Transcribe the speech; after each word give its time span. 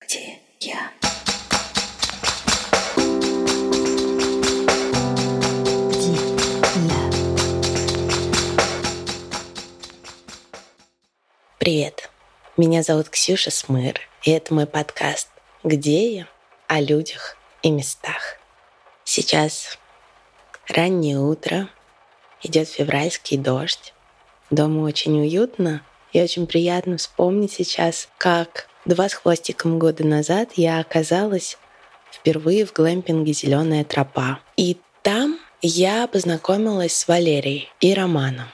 Где 0.00 0.38
я? 0.60 0.92
Где 5.88 6.12
я? 6.12 7.10
Привет, 11.58 12.10
меня 12.58 12.82
зовут 12.82 13.08
Ксюша 13.08 13.50
Смыр, 13.50 13.98
и 14.22 14.30
это 14.30 14.52
мой 14.52 14.66
подкаст 14.66 15.28
«Где 15.64 16.14
я?» 16.14 16.28
о 16.68 16.80
людях 16.80 17.38
и 17.62 17.70
местах. 17.70 18.36
Сейчас 19.04 19.78
раннее 20.68 21.18
утро, 21.18 21.70
идет 22.42 22.68
февральский 22.68 23.38
дождь, 23.38 23.94
дома 24.50 24.82
очень 24.82 25.18
уютно, 25.18 25.82
и 26.12 26.22
очень 26.22 26.46
приятно 26.46 26.98
вспомнить 26.98 27.52
сейчас, 27.52 28.08
как 28.18 28.68
два 28.86 29.08
с 29.08 29.14
хвостиком 29.14 29.78
года 29.78 30.04
назад 30.04 30.50
я 30.54 30.78
оказалась 30.78 31.58
впервые 32.10 32.64
в 32.64 32.72
глэмпинге 32.72 33.32
«Зеленая 33.32 33.84
тропа». 33.84 34.38
И 34.56 34.78
там 35.02 35.38
я 35.60 36.06
познакомилась 36.06 36.94
с 36.94 37.08
Валерией 37.08 37.68
и 37.80 37.92
Романом. 37.92 38.46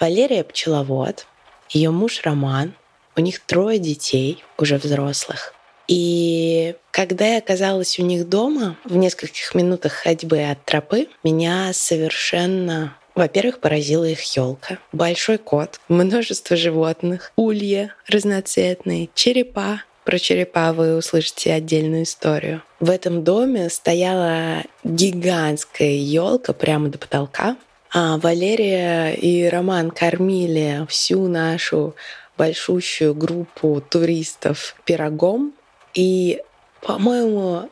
Валерия— 0.00 0.42
пчеловод, 0.44 1.26
ее 1.68 1.90
муж 1.90 2.22
Роман, 2.24 2.74
у 3.16 3.20
них 3.20 3.40
трое 3.40 3.78
детей, 3.78 4.42
уже 4.58 4.76
взрослых. 4.78 5.54
И 5.86 6.74
когда 6.90 7.26
я 7.26 7.38
оказалась 7.38 7.98
у 7.98 8.02
них 8.02 8.28
дома, 8.28 8.76
в 8.84 8.96
нескольких 8.96 9.54
минутах 9.54 9.92
ходьбы 9.92 10.42
от 10.42 10.64
тропы, 10.64 11.08
меня 11.22 11.72
совершенно 11.72 12.96
во-первых, 13.14 13.60
поразила 13.60 14.04
их 14.04 14.22
елка. 14.36 14.78
Большой 14.92 15.38
кот, 15.38 15.80
множество 15.88 16.56
животных, 16.56 17.32
улья 17.36 17.94
разноцветные, 18.08 19.08
черепа. 19.14 19.82
Про 20.04 20.18
черепа 20.18 20.72
вы 20.72 20.96
услышите 20.96 21.52
отдельную 21.52 22.02
историю. 22.02 22.62
В 22.78 22.90
этом 22.90 23.24
доме 23.24 23.70
стояла 23.70 24.62
гигантская 24.82 25.96
елка 25.96 26.52
прямо 26.52 26.88
до 26.88 26.98
потолка. 26.98 27.56
А 27.92 28.18
Валерия 28.18 29.14
и 29.14 29.48
Роман 29.48 29.90
кормили 29.90 30.84
всю 30.88 31.28
нашу 31.28 31.94
большущую 32.36 33.14
группу 33.14 33.82
туристов 33.88 34.74
пирогом. 34.84 35.54
И, 35.94 36.42
по-моему, 36.82 37.70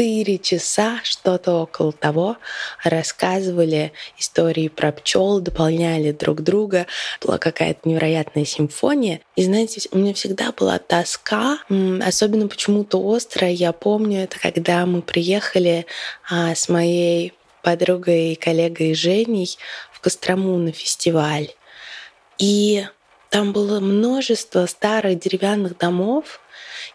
четыре 0.00 0.38
часа, 0.38 0.98
что-то 1.02 1.52
около 1.52 1.92
того, 1.92 2.38
рассказывали 2.82 3.92
истории 4.16 4.68
про 4.68 4.92
пчел, 4.92 5.40
дополняли 5.40 6.12
друг 6.12 6.40
друга. 6.40 6.86
Была 7.20 7.36
какая-то 7.36 7.86
невероятная 7.86 8.46
симфония. 8.46 9.20
И 9.36 9.44
знаете, 9.44 9.86
у 9.92 9.98
меня 9.98 10.14
всегда 10.14 10.52
была 10.52 10.78
тоска, 10.78 11.58
особенно 12.00 12.48
почему-то 12.48 12.98
острая. 13.14 13.50
Я 13.50 13.72
помню 13.72 14.22
это, 14.22 14.40
когда 14.40 14.86
мы 14.86 15.02
приехали 15.02 15.84
а, 16.30 16.54
с 16.54 16.70
моей 16.70 17.34
подругой 17.62 18.32
и 18.32 18.36
коллегой 18.36 18.94
Женей 18.94 19.58
в 19.92 20.00
Кострому 20.00 20.56
на 20.56 20.72
фестиваль. 20.72 21.50
И 22.38 22.86
там 23.28 23.52
было 23.52 23.80
множество 23.80 24.64
старых 24.64 25.18
деревянных 25.18 25.76
домов, 25.76 26.40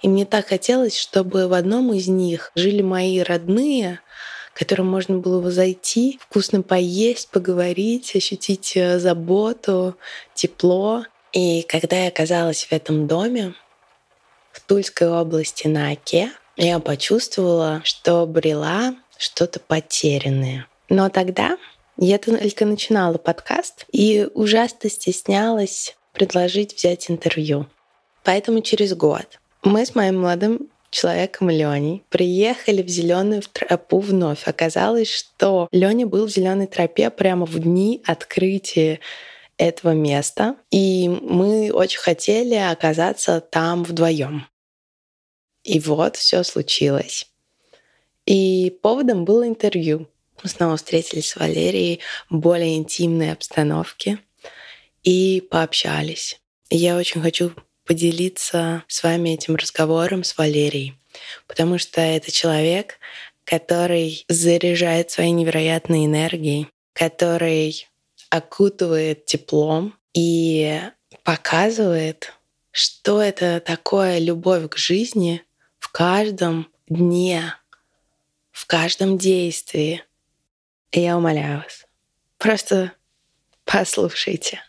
и 0.06 0.08
мне 0.08 0.28
так 0.28 0.50
хотелось, 0.50 0.96
чтобы 0.96 1.48
в 1.48 1.54
одном 1.54 1.92
из 1.92 2.08
них 2.08 2.52
жили 2.54 2.84
мои 2.84 3.22
родные, 3.22 4.02
к 4.54 4.60
которым 4.60 4.86
можно 4.86 5.18
было 5.18 5.50
зайти, 5.50 6.20
вкусно 6.22 6.62
поесть, 6.62 7.30
поговорить, 7.30 8.16
ощутить 8.16 8.74
э, 8.78 9.00
заботу, 9.00 9.98
тепло. 10.36 11.06
И 11.34 11.64
когда 11.64 12.04
я 12.04 12.10
оказалась 12.10 12.66
в 12.66 12.72
этом 12.72 13.08
доме, 13.08 13.56
в 14.52 14.60
Тульской 14.60 15.10
области 15.10 15.68
на 15.68 15.90
Оке, 15.90 16.30
я 16.56 16.78
почувствовала, 16.78 17.82
что 17.84 18.28
брела 18.28 18.94
что-то 19.18 19.60
потерянное. 19.60 20.68
Но 20.88 21.10
тогда 21.10 21.58
я 21.98 22.20
только 22.20 22.68
начинала 22.68 23.18
подкаст 23.18 23.88
и 23.92 24.28
ужасно 24.36 24.88
стеснялась 24.88 25.96
предложить 26.14 26.76
взять 26.76 27.10
интервью. 27.10 27.66
Поэтому 28.24 28.62
через 28.62 28.94
год 28.94 29.40
мы 29.66 29.86
с 29.86 29.96
моим 29.96 30.22
молодым 30.22 30.70
человеком 30.92 31.50
Леней 31.50 32.04
приехали 32.10 32.82
в 32.82 32.88
зеленую 32.88 33.42
тропу 33.42 34.00
вновь. 34.00 34.48
Оказалось, 34.48 35.10
что 35.10 35.68
Леня 35.72 36.06
был 36.06 36.28
в 36.28 36.32
зеленой 36.32 36.68
тропе 36.68 37.10
прямо 37.10 37.46
в 37.46 37.60
дни 37.60 38.02
открытия 38.06 39.00
этого 39.58 39.92
места, 39.92 40.56
и 40.70 41.10
мы 41.10 41.72
очень 41.72 42.00
хотели 42.00 42.56
оказаться 42.56 43.42
там 43.42 43.84
вдвоем. 43.84 44.48
И 45.64 45.80
вот 45.80 46.16
все 46.16 46.44
случилось. 46.44 47.28
И 48.26 48.78
поводом 48.82 49.26
было 49.26 49.48
интервью. 49.48 50.08
Мы 50.44 50.50
снова 50.50 50.78
встретились 50.78 51.30
с 51.30 51.36
Валерией 51.38 52.02
в 52.30 52.38
более 52.38 52.78
интимной 52.78 53.32
обстановке 53.32 54.20
и 55.04 55.42
пообщались. 55.50 56.40
Я 56.70 56.98
очень 56.98 57.22
хочу 57.22 57.52
поделиться 57.86 58.84
с 58.88 59.04
вами 59.04 59.32
этим 59.32 59.56
разговором 59.56 60.24
с 60.24 60.38
Валерией, 60.38 60.98
потому 61.48 61.78
что 61.78 62.02
это 62.02 62.32
человек, 62.32 63.00
который 63.44 64.26
заряжает 64.28 65.12
своей 65.12 65.32
невероятной 65.32 66.06
энергией, 66.06 66.68
который 66.94 67.88
окутывает 68.30 69.26
теплом 69.26 69.96
и 70.14 70.82
показывает, 71.24 72.34
что 72.72 73.22
это 73.22 73.60
такое 73.60 74.20
любовь 74.20 74.70
к 74.70 74.78
жизни 74.78 75.44
в 75.80 75.92
каждом 75.92 76.68
дне, 76.88 77.56
в 78.52 78.66
каждом 78.66 79.18
действии. 79.18 80.04
И 80.92 81.02
я 81.02 81.18
умоляю 81.18 81.60
вас, 81.60 81.86
просто 82.38 82.92
послушайте. 83.64 84.62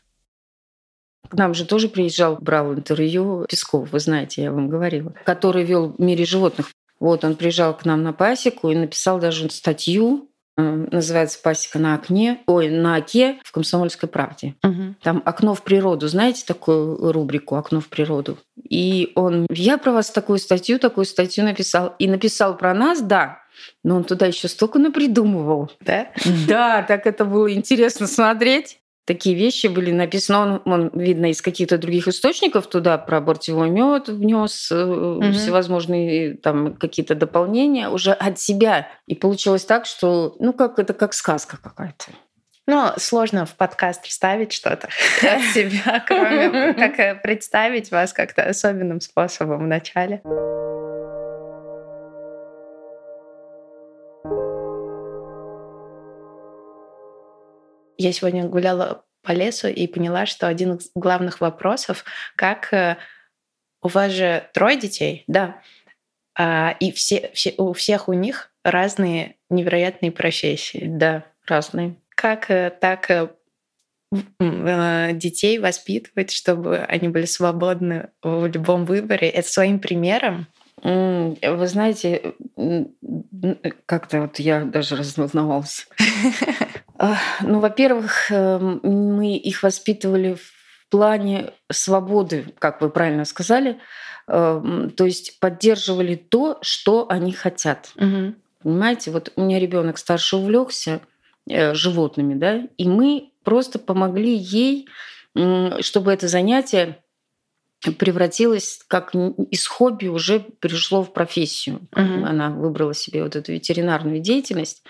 К 1.29 1.35
нам 1.35 1.55
же 1.55 1.65
тоже 1.65 1.89
приезжал, 1.89 2.37
брал 2.37 2.75
интервью 2.75 3.47
Песков, 3.49 3.91
вы 3.93 4.01
знаете, 4.01 4.43
я 4.43 4.53
вам 4.53 4.69
говорила, 4.69 5.13
который 5.25 5.65
вел 5.65 5.95
в 5.97 6.01
мире 6.01 6.25
животных. 6.25 6.71
Вот 6.99 7.25
он 7.25 7.37
приезжал 7.37 7.77
к 7.77 7.85
нам 7.85 8.03
на 8.03 8.13
пасеку 8.13 8.71
и 8.71 8.75
написал 8.75 9.19
даже 9.19 9.51
статью, 9.51 10.31
э, 10.57 10.63
называется 10.63 11.39
«Пасека 11.43 11.79
на 11.79 11.95
окне», 11.95 12.41
ой, 12.47 12.71
на 12.71 12.97
оке 12.97 13.39
в 13.45 13.53
«Комсомольской 13.53 14.09
правде». 14.09 14.55
Угу. 14.65 14.95
Там 15.03 15.23
«Окно 15.27 15.55
в 15.55 15.63
природу», 15.63 16.09
знаете 16.09 16.45
такую 16.47 17.13
рубрику 17.13 17.57
«Окно 17.57 17.81
в 17.81 17.89
природу»? 17.89 18.39
И 18.63 19.13
он, 19.15 19.47
я 19.51 19.77
про 19.77 19.93
вас 19.93 20.11
такую 20.11 20.39
статью, 20.39 20.79
такую 20.79 21.05
статью 21.05 21.45
написал. 21.45 21.95
И 21.99 22.09
написал 22.09 22.57
про 22.57 22.73
нас, 22.73 23.03
да, 23.03 23.41
но 23.85 23.97
он 23.97 24.05
туда 24.05 24.27
еще 24.27 24.49
столько 24.49 24.79
напридумывал. 24.79 25.71
Да? 25.81 26.11
Да, 26.49 26.83
так 26.83 27.07
это 27.07 27.25
было 27.25 27.53
интересно 27.53 28.07
смотреть 28.07 28.79
такие 29.07 29.35
вещи 29.37 29.69
были 29.69 29.93
написаны. 29.93 30.39
Он, 30.39 30.63
он 30.65 30.91
видно, 30.93 31.31
из 31.31 31.41
каких-то 31.41 31.79
других 31.79 32.09
источников 32.09 32.67
туда 32.67 32.99
про 32.99 33.21
бортевой 33.21 33.71
мед 33.71 34.09
внес 34.09 34.71
угу. 34.71 35.33
всевозможные 35.33 36.35
там 36.35 36.75
какие-то 36.75 37.15
дополнения 37.15 37.89
уже 37.89 38.13
от 38.13 38.39
себя. 38.39 38.89
И 39.07 39.15
получилось 39.15 39.65
так, 39.65 39.87
что 39.87 40.37
ну 40.41 40.53
как 40.53 40.79
это 40.79 40.93
как 40.93 41.15
сказка 41.15 41.57
какая-то. 41.63 42.13
Ну, 42.69 42.91
сложно 42.97 43.47
в 43.47 43.55
подкаст 43.55 44.05
вставить 44.07 44.53
что-то 44.53 44.89
от 45.23 45.43
себя, 45.55 46.05
кроме 46.07 46.75
как 46.75 46.99
э, 46.99 47.15
представить 47.15 47.93
вас 47.93 48.13
как-то 48.13 48.43
особенным 48.43 49.01
способом 49.01 49.65
в 49.65 49.67
начале. 49.69 50.21
Я 57.99 58.13
сегодня 58.13 58.45
гуляла 58.47 59.05
по 59.23 59.33
лесу 59.33 59.69
и 59.69 59.87
поняла, 59.87 60.25
что 60.27 60.47
один 60.47 60.75
из 60.75 60.91
главных 60.95 61.41
вопросов, 61.41 62.05
как 62.37 62.73
э, 62.73 62.97
у 63.83 63.89
вас 63.89 64.13
же 64.13 64.49
трое 64.55 64.79
детей, 64.79 65.25
да, 65.27 65.61
а, 66.39 66.77
и 66.79 66.93
все, 66.93 67.31
все, 67.35 67.55
у 67.59 67.73
всех 67.73 68.09
у 68.09 68.13
них 68.13 68.53
разные 68.63 69.37
невероятные 69.51 70.13
профессии. 70.13 70.85
Да, 70.87 71.25
разные. 71.47 71.97
Как 72.15 72.51
э, 72.51 72.71
так 72.81 73.11
э, 73.11 73.29
детей 75.13 75.59
воспитывать, 75.59 76.31
чтобы 76.31 76.79
они 76.79 77.09
были 77.09 77.25
свободны 77.25 78.11
в 78.23 78.47
любом 78.47 78.85
выборе? 78.85 79.29
Это 79.29 79.49
своим 79.49 79.81
примером? 79.81 80.47
Вы 80.83 81.67
знаете, 81.67 82.35
как-то 83.87 84.21
вот 84.21 84.39
я 84.39 84.65
даже 84.65 84.95
разволновалась. 84.95 85.89
Ну, 86.99 87.61
во-первых, 87.61 88.31
эм, 88.31 88.81
мы 88.83 89.37
их 89.37 89.63
воспитывали 89.63 90.35
в 90.35 90.89
плане 90.91 91.53
свободы, 91.71 92.55
как 92.59 92.81
вы 92.81 92.91
правильно 92.91 93.25
сказали, 93.25 93.79
эм, 94.29 94.91
то 94.91 95.05
есть 95.05 95.39
поддерживали 95.41 96.15
то, 96.15 96.59
что 96.63 97.07
они 97.11 97.33
хотят. 97.33 97.91
Угу. 97.97 98.35
Понимаете, 98.63 99.11
вот 99.11 99.33
у 99.37 99.43
меня 99.43 99.59
ребенок 99.59 99.99
старше 99.99 100.37
увлекся 100.37 101.01
э, 101.49 101.75
животными, 101.75 102.35
да, 102.35 102.67
и 102.77 102.89
мы 102.89 103.31
просто 103.45 103.79
помогли 103.79 104.35
ей, 104.35 104.89
чтобы 105.81 106.13
это 106.13 106.29
занятие 106.29 106.99
превратилось 107.93 108.81
как 108.89 109.15
из 109.15 109.67
хобби 109.67 110.07
уже 110.07 110.41
перешло 110.41 111.03
в 111.03 111.13
профессию. 111.13 111.81
Мгм. 111.93 112.25
Она 112.25 112.51
выбрала 112.51 112.95
себе 112.95 113.23
вот 113.23 113.37
эту 113.37 113.53
ветеринарную 113.53 114.21
деятельность. 114.21 114.85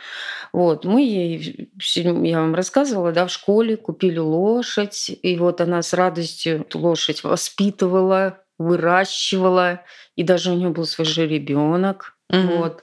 Вот 0.53 0.85
мы 0.85 1.03
ей, 1.03 1.71
я 1.97 2.41
вам 2.41 2.55
рассказывала, 2.55 3.13
да, 3.13 3.27
в 3.27 3.31
школе 3.31 3.77
купили 3.77 4.19
лошадь, 4.19 5.11
и 5.23 5.37
вот 5.37 5.61
она 5.61 5.83
с 5.83 5.93
радостью 5.93 6.61
эту 6.61 6.79
лошадь 6.79 7.25
воспитывала, 7.25 8.41
выращивала, 8.59 9.83
и 10.17 10.23
даже 10.23 10.51
у 10.51 10.55
нее 10.55 10.71
был 10.71 10.87
свой 10.87 11.07
же 11.07 11.27
ребенок. 11.27 12.17
Мгм. 12.31 12.59
Вот. 12.59 12.83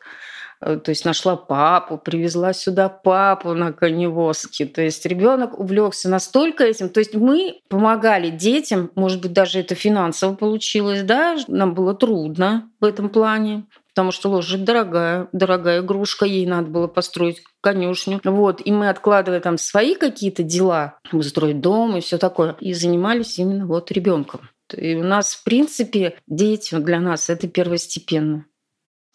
Э, 0.63 0.77
То 0.77 0.89
есть 0.89 1.05
нашла 1.05 1.35
папу, 1.35 1.97
привезла 1.97 2.53
сюда 2.53 2.89
папу 2.89 3.53
на 3.53 3.73
коневозке. 3.73 4.65
То 4.65 4.81
есть 4.81 5.05
ребенок 5.05 5.59
увлекся 5.59 6.09
настолько 6.09 6.63
этим. 6.63 6.89
То 6.89 6.99
есть 6.99 7.15
мы 7.15 7.59
помогали 7.67 8.29
детям, 8.29 8.91
может 8.95 9.21
быть, 9.21 9.33
даже 9.33 9.59
это 9.59 9.75
финансово 9.75 10.35
получилось, 10.35 11.03
да, 11.03 11.37
нам 11.47 11.73
было 11.73 11.93
трудно 11.93 12.69
в 12.79 12.85
этом 12.85 13.09
плане, 13.09 13.65
потому 13.89 14.11
что 14.11 14.29
лошадь 14.29 14.63
дорогая, 14.63 15.27
дорогая 15.33 15.81
игрушка, 15.81 16.25
ей 16.25 16.45
надо 16.45 16.69
было 16.69 16.87
построить 16.87 17.43
конюшню. 17.61 18.21
Вот, 18.23 18.61
и 18.63 18.71
мы 18.71 18.89
откладывали 18.89 19.39
там 19.39 19.57
свои 19.57 19.95
какие-то 19.95 20.43
дела, 20.43 20.99
строить 21.21 21.61
дом 21.61 21.97
и 21.97 22.01
все 22.01 22.17
такое, 22.17 22.55
и 22.59 22.73
занимались 22.73 23.37
именно 23.37 23.65
вот 23.65 23.91
ребенком. 23.91 24.49
И 24.75 24.95
у 24.95 25.03
нас, 25.03 25.35
в 25.35 25.43
принципе, 25.43 26.15
дети 26.27 26.75
для 26.75 26.99
нас 26.99 27.29
это 27.29 27.47
первостепенно. 27.47 28.45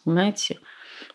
Понимаете? 0.03 0.59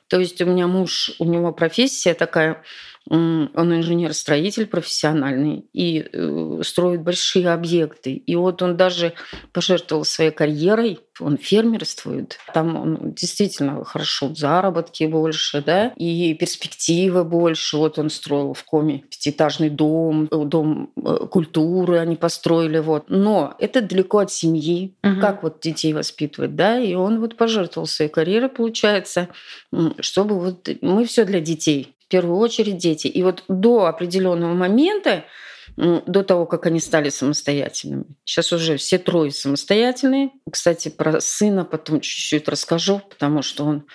То 0.09 0.21
есть 0.21 0.41
у 0.43 0.47
меня 0.47 0.67
муж, 0.67 1.13
у 1.19 1.25
него 1.25 1.53
профессия 1.53 2.15
такая, 2.15 2.63
он 3.11 3.51
инженер-строитель 3.55 4.67
профессиональный 4.67 5.67
и 5.73 6.07
э, 6.11 6.61
строит 6.65 7.03
большие 7.03 7.53
объекты. 7.53 8.13
И 8.15 8.35
вот 8.35 8.63
он 8.63 8.77
даже 8.77 9.13
пожертвовал 9.53 10.05
своей 10.05 10.31
карьерой, 10.31 11.01
он 11.21 11.37
фермерствует. 11.37 12.39
Там 12.55 12.77
он 12.77 13.13
действительно 13.13 13.85
хорошо, 13.85 14.35
заработки 14.35 15.05
больше, 15.05 15.63
да, 15.63 15.93
и 15.97 16.35
перспективы 16.35 17.25
больше. 17.25 17.77
Вот 17.77 17.99
он 17.99 18.11
строил 18.11 18.55
в 18.55 18.65
Коме 18.65 19.05
пятиэтажный 19.11 19.71
дом, 19.71 20.29
э, 20.31 20.45
дом 20.45 20.91
э, 20.97 21.27
культуры 21.31 21.99
они 21.99 22.17
построили, 22.17 22.79
вот. 22.79 23.05
Но 23.09 23.55
это 23.59 23.83
далеко 23.83 24.19
от 24.19 24.33
семьи, 24.33 24.95
Мгм. 25.03 25.21
как 25.21 25.43
вот 25.43 25.61
детей 25.61 25.93
воспитывать, 25.93 26.57
да, 26.57 26.79
и 26.81 26.95
он 26.95 27.21
вот 27.21 27.37
пожертвовал 27.37 27.87
своей 27.87 28.11
карьерой, 28.11 28.49
получается, 28.49 29.29
чтобы 30.01 30.41
вот 30.41 30.69
мы 30.81 31.05
все 31.05 31.25
для 31.25 31.41
детей, 31.41 31.94
в 32.05 32.09
первую 32.09 32.39
очередь 32.39 32.79
дети. 32.79 33.07
И 33.07 33.23
вот 33.23 33.45
до 33.49 33.87
определенного 33.87 34.55
момента, 34.55 35.25
до 35.77 36.23
того, 36.23 36.47
как 36.47 36.67
они 36.67 36.79
стали 36.79 37.09
самостоятельными. 37.09 38.05
Сейчас 38.25 38.53
уже 38.53 38.77
все 38.77 38.99
трое 38.99 39.31
самостоятельные. 39.31 40.31
Кстати, 40.51 40.89
про 40.89 41.21
сына 41.21 41.65
потом 41.65 42.01
чуть-чуть 42.01 42.49
расскажу, 42.49 43.01
потому 43.09 43.43
что 43.43 43.65
он 43.65 43.87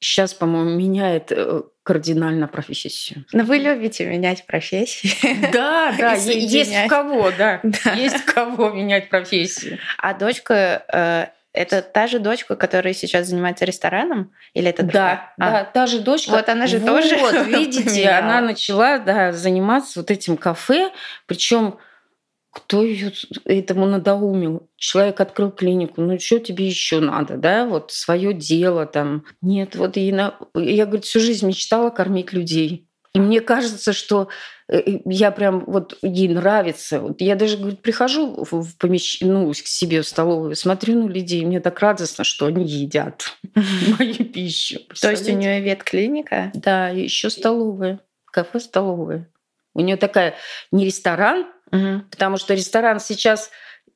сейчас, 0.00 0.34
по-моему, 0.34 0.70
меняет 0.70 1.30
э, 1.30 1.62
кардинально 1.84 2.48
профессию. 2.48 3.24
Но 3.32 3.44
вы 3.44 3.58
любите 3.58 4.06
менять 4.06 4.46
профессии. 4.46 5.12
Да, 5.52 5.94
да, 5.96 6.14
есть 6.14 6.74
в 6.74 6.88
кого, 6.88 7.30
да. 7.36 7.60
Да. 7.84 7.92
Есть 7.92 8.16
в 8.16 8.24
кого 8.24 8.70
менять 8.70 9.08
профессию. 9.08 9.78
А 9.98 10.14
дочка 10.14 10.84
э, 10.92 11.37
это 11.52 11.82
та 11.82 12.06
же 12.06 12.18
дочка, 12.18 12.56
которая 12.56 12.94
сейчас 12.94 13.28
занимается 13.28 13.64
рестораном? 13.64 14.32
Или 14.54 14.68
это 14.70 14.82
Да, 14.82 14.88
другая? 14.88 15.34
А, 15.38 15.50
да, 15.50 15.64
та 15.64 15.86
же 15.86 16.00
дочка. 16.00 16.30
Вот 16.30 16.48
она 16.48 16.66
же 16.66 16.78
Вот, 16.78 16.86
тоже 16.86 17.16
видите, 17.46 17.84
поменяла. 17.84 18.18
она 18.18 18.40
начала 18.40 18.98
да, 18.98 19.32
заниматься 19.32 20.00
вот 20.00 20.10
этим 20.10 20.36
кафе, 20.36 20.90
причем 21.26 21.78
кто 22.50 22.82
ее 22.82 23.12
этому 23.44 23.86
надоумил? 23.86 24.68
Человек 24.76 25.20
открыл 25.20 25.50
клинику, 25.50 26.00
ну 26.00 26.18
что 26.18 26.38
тебе 26.40 26.66
еще 26.66 27.00
надо, 27.00 27.36
да, 27.36 27.66
вот 27.66 27.92
свое 27.92 28.32
дело 28.32 28.86
там. 28.86 29.24
Нет, 29.42 29.76
вот 29.76 29.96
ей 29.96 30.12
на... 30.12 30.34
я, 30.54 30.86
говорит, 30.86 31.04
всю 31.04 31.20
жизнь 31.20 31.46
мечтала 31.46 31.90
кормить 31.90 32.32
людей. 32.32 32.87
И 33.14 33.20
мне 33.20 33.40
кажется, 33.40 33.92
что 33.92 34.28
э, 34.68 35.00
я 35.06 35.30
прям 35.30 35.64
вот 35.66 35.98
ей 36.02 36.28
нравится. 36.28 37.00
Вот 37.00 37.20
я 37.20 37.36
даже 37.36 37.56
говорит, 37.56 37.80
прихожу 37.80 38.44
в, 38.50 38.76
помещ... 38.76 39.18
ну, 39.20 39.50
к 39.50 39.56
себе 39.56 40.02
в 40.02 40.06
столовую, 40.06 40.54
смотрю 40.56 41.02
на 41.02 41.08
людей, 41.08 41.42
и 41.42 41.46
мне 41.46 41.60
так 41.60 41.80
радостно, 41.80 42.24
что 42.24 42.46
они 42.46 42.66
едят 42.66 43.36
мою 43.98 44.24
пищу. 44.24 44.80
То 45.00 45.10
есть 45.10 45.28
у 45.28 45.32
нее 45.32 45.60
ветклиника? 45.60 46.50
Да, 46.54 46.88
еще 46.88 47.30
столовая, 47.30 48.00
кафе 48.26 48.60
столовая. 48.60 49.30
У 49.74 49.80
нее 49.80 49.96
такая 49.96 50.34
не 50.72 50.84
ресторан, 50.84 51.46
потому 52.10 52.36
что 52.36 52.54
ресторан 52.54 53.00
сейчас 53.00 53.50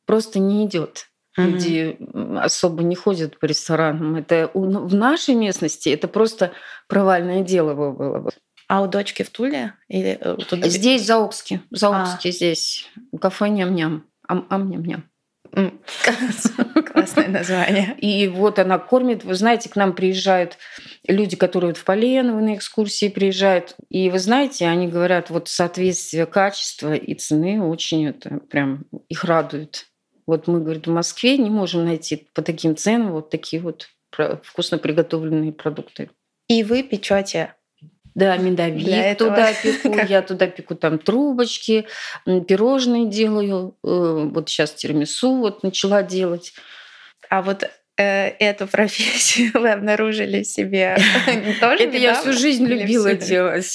просто 0.06 0.38
не 0.38 0.66
идет. 0.66 1.08
Люди 1.36 1.96
особо 2.38 2.82
не 2.82 2.94
ходят 2.94 3.38
по 3.38 3.46
ресторанам. 3.46 4.16
Это 4.16 4.50
в 4.52 4.94
нашей 4.94 5.34
местности 5.34 5.88
это 5.88 6.06
просто 6.06 6.52
провальное 6.88 7.42
дело 7.42 7.74
бы 7.74 7.92
было 7.92 8.18
бы. 8.18 8.30
А 8.72 8.80
у 8.80 8.86
дочки 8.86 9.22
в 9.22 9.28
Туле? 9.28 9.74
Или 9.88 10.16
э, 10.18 10.36
тут- 10.48 10.64
Здесь, 10.64 11.02
в 11.02 11.04
Заокске, 11.04 11.60
в 11.70 11.74
А. 11.74 11.76
Заокске 11.76 12.32
здесь, 12.32 12.88
кафе 13.20 13.50
ням-ням, 13.50 14.06
ам, 14.26 14.46
ам 14.48 14.70
ням-ням. 14.70 15.04
М, 15.52 15.78
Классное 16.94 17.28
название. 17.28 17.94
И 17.98 18.28
вот 18.28 18.58
она 18.58 18.78
кормит. 18.78 19.24
Вы 19.24 19.34
знаете, 19.34 19.68
к 19.68 19.76
нам 19.76 19.92
приезжают 19.92 20.56
люди, 21.06 21.36
которые 21.36 21.72
вот 21.72 21.76
в 21.76 21.84
Поленово 21.84 22.40
на 22.40 22.54
экскурсии 22.54 23.10
приезжают. 23.10 23.76
И 23.90 24.08
вы 24.08 24.18
знаете, 24.18 24.66
они 24.66 24.88
говорят, 24.88 25.28
вот 25.28 25.50
соответствие 25.50 26.24
качества 26.24 26.94
и 26.94 27.14
цены 27.14 27.62
очень 27.62 28.06
это 28.06 28.38
прям 28.48 28.86
их 29.10 29.24
радует. 29.24 29.88
Вот 30.26 30.46
мы, 30.46 30.62
говорит, 30.62 30.86
в 30.86 30.90
Москве 30.90 31.36
не 31.36 31.50
можем 31.50 31.84
найти 31.84 32.26
по 32.32 32.40
таким 32.40 32.74
ценам 32.74 33.12
вот 33.12 33.28
такие 33.28 33.60
вот 33.60 33.88
вкусно 34.44 34.78
приготовленные 34.78 35.52
продукты. 35.52 36.08
И 36.48 36.64
вы 36.64 36.82
печете 36.82 37.54
Да, 38.14 38.36
этого 39.12 39.30
туда 39.30 39.52
пеку, 39.52 39.98
я 40.08 40.22
туда 40.22 40.46
пеку 40.46 40.74
там 40.74 40.98
трубочки, 40.98 41.86
пирожные 42.24 43.06
делаю. 43.06 43.76
э, 43.84 44.28
Вот 44.32 44.48
сейчас 44.48 44.72
тирамису 44.72 45.36
вот 45.36 45.62
начала 45.62 46.02
делать. 46.02 46.52
А 47.30 47.40
вот 47.40 47.64
э, 47.96 48.28
эту 48.38 48.66
профессию 48.66 49.50
вы 49.54 49.70
обнаружили 49.70 50.42
себе 50.42 50.96
тоже 51.60 51.84
Это 51.84 51.96
я 51.96 52.14
всю 52.14 52.32
жизнь 52.32 52.66
любила 52.66 53.14
делать. 53.14 53.74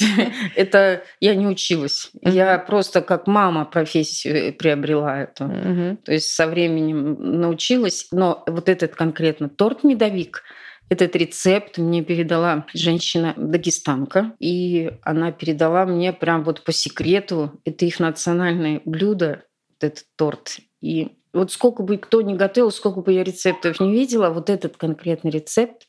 Это 0.56 1.04
я 1.20 1.36
не 1.36 1.48
училась. 1.48 2.12
Я 2.22 2.60
просто 2.60 3.02
как 3.02 3.28
мама 3.28 3.66
профессию 3.66 4.54
приобрела 4.54 5.24
эту. 5.24 5.98
То 6.04 6.12
есть 6.12 6.30
со 6.30 6.48
временем 6.48 7.40
научилась. 7.40 8.08
Но 8.12 8.44
вот 8.48 8.70
этот 8.70 8.96
конкретно 8.96 9.50
торт-медовик, 9.50 10.44
этот 10.90 11.16
рецепт 11.16 11.78
мне 11.78 12.04
передала 12.04 12.66
женщина-дагестанка. 12.74 14.34
И 14.40 14.92
она 15.04 15.32
передала 15.32 15.86
мне 15.86 16.14
прям 16.14 16.44
вот 16.44 16.64
по 16.64 16.72
секрету. 16.72 17.60
Это 17.66 17.86
их 17.86 18.00
национальное 18.00 18.82
блюдо, 18.86 19.44
вот 19.70 19.84
этот 19.92 20.06
торт. 20.16 20.58
И 20.82 21.18
вот 21.34 21.52
сколько 21.52 21.84
бы 21.84 21.98
кто 21.98 22.22
ни 22.22 22.36
готовил, 22.36 22.72
сколько 22.72 23.02
бы 23.02 23.14
я 23.14 23.24
рецептов 23.24 23.80
не 23.80 23.92
видела, 23.92 24.30
вот 24.30 24.50
этот 24.50 24.78
конкретный 24.78 25.32
рецепт 25.32 25.88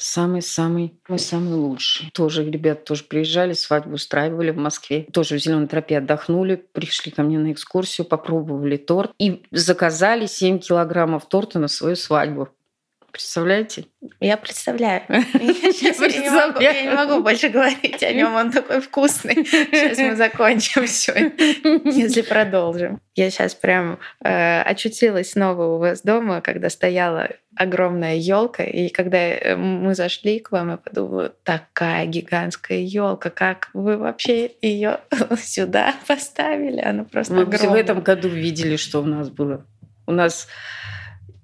самый-самый, 0.00 0.98
самый 1.16 1.54
лучший. 1.54 2.10
Тоже 2.12 2.48
ребята 2.48 2.86
тоже 2.86 3.04
приезжали, 3.04 3.52
свадьбу 3.52 3.94
устраивали 3.94 4.50
в 4.50 4.56
Москве. 4.56 5.06
Тоже 5.12 5.36
в 5.36 5.42
Зеленой 5.42 5.68
тропе 5.68 5.98
отдохнули, 5.98 6.56
пришли 6.56 7.12
ко 7.12 7.22
мне 7.22 7.38
на 7.38 7.52
экскурсию, 7.52 8.06
попробовали 8.06 8.76
торт 8.76 9.12
и 9.18 9.42
заказали 9.50 10.26
7 10.26 10.58
килограммов 10.58 11.28
торта 11.28 11.58
на 11.58 11.68
свою 11.68 11.96
свадьбу. 11.96 12.48
Представляете? 13.12 13.86
Я 14.20 14.36
представляю. 14.36 15.02
Я 15.08 15.22
не 15.22 16.30
могу- 16.30 16.60
я 16.60 16.82
не 16.82 16.90
могу 16.94 17.22
больше 17.22 17.48
говорить 17.48 18.02
о 18.02 18.12
нем, 18.12 18.34
он 18.34 18.50
такой 18.52 18.80
вкусный. 18.80 19.44
Сейчас 19.44 19.98
мы 19.98 20.16
закончим 20.16 20.86
все, 20.86 21.32
если 21.84 22.22
продолжим. 22.22 23.00
Я 23.14 23.30
сейчас 23.30 23.54
прям 23.54 23.98
э, 24.24 24.62
очутилась 24.62 25.32
снова 25.32 25.64
у 25.74 25.78
вас 25.78 26.02
дома, 26.02 26.40
когда 26.40 26.70
стояла 26.70 27.30
огромная 27.56 28.14
елка, 28.16 28.62
и 28.64 28.88
когда 28.88 29.18
э, 29.18 29.56
мы 29.56 29.94
зашли 29.94 30.38
к 30.38 30.52
вам, 30.52 30.70
я 30.70 30.76
подумала, 30.76 31.30
такая 31.42 32.06
гигантская 32.06 32.78
елка, 32.78 33.28
как 33.30 33.70
вы 33.74 33.96
вообще 33.98 34.52
ее 34.62 35.00
сюда 35.42 35.94
поставили? 36.06 36.80
Она 36.80 37.04
просто 37.04 37.34
Вы 37.34 37.44
в 37.44 37.48
огромная. 37.54 37.80
этом 37.80 38.00
году 38.00 38.28
видели, 38.28 38.76
что 38.76 39.00
у 39.02 39.04
нас 39.06 39.28
было. 39.28 39.66
У 40.06 40.12
нас 40.12 40.48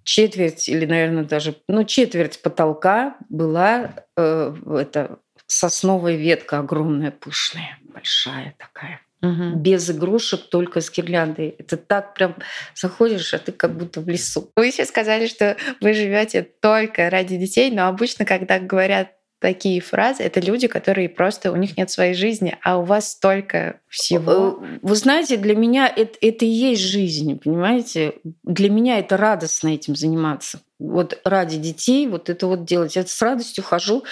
четверть 0.06 0.68
или, 0.68 0.86
наверное, 0.86 1.24
даже, 1.24 1.56
ну, 1.68 1.84
четверть 1.84 2.40
потолка 2.40 3.16
была 3.28 3.90
э, 4.16 4.54
это 4.78 5.18
сосновая 5.46 6.14
ветка 6.14 6.60
огромная, 6.60 7.10
пышная, 7.10 7.78
большая 7.92 8.54
такая. 8.56 9.00
Мгм. 9.20 9.58
Без 9.60 9.90
игрушек, 9.90 10.42
только 10.48 10.80
с 10.80 10.90
гирляндой. 10.90 11.56
Это 11.58 11.76
так 11.76 12.14
прям 12.14 12.36
заходишь, 12.74 13.34
а 13.34 13.38
ты 13.38 13.50
как 13.50 13.76
будто 13.76 14.00
в 14.00 14.08
лесу. 14.08 14.52
Вы 14.54 14.66
еще 14.66 14.84
сказали, 14.84 15.26
что 15.26 15.56
вы 15.80 15.92
живете 15.92 16.42
только 16.42 17.10
ради 17.10 17.36
детей, 17.36 17.70
но 17.70 17.88
обычно, 17.88 18.24
когда 18.24 18.60
говорят 18.60 19.15
такие 19.46 19.80
фразы, 19.80 20.24
это 20.24 20.40
люди, 20.40 20.66
которые 20.66 21.08
просто, 21.08 21.52
у 21.52 21.56
них 21.56 21.76
нет 21.76 21.88
своей 21.88 22.14
жизни, 22.14 22.58
а 22.64 22.78
у 22.78 22.82
вас 22.82 23.12
столько 23.12 23.78
всего. 23.86 24.58
Э, 24.60 24.78
вы 24.82 24.96
знаете, 24.96 25.36
для 25.36 25.54
меня 25.54 25.86
это, 25.86 26.18
это 26.20 26.44
и 26.44 26.48
есть 26.48 26.82
жизнь, 26.82 27.38
понимаете? 27.38 28.14
Для 28.42 28.68
меня 28.68 28.98
это 28.98 29.16
радостно 29.16 29.68
этим 29.68 29.94
заниматься. 29.94 30.62
Вот 30.80 31.20
ради 31.24 31.58
детей 31.58 32.08
вот 32.08 32.28
это 32.28 32.48
вот 32.48 32.64
делать. 32.64 32.96
Я 32.96 33.06
с 33.06 33.22
радостью 33.22 33.62
хожу 33.62 34.02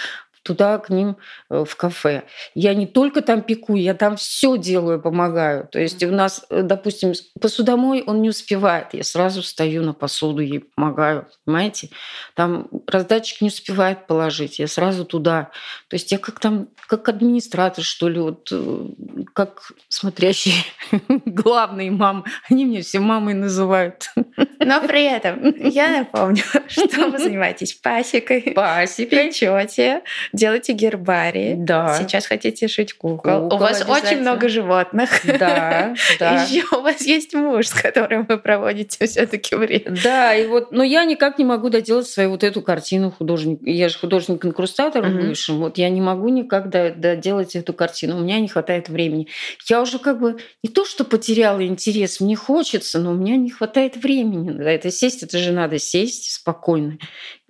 туда 0.45 0.77
к 0.77 0.91
ним 0.91 1.17
э, 1.49 1.65
в 1.65 1.75
кафе. 1.75 2.23
Я 2.53 2.75
не 2.75 2.85
только 2.85 3.21
там 3.21 3.41
пеку, 3.41 3.75
я 3.75 3.95
там 3.95 4.15
все 4.15 4.57
делаю, 4.57 5.01
помогаю. 5.01 5.67
То 5.71 5.79
есть 5.79 6.03
у 6.03 6.11
нас, 6.11 6.45
э, 6.51 6.61
допустим, 6.61 7.13
посудомой 7.41 8.03
он 8.05 8.21
не 8.21 8.29
успевает, 8.29 8.93
я 8.93 9.03
сразу 9.03 9.41
стою 9.41 9.81
на 9.81 9.93
посуду, 9.93 10.41
ей 10.41 10.59
помогаю, 10.59 11.27
понимаете? 11.45 11.89
Там 12.35 12.67
раздатчик 12.85 13.41
не 13.41 13.47
успевает 13.47 14.05
положить, 14.05 14.59
я 14.59 14.67
сразу 14.67 15.03
туда. 15.03 15.49
То 15.87 15.95
есть 15.95 16.11
я 16.11 16.19
как 16.19 16.39
там, 16.39 16.67
как 16.87 17.09
администратор, 17.09 17.83
что 17.83 18.07
ли, 18.07 18.19
вот 18.19 18.47
э, 18.51 18.87
как 19.33 19.71
смотрящий 19.89 20.53
главный 21.25 21.89
мам. 21.89 22.23
Они 22.47 22.65
мне 22.65 22.83
все 22.83 22.99
мамой 22.99 23.33
называют. 23.33 24.11
Но 24.59 24.81
при 24.81 25.03
этом 25.03 25.53
я 25.57 25.89
напомню, 25.89 26.43
что 26.67 27.09
вы 27.09 27.17
занимаетесь 27.17 27.73
пасекой, 27.73 28.53
пасекой, 28.55 29.27
печете, 29.27 30.01
делаете 30.33 30.73
гербарий. 30.73 31.55
Да. 31.55 31.97
Сейчас 31.99 32.25
хотите 32.25 32.67
шить 32.67 32.93
кукол. 32.93 33.43
кукол 33.43 33.57
у 33.57 33.59
вас 33.59 33.85
очень 33.87 34.21
много 34.21 34.49
животных. 34.49 35.09
Да, 35.25 35.95
да. 36.19 36.43
Еще 36.43 36.63
у 36.75 36.81
вас 36.81 37.01
есть 37.01 37.33
муж, 37.33 37.67
с 37.67 37.73
которым 37.73 38.25
вы 38.25 38.37
проводите 38.37 39.05
все-таки 39.05 39.55
время. 39.55 39.97
Да, 40.03 40.35
и 40.35 40.47
вот, 40.47 40.71
но 40.71 40.83
я 40.83 41.05
никак 41.05 41.37
не 41.37 41.45
могу 41.45 41.69
доделать 41.69 42.07
свою 42.07 42.31
вот 42.31 42.43
эту 42.43 42.61
картину 42.61 43.11
художник. 43.11 43.59
Я 43.63 43.89
же 43.89 43.97
художник-инкрустатор 43.97 45.03
mm-hmm. 45.05 45.27
бывший. 45.27 45.55
Вот 45.55 45.77
я 45.77 45.89
не 45.89 46.01
могу 46.01 46.29
никак 46.29 46.69
доделать 46.69 47.55
эту 47.55 47.73
картину. 47.73 48.17
У 48.17 48.21
меня 48.21 48.39
не 48.39 48.47
хватает 48.47 48.89
времени. 48.89 49.27
Я 49.69 49.81
уже 49.81 49.99
как 49.99 50.19
бы 50.19 50.37
не 50.63 50.69
то, 50.69 50.85
что 50.85 51.03
потеряла 51.03 51.65
интерес, 51.65 52.19
мне 52.19 52.35
хочется, 52.35 52.99
но 52.99 53.11
у 53.11 53.15
меня 53.15 53.37
не 53.37 53.49
хватает 53.49 53.97
времени 53.97 54.44
на 54.53 54.69
это 54.69 54.91
сесть. 54.91 55.23
Это 55.23 55.37
же 55.37 55.51
надо 55.51 55.79
сесть 55.79 56.31
спокойно, 56.31 56.97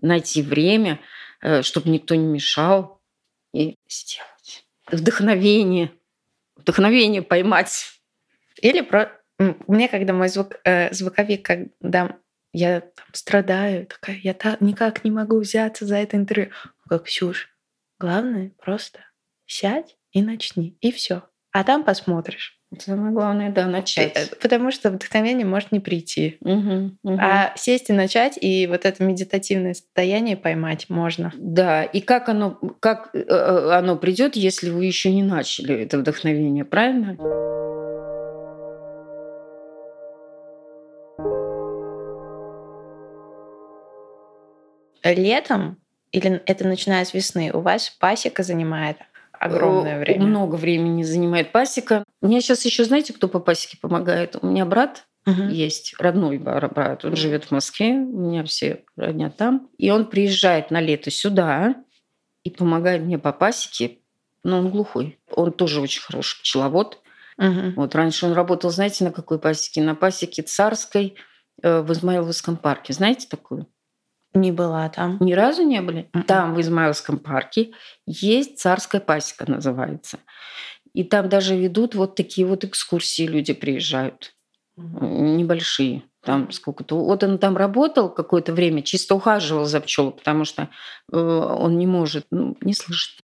найти 0.01 0.41
время– 0.41 0.99
Э, 1.45 1.61
чтобы 1.61 1.91
никто 1.91 2.15
не 2.15 2.25
мешал, 2.25 2.99
и 3.53 3.77
сделать. 3.87 4.65
Вдохновение. 4.87 5.91
Вдохновение 6.55 7.21
поймать. 7.21 8.01
Или 8.61 8.81
про... 8.81 9.11
Мне, 9.37 9.87
когда 9.87 10.13
мой 10.13 10.29
звук, 10.29 10.55
э, 10.63 10.91
звуковик, 10.91 11.45
когда 11.45 12.17
я 12.51 12.81
там 12.81 13.05
страдаю, 13.11 13.85
такая, 13.85 14.19
я 14.23 14.33
так 14.33 14.59
никак 14.59 15.03
не 15.03 15.11
могу 15.11 15.39
взяться 15.39 15.85
за 15.85 15.97
это 15.97 16.17
интервью. 16.17 16.49
Как, 16.89 17.03
Ксюш, 17.03 17.49
главное 17.99 18.51
просто 18.57 19.05
сядь 19.45 19.97
и 20.13 20.23
начни, 20.23 20.75
и 20.81 20.91
все. 20.91 21.29
А 21.51 21.63
там 21.63 21.83
посмотришь. 21.83 22.54
Самое 22.79 23.13
главное, 23.13 23.51
да, 23.51 23.67
начать. 23.67 24.13
Э, 24.15 24.36
потому 24.41 24.72
что 24.72 24.89
вдохновение 24.89 25.45
может 25.45 25.72
не 25.72 25.79
прийти. 25.79 26.38
Угу, 26.41 26.91
угу. 27.03 27.17
А 27.19 27.53
сесть 27.55 27.89
и 27.89 27.93
начать, 27.93 28.38
и 28.39 28.67
вот 28.67 28.86
это 28.86 29.03
медитативное 29.03 29.74
состояние 29.74 30.36
поймать 30.36 30.89
можно. 30.89 31.31
Да, 31.38 31.84
и 31.84 32.01
как 32.01 32.27
оно, 32.27 32.60
как 32.79 33.12
э, 33.13 33.19
э, 33.19 33.72
оно 33.72 33.95
придет, 33.95 34.36
если 34.36 34.69
вы 34.69 34.86
еще 34.86 35.12
не 35.12 35.24
начали 35.24 35.75
это 35.75 35.98
вдохновение, 35.98 36.65
правильно? 36.65 37.17
Летом 45.03 45.77
или 46.12 46.41
это 46.45 46.67
начиная 46.67 47.05
с 47.05 47.13
весны, 47.13 47.51
у 47.53 47.60
вас 47.60 47.89
пасека 47.89 48.41
занимает 48.41 48.98
огромное 49.45 49.99
время. 49.99 50.25
Много 50.25 50.55
времени 50.55 51.03
занимает 51.03 51.51
пасека. 51.51 52.03
Мне 52.21 52.41
сейчас 52.41 52.65
еще, 52.65 52.83
знаете, 52.83 53.13
кто 53.13 53.27
по 53.27 53.39
пасеке 53.39 53.77
помогает? 53.79 54.35
У 54.41 54.47
меня 54.47 54.65
брат 54.65 55.05
угу. 55.25 55.43
есть, 55.43 55.95
родной 55.99 56.37
брат. 56.37 57.05
Он 57.05 57.15
живет 57.15 57.45
в 57.45 57.51
Москве, 57.51 57.93
у 57.93 58.19
меня 58.19 58.43
все 58.43 58.83
родня 58.95 59.29
там. 59.29 59.69
И 59.77 59.89
он 59.89 60.05
приезжает 60.05 60.71
на 60.71 60.81
лето 60.81 61.11
сюда 61.11 61.75
и 62.43 62.49
помогает 62.49 63.01
мне 63.01 63.17
по 63.17 63.33
пасеке. 63.33 63.99
Но 64.43 64.59
он 64.59 64.69
глухой. 64.69 65.19
Он 65.31 65.51
тоже 65.51 65.81
очень 65.81 66.01
хороший 66.01 66.39
пчеловод. 66.41 67.01
Угу. 67.37 67.73
Вот 67.75 67.95
раньше 67.95 68.27
он 68.27 68.33
работал, 68.33 68.69
знаете, 68.69 69.03
на 69.03 69.11
какой 69.11 69.39
пасеке? 69.39 69.81
На 69.81 69.95
пасеке 69.95 70.43
царской 70.43 71.15
э, 71.61 71.81
в 71.81 71.91
Измаиловском 71.91 72.55
парке. 72.55 72.93
Знаете 72.93 73.27
такую? 73.27 73.67
Не 74.36 74.51
была 74.51 74.89
там. 74.89 75.18
Ни 75.22 75.34
разу 75.34 75.63
не 75.63 75.82
были? 75.82 76.10
Mm-mm. 76.13 76.24
Там, 76.24 76.54
в 76.54 76.62
Измаилском 76.62 77.20
парке, 77.20 77.72
есть 78.06 78.60
царская 78.60 79.00
пасека, 79.00 79.50
называется. 79.50 80.20
И 80.94 81.04
там 81.04 81.30
даже 81.30 81.58
ведут 81.58 81.96
вот 81.96 82.15
такие 82.15 82.46
вот 82.46 82.65
экскурсии, 82.65 83.25
люди 83.25 83.54
приезжают. 83.54 84.36
Mm-hmm. 84.77 85.36
Небольшие. 85.38 86.04
Там 86.22 86.51
сколько-то. 86.51 86.98
Вот 86.98 87.24
он 87.24 87.38
там 87.38 87.56
работал 87.56 88.10
какое-то 88.10 88.51
время, 88.51 88.82
чисто 88.82 89.15
ухаживал 89.15 89.65
за 89.65 89.80
пчелой, 89.80 90.12
потому 90.12 90.44
что 90.44 90.70
э, 91.12 91.18
он 91.18 91.77
не 91.77 91.88
может, 91.88 92.25
ну, 92.32 92.58
не 92.62 92.74
слышит. 92.74 93.20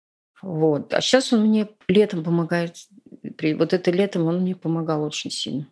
Вот. 0.42 0.94
А 0.94 1.00
сейчас 1.00 1.32
он 1.32 1.46
мне 1.46 1.70
летом 1.88 2.24
помогает. 2.24 2.76
Вот 3.22 3.74
это 3.74 3.92
летом 3.92 4.26
он 4.26 4.42
мне 4.42 4.56
помогал 4.56 5.04
очень 5.04 5.32
сильно. 5.32 5.68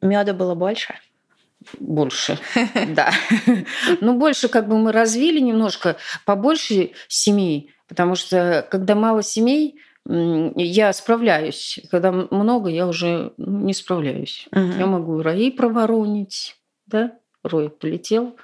Меда 0.00 0.32
было 0.32 0.54
больше? 0.54 0.94
Больше, 1.78 2.38
да. 2.88 3.10
Ну, 4.00 4.18
больше 4.18 4.48
как 4.48 4.68
бы 4.68 4.78
мы 4.78 4.92
развили 4.92 5.40
немножко, 5.40 5.96
побольше 6.24 6.92
семей, 7.08 7.74
потому 7.88 8.14
что 8.14 8.66
когда 8.70 8.94
мало 8.94 9.22
семей, 9.22 9.78
я 10.06 10.92
справляюсь. 10.92 11.78
Когда 11.90 12.10
много, 12.10 12.68
я 12.68 12.86
уже 12.86 13.34
не 13.36 13.72
справляюсь. 13.72 14.48
Угу. 14.52 14.78
Я 14.78 14.86
могу 14.86 15.22
раи 15.22 15.50
проворонить, 15.50 16.56
да? 16.86 17.18
Рой 17.44 17.70
полетел, 17.70 18.36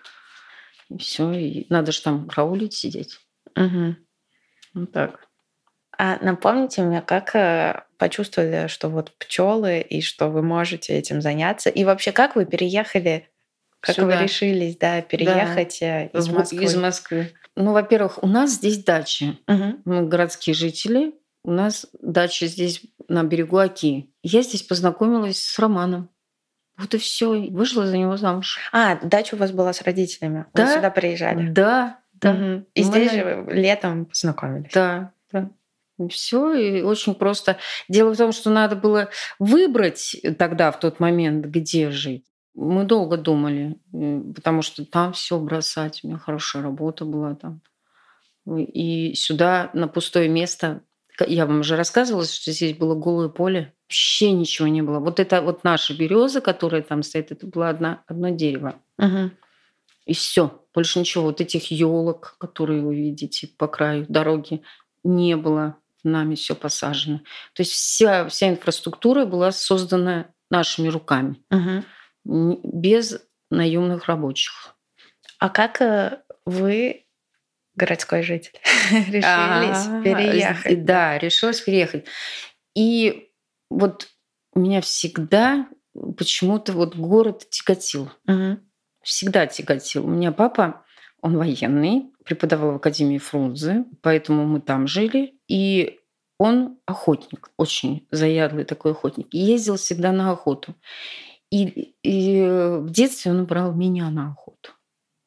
и 0.88 0.98
все. 0.98 1.32
И 1.32 1.66
надо 1.68 1.92
же 1.92 2.02
там 2.02 2.28
караулить, 2.28 2.74
сидеть. 2.74 3.18
Угу. 3.56 3.96
Вот 4.74 4.92
так. 4.92 5.28
А 5.96 6.18
напомните 6.22 6.82
мне, 6.82 7.02
как 7.02 7.34
э, 7.34 7.82
почувствовали, 7.98 8.68
что 8.68 8.88
вот 8.88 9.12
пчелы 9.18 9.80
и 9.80 10.00
что 10.00 10.28
вы 10.28 10.42
можете 10.42 10.94
этим 10.94 11.20
заняться? 11.20 11.68
И 11.68 11.84
вообще, 11.84 12.12
как 12.12 12.36
вы 12.36 12.46
переехали? 12.46 13.28
Как 13.80 13.96
Сюда. 13.96 14.06
вы 14.16 14.22
решились, 14.24 14.76
да, 14.76 15.02
переехать 15.02 15.78
да. 15.80 16.04
Э, 16.04 16.08
из 16.12 16.28
Москвы? 16.28 16.64
Из 16.64 16.76
Москвы. 16.76 17.32
Ну, 17.54 17.72
во-первых, 17.72 18.22
у 18.22 18.26
нас 18.26 18.52
здесь 18.52 18.82
дача. 18.82 19.36
Угу. 19.46 19.82
Мы 19.84 20.06
городские 20.06 20.54
жители. 20.54 21.14
У 21.44 21.52
нас 21.52 21.86
дача 22.00 22.46
здесь 22.46 22.82
на 23.08 23.22
берегу 23.22 23.58
Оки. 23.58 24.12
Я 24.22 24.42
здесь 24.42 24.62
познакомилась 24.62 25.40
с 25.40 25.58
Романом. 25.58 26.10
Вот 26.76 26.94
и 26.94 26.98
все. 26.98 27.30
Вышла 27.50 27.86
за 27.86 27.96
него 27.96 28.16
замуж. 28.16 28.58
А, 28.72 28.96
дача 28.96 29.34
у 29.34 29.38
вас 29.38 29.52
была 29.52 29.72
с 29.72 29.82
родителями. 29.82 30.46
Да? 30.54 30.66
Вы 30.66 30.74
сюда 30.74 30.90
приезжали. 30.90 31.48
Да, 31.48 32.00
да. 32.14 32.32
Угу. 32.32 32.64
И 32.74 32.84
Мы... 32.84 32.84
здесь 32.84 33.12
же 33.12 33.46
летом 33.48 34.06
познакомились. 34.06 34.72
Да, 34.72 35.12
да. 35.32 35.50
Все, 36.10 36.54
и 36.54 36.82
очень 36.82 37.14
просто. 37.14 37.58
Дело 37.88 38.14
в 38.14 38.16
том, 38.16 38.32
что 38.32 38.50
надо 38.50 38.76
было 38.76 39.08
выбрать 39.38 40.14
тогда, 40.38 40.70
в 40.70 40.78
тот 40.78 41.00
момент, 41.00 41.46
где 41.46 41.90
жить. 41.90 42.24
Мы 42.54 42.84
долго 42.84 43.16
думали, 43.16 43.76
потому 44.34 44.62
что 44.62 44.84
там 44.84 45.12
все 45.12 45.38
бросать. 45.38 46.00
У 46.02 46.08
меня 46.08 46.18
хорошая 46.18 46.62
работа 46.62 47.04
была 47.04 47.34
там. 47.34 47.60
И 48.56 49.14
сюда, 49.14 49.70
на 49.74 49.88
пустое 49.88 50.28
место, 50.28 50.82
я 51.26 51.46
вам 51.46 51.60
уже 51.60 51.76
рассказывала, 51.76 52.24
что 52.24 52.52
здесь 52.52 52.76
было 52.76 52.94
голое 52.94 53.28
поле, 53.28 53.74
вообще 53.84 54.32
ничего 54.32 54.68
не 54.68 54.82
было. 54.82 55.00
Вот 55.00 55.20
это 55.20 55.42
вот 55.42 55.64
наша 55.64 55.94
береза, 55.94 56.40
которая 56.40 56.82
там 56.82 57.02
стоит, 57.02 57.32
это 57.32 57.46
было 57.46 57.68
одна, 57.68 58.02
одно 58.06 58.30
дерево. 58.30 58.80
Угу. 58.98 59.30
И 60.06 60.14
все, 60.14 60.64
больше 60.74 61.00
ничего. 61.00 61.24
Вот 61.24 61.40
этих 61.40 61.70
елок, 61.70 62.36
которые 62.38 62.82
вы 62.82 62.94
видите 62.96 63.48
по 63.58 63.66
краю 63.66 64.06
дороги, 64.08 64.62
не 65.04 65.36
было 65.36 65.76
нами 66.08 66.34
все 66.34 66.54
посажено. 66.54 67.18
То 67.54 67.62
есть 67.62 67.72
вся, 67.72 68.28
вся 68.28 68.48
инфраструктура 68.48 69.24
была 69.24 69.52
создана 69.52 70.26
нашими 70.50 70.88
руками, 70.88 71.36
угу. 71.50 72.60
без 72.64 73.20
наемных 73.50 74.06
рабочих. 74.06 74.76
А 75.38 75.48
как 75.48 75.80
э, 75.80 76.22
вы, 76.44 77.06
городской 77.74 78.22
житель, 78.22 78.58
решились 78.90 79.24
а, 79.24 80.02
переехать? 80.02 80.84
Да, 80.84 81.18
решилась 81.18 81.60
переехать. 81.60 82.06
И 82.74 83.30
вот 83.70 84.08
меня 84.54 84.80
всегда 84.80 85.68
почему-то 86.16 86.72
вот 86.72 86.96
город 86.96 87.48
тяготил. 87.50 88.10
Угу. 88.26 88.58
Всегда 89.02 89.46
тяготил. 89.46 90.06
У 90.06 90.10
меня 90.10 90.32
папа, 90.32 90.84
он 91.20 91.36
военный, 91.36 92.12
преподавал 92.24 92.72
в 92.72 92.76
Академии 92.76 93.18
Фрунзе, 93.18 93.84
поэтому 94.02 94.44
мы 94.46 94.60
там 94.60 94.86
жили. 94.86 95.34
И 95.48 95.97
он 96.38 96.78
охотник, 96.86 97.50
очень 97.56 98.06
заядлый 98.10 98.64
такой 98.64 98.92
охотник. 98.92 99.26
И 99.32 99.38
ездил 99.38 99.76
всегда 99.76 100.12
на 100.12 100.30
охоту. 100.30 100.74
И, 101.50 101.94
и 102.02 102.42
в 102.80 102.90
детстве 102.90 103.32
он 103.32 103.44
брал 103.44 103.72
меня 103.72 104.08
на 104.10 104.30
охоту. 104.30 104.72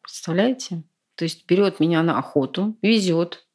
Представляете? 0.02 0.84
То 1.16 1.26
есть 1.26 1.46
берет 1.48 1.80
меня 1.80 2.02
на 2.04 2.18
охоту, 2.18 2.78
везет. 2.82 3.46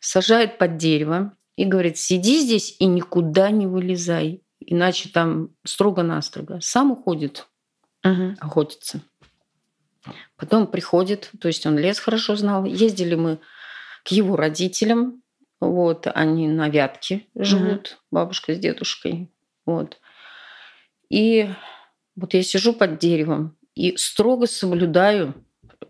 сажает 0.00 0.58
под 0.58 0.76
дерево 0.76 1.32
и 1.56 1.64
говорит, 1.64 1.98
сиди 1.98 2.40
здесь 2.40 2.76
и 2.78 2.86
никуда 2.86 3.50
не 3.50 3.66
вылезай, 3.66 4.42
иначе 4.60 5.08
там 5.08 5.50
строго-настрого. 5.64 6.60
Сам 6.60 6.92
уходит 6.92 7.48
Мгм. 8.04 8.36
охотиться. 8.40 9.00
Потом 10.36 10.66
приходит, 10.66 11.30
то 11.40 11.48
есть 11.48 11.66
он 11.66 11.78
лес 11.78 11.98
хорошо 11.98 12.36
знал. 12.36 12.64
Ездили 12.64 13.14
мы 13.16 13.40
к 14.04 14.08
его 14.08 14.36
родителям, 14.36 15.22
вот, 15.60 16.06
они 16.12 16.48
на 16.48 16.68
Вятке 16.68 17.26
живут, 17.34 17.98
бабушка 18.10 18.54
с 18.54 18.58
дедушкой, 18.58 19.30
вот. 19.64 19.98
И 21.08 21.48
вот 22.16 22.34
я 22.34 22.42
сижу 22.42 22.72
под 22.72 22.98
деревом 22.98 23.56
и 23.74 23.96
строго 23.96 24.46
соблюдаю 24.46 25.34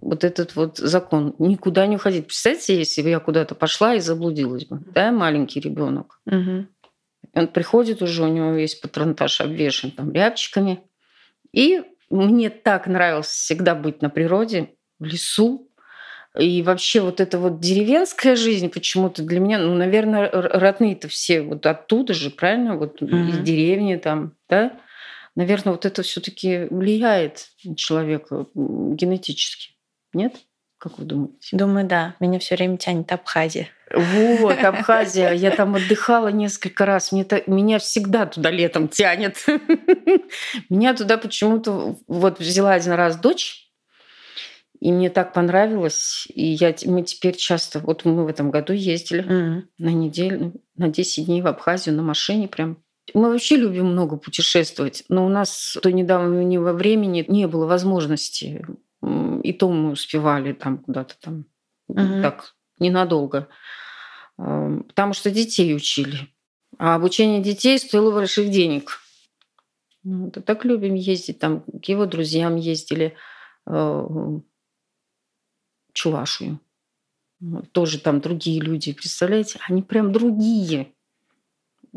вот 0.01 0.25
этот 0.25 0.57
вот 0.57 0.79
закон. 0.79 1.35
Никуда 1.39 1.87
не 1.87 1.97
уходить. 1.97 2.27
Представьте, 2.27 2.77
если 2.77 3.03
бы 3.03 3.09
я 3.09 3.21
куда-то 3.21 3.55
пошла 3.55 3.95
и 3.95 4.01
заблудилась 4.01 4.67
бы, 4.67 4.81
да, 4.95 5.13
маленький 5.13 5.61
ребенок. 5.61 6.21
Мгм. 6.27 6.69
Он 7.35 7.49
приходит 7.49 8.03
уже, 8.03 8.25
у 8.25 8.29
него 8.29 8.53
весь 8.53 8.75
патронтаж 8.75 9.41
обвешен 9.41 9.91
там 9.91 10.13
рябчиками. 10.13 10.83
И 11.53 11.83
мне 12.11 12.51
так 12.51 12.87
нравилось 12.87 13.29
всегда 13.29 13.75
быть 13.75 14.03
на 14.03 14.11
природе, 14.11 14.75
в 14.99 15.05
лесу. 15.05 15.71
И 16.39 16.63
вообще 16.63 17.01
вот 17.01 17.21
эта 17.21 17.39
вот 17.39 17.61
деревенская 17.61 18.37
жизнь 18.37 18.69
почему-то 18.69 19.23
для 19.23 19.41
меня, 19.41 19.59
ну, 19.59 19.75
наверное, 19.75 20.31
родные-то 20.31 21.09
все 21.09 21.41
вот 21.43 21.65
оттуда 21.67 22.13
же, 22.15 22.31
правильно? 22.31 22.77
Вот 22.77 23.01
из 23.03 23.09
Мгм. 23.37 23.45
деревни 23.45 23.97
там, 23.97 24.35
да? 24.49 24.73
Наверное, 25.35 25.73
вот 25.73 25.85
это 25.87 26.03
все 26.03 26.21
таки 26.21 26.67
влияет 26.71 27.49
на 27.65 27.77
человека 27.77 28.47
генетически. 28.55 29.71
Нет? 30.13 30.35
Как 30.79 30.99
вы 30.99 31.05
думаете? 31.05 31.57
Думаю, 31.57 31.87
да. 31.87 32.15
Меня 32.21 32.39
все 32.39 32.55
время 32.57 32.77
тянет 32.77 33.11
Абхазия. 33.13 33.69
Вот, 33.95 34.59
Абхазия. 34.63 35.33
Я 35.33 35.51
там 35.57 35.75
отдыхала 35.75 36.29
несколько 36.29 36.85
раз. 36.87 37.13
Мне 37.13 37.25
та- 37.25 37.43
меня 37.47 37.79
всегда 37.79 38.27
туда 38.27 38.51
летом 38.51 38.89
тянет. 38.89 39.37
Меня 40.69 40.95
туда 40.95 41.17
почему-то... 41.19 41.97
Вот 42.07 42.39
взяла 42.41 42.73
один 42.75 42.93
раз 42.93 43.17
дочь, 43.17 43.66
и 44.81 44.93
мне 44.93 45.11
так 45.11 45.33
понравилось. 45.33 46.27
И 46.35 46.47
я, 46.47 46.75
мы 46.85 47.03
теперь 47.03 47.37
часто... 47.37 47.81
Вот 47.81 48.05
мы 48.05 48.25
в 48.25 48.29
этом 48.29 48.51
году 48.51 48.73
ездили 48.73 49.23
Мгм. 49.23 49.69
на 49.79 49.89
неделю, 49.93 50.53
на 50.77 50.89
10 50.89 51.27
дней 51.27 51.43
в 51.43 51.47
Абхазию 51.47 51.95
на 51.97 52.03
машине 52.03 52.49
прям. 52.49 52.83
Мы 53.15 53.31
вообще 53.31 53.57
любим 53.57 53.87
много 53.87 54.17
путешествовать, 54.17 55.05
но 55.09 55.25
у 55.25 55.29
нас 55.29 55.77
до 55.83 55.93
недавнего 55.93 56.73
времени 56.73 57.25
не 57.29 57.47
было 57.47 57.67
возможности. 57.67 58.67
И 59.43 59.53
то 59.53 59.71
мы 59.71 59.93
успевали 59.93 60.53
там 60.53 60.79
куда-то 60.79 61.15
там 61.21 61.45
Мгм. 61.89 62.23
так 62.23 62.55
ненадолго. 62.79 63.49
Потому 64.37 65.13
что 65.15 65.31
детей 65.31 65.75
учили. 65.75 66.29
А 66.79 66.97
обучение 66.97 67.41
детей 67.41 67.79
стоило 67.79 68.13
больших 68.13 68.51
денег. 68.51 68.99
Ну, 70.03 70.25
Вот, 70.27 70.37
и 70.37 70.41
так 70.41 70.65
любим 70.65 70.95
ездить. 70.95 71.39
Там 71.39 71.63
к 71.63 71.85
его 71.87 72.07
друзьям 72.07 72.57
ездили 72.57 73.15
в 73.65 74.43
Чувашию. 75.97 76.61
Вот, 77.41 77.73
Тоже 77.73 77.99
там 77.99 78.21
другие 78.21 78.61
люди, 78.61 78.93
представляете? 78.93 79.59
Они 79.67 79.83
прям 79.83 80.13
другие. 80.13 80.93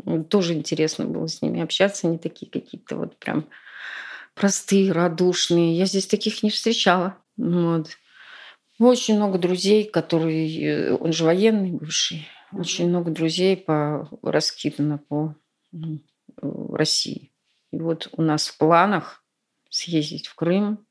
Ну, 0.04 0.24
Тоже 0.24 0.54
интересно 0.54 1.04
было 1.04 1.28
с 1.28 1.42
ними 1.42 1.60
общаться. 1.60 2.08
Они 2.08 2.16
такие 2.16 2.50
какие-то 2.50 2.96
вот 2.96 3.18
прям 3.18 3.46
простые, 4.34 4.90
радушные. 4.92 5.76
Я 5.76 5.84
здесь 5.84 6.06
таких 6.06 6.42
не 6.42 6.48
встречала. 6.48 7.18
Вот. 7.36 7.88
Очень 8.78 9.16
много 9.16 9.38
друзей, 9.38 9.84
которые... 9.84 10.62
э, 10.62 10.94
Он 10.94 11.12
же 11.12 11.24
военный 11.24 11.72
бывший. 11.72 12.26
Очень 12.52 12.88
много 12.88 13.10
друзей 13.10 13.54
по, 13.54 14.08
раскидано 14.22 14.96
по 14.96 15.34
э, 15.74 15.76
России. 16.40 17.32
И 17.70 17.78
вот 17.78 18.08
у 18.12 18.22
нас 18.22 18.48
в 18.48 18.56
планах 18.56 19.22
съездить 19.68 20.26
в 20.26 20.34
Крым, 20.34 20.86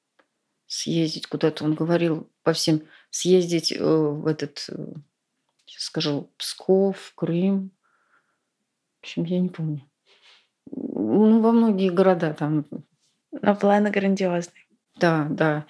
съездить 0.67 1.25
куда-то, 1.25 1.65
он 1.65 1.73
говорил 1.73 2.29
по 2.43 2.53
всем, 2.53 2.83
съездить 3.09 3.71
э, 3.71 3.83
в 3.83 4.27
этот, 4.27 4.65
э, 4.69 4.85
сейчас 5.65 5.83
скажу, 5.83 6.29
Псков, 6.37 7.13
Крым. 7.15 7.71
В 8.99 9.03
общем, 9.03 9.23
я 9.23 9.39
не 9.39 9.49
помню. 9.49 9.81
Ну, 10.71 11.41
во 11.41 11.51
многие 11.51 11.89
города 11.89 12.33
там. 12.33 12.65
Но 13.31 13.55
планы 13.55 13.89
грандиозные. 13.89 14.65
Да, 14.97 15.27
да. 15.29 15.65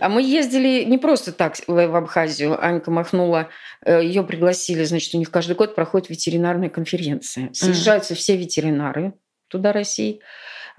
А 0.00 0.08
мы 0.08 0.22
ездили 0.22 0.84
не 0.84 0.98
просто 0.98 1.32
так 1.32 1.56
в 1.66 1.96
Абхазию. 1.96 2.62
Анька 2.62 2.90
махнула, 2.90 3.48
ее 3.86 4.24
пригласили, 4.24 4.82
значит, 4.82 5.14
у 5.14 5.18
них 5.18 5.30
каждый 5.30 5.54
год 5.54 5.76
проходит 5.76 6.10
ветеринарная 6.10 6.70
конференция. 6.70 7.52
Съезжаются 7.52 8.16
все 8.16 8.36
ветеринары 8.36 9.14
туда 9.48 9.72
России 9.72 10.20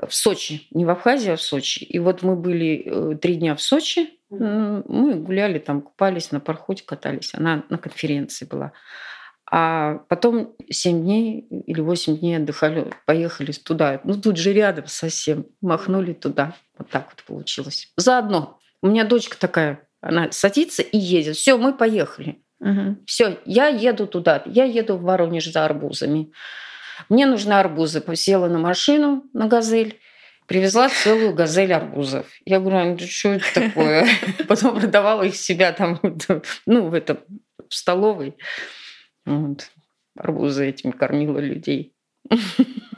в 0.02 0.14
Сочи, 0.14 0.68
не 0.72 0.86
в 0.86 0.90
Абхазии, 0.90 1.32
а 1.32 1.36
в 1.36 1.42
Сочи. 1.42 1.84
И 1.84 2.00
вот 2.00 2.24
мы 2.24 2.36
были 2.36 2.84
э, 2.86 3.18
три 3.18 3.36
дня 3.36 3.56
в 3.56 3.62
Сочи, 3.62 4.10
мы 4.30 5.16
гуляли 5.16 5.60
там, 5.60 5.82
купались 5.82 6.32
на 6.32 6.40
пароходе, 6.40 6.84
катались. 6.86 7.34
Она 7.34 7.64
на 7.70 7.78
конференции 7.78 8.46
была. 8.46 8.74
А 9.50 10.00
потом 10.10 10.56
7 10.70 11.04
дней 11.04 11.42
или 11.42 11.80
8 11.80 12.18
дней 12.18 12.38
отдыхали, 12.38 12.92
поехали 13.06 13.52
туда. 13.52 14.02
Ну, 14.04 14.20
тут 14.20 14.38
же 14.38 14.54
рядом 14.54 14.88
совсем. 14.88 15.46
Махнули 15.62 16.14
туда. 16.14 16.56
Вот 16.78 16.90
так 16.90 17.10
вот 17.12 17.24
получилось. 17.24 17.92
Заодно. 17.96 18.60
У 18.82 18.88
меня 18.88 19.06
дочка 19.06 19.38
такая, 19.38 19.88
она 20.02 20.32
садится 20.32 20.82
и 20.82 20.98
едет. 20.98 21.36
Все, 21.36 21.58
мы 21.58 21.74
поехали. 21.74 22.42
Мгм. 22.60 23.04
Все, 23.06 23.38
я 23.46 23.68
еду 23.68 24.08
туда. 24.08 24.42
Я 24.46 24.64
еду 24.64 24.98
в 24.98 25.04
Воронеж 25.04 25.52
за 25.52 25.66
арбузами. 25.66 26.32
Мне 27.10 27.26
нужны 27.26 27.54
арбузы. 27.54 28.04
Села 28.16 28.48
на 28.48 28.60
машину, 28.60 29.24
на 29.34 29.48
«Газель», 29.48 30.00
привезла 30.48 30.90
целую 30.90 31.34
газель 31.34 31.74
арбузов. 31.74 32.28
Я 32.46 32.60
говорю, 32.60 32.96
да 32.96 33.06
что 33.06 33.30
это 33.30 33.54
такое? 33.54 34.08
Потом 34.48 34.80
продавала 34.80 35.24
их 35.24 35.36
себя 35.36 35.72
там, 35.72 36.00
ну, 36.66 36.88
в 36.88 36.94
этом, 36.94 37.20
в 37.68 37.74
столовой. 37.74 38.36
Вот. 39.26 39.70
Арбузы 40.16 40.70
этими 40.70 40.92
кормила 40.92 41.40
людей. 41.40 41.95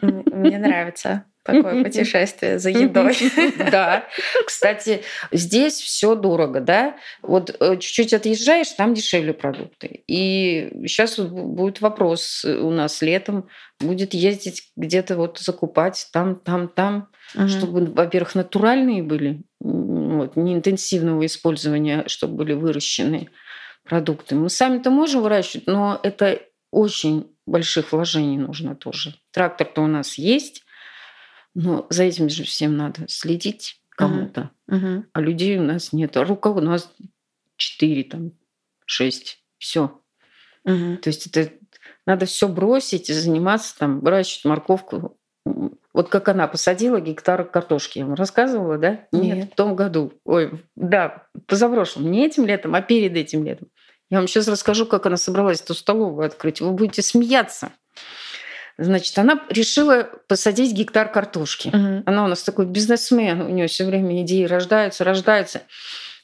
Мне 0.01 0.57
нравится 0.57 1.25
такое 1.47 1.83
путешествие 1.83 2.59
за 2.59 2.69
едой. 2.69 3.15
Да. 3.71 4.05
Кстати, 4.45 5.01
здесь 5.31 5.75
все 5.75 6.15
дорого, 6.15 6.59
да? 6.61 6.97
Вот 7.21 7.55
э, 7.59 7.77
чуть-чуть 7.77 8.13
отъезжаешь, 8.13 8.69
там 8.71 8.93
дешевле 8.93 9.33
продукты. 9.33 10.03
И 10.07 10.69
сейчас 10.85 11.17
будет 11.17 11.81
вопрос 11.81 12.45
у 12.45 12.69
нас 12.69 13.01
летом, 13.01 13.47
будет 13.79 14.13
ездить 14.13 14.71
где-то 14.75 15.15
вот 15.15 15.39
закупать 15.39 16.07
там, 16.11 16.35
там, 16.35 16.67
там, 16.67 17.09
чтобы, 17.47 17.85
во-первых, 17.85 18.35
натуральные 18.35 19.03
были, 19.03 19.43
вот, 19.59 20.35
не 20.35 20.53
интенсивного 20.53 21.25
использования, 21.25 22.03
чтобы 22.07 22.35
были 22.37 22.53
выращены 22.53 23.29
продукты. 23.83 24.35
Мы 24.35 24.49
сами-то 24.49 24.91
можем 24.91 25.21
выращивать, 25.21 25.67
но 25.67 25.99
это 26.03 26.39
очень 26.71 27.27
больших 27.47 27.91
вложений 27.91 28.37
нужно 28.37 28.75
тоже. 28.75 29.15
Трактор-то 29.31 29.81
у 29.81 29.87
нас 29.87 30.17
есть, 30.17 30.63
но 31.55 31.87
за 31.89 32.03
этим 32.03 32.29
же 32.29 32.43
всем 32.43 32.77
надо 32.77 33.07
следить 33.07 33.81
кому-то. 33.89 34.51
Мгм. 34.67 35.07
А 35.13 35.21
людей 35.21 35.57
у 35.57 35.63
нас 35.63 35.91
нет. 35.93 36.15
А 36.17 36.23
рука 36.23 36.51
у 36.51 36.59
нас 36.59 36.93
4, 37.55 38.03
там, 38.03 38.31
6. 38.85 39.43
Все. 39.57 39.99
Мгм. 40.65 40.97
То 40.97 41.07
есть 41.07 41.25
это 41.27 41.51
надо 42.05 42.25
все 42.25 42.47
бросить 42.47 43.09
и 43.09 43.13
заниматься, 43.13 43.77
там, 43.77 44.01
выращивать 44.01 44.45
морковку. 44.45 45.17
Вот 45.93 46.09
как 46.09 46.29
она 46.29 46.47
посадила 46.47 46.99
гектар 46.99 47.43
картошки. 47.43 47.99
Я 47.99 48.05
вам 48.05 48.13
рассказывала, 48.13 48.77
да? 48.77 49.07
Нет. 49.11 49.51
в 49.51 49.55
том 49.55 49.75
году. 49.75 50.13
Ой, 50.25 50.51
да, 50.75 51.27
позапрошлом. 51.47 52.11
Не 52.11 52.25
этим 52.25 52.45
летом, 52.45 52.75
а 52.75 52.81
перед 52.81 53.15
этим 53.15 53.43
летом. 53.43 53.69
Я 54.09 54.19
вам 54.19 54.27
сейчас 54.27 54.47
расскажу, 54.47 54.85
как 54.85 55.05
она 55.05 55.17
собралась 55.17 55.61
эту 55.61 55.73
столовую 55.73 56.25
открыть. 56.25 56.61
Вы 56.61 56.71
будете 56.71 57.01
смеяться. 57.01 57.71
Значит, 58.77 59.17
она 59.17 59.43
решила 59.49 60.03
посадить 60.27 60.73
гектар 60.73 61.11
картошки. 61.11 61.69
Мгм. 61.69 62.03
Она 62.05 62.25
у 62.25 62.27
нас 62.27 62.43
такой 62.43 62.67
бизнесмен, 62.67 63.41
у 63.41 63.49
нее 63.49 63.67
все 63.67 63.85
время 63.85 64.21
идеи 64.21 64.43
рождаются, 64.43 65.03
рождаются. 65.03 65.63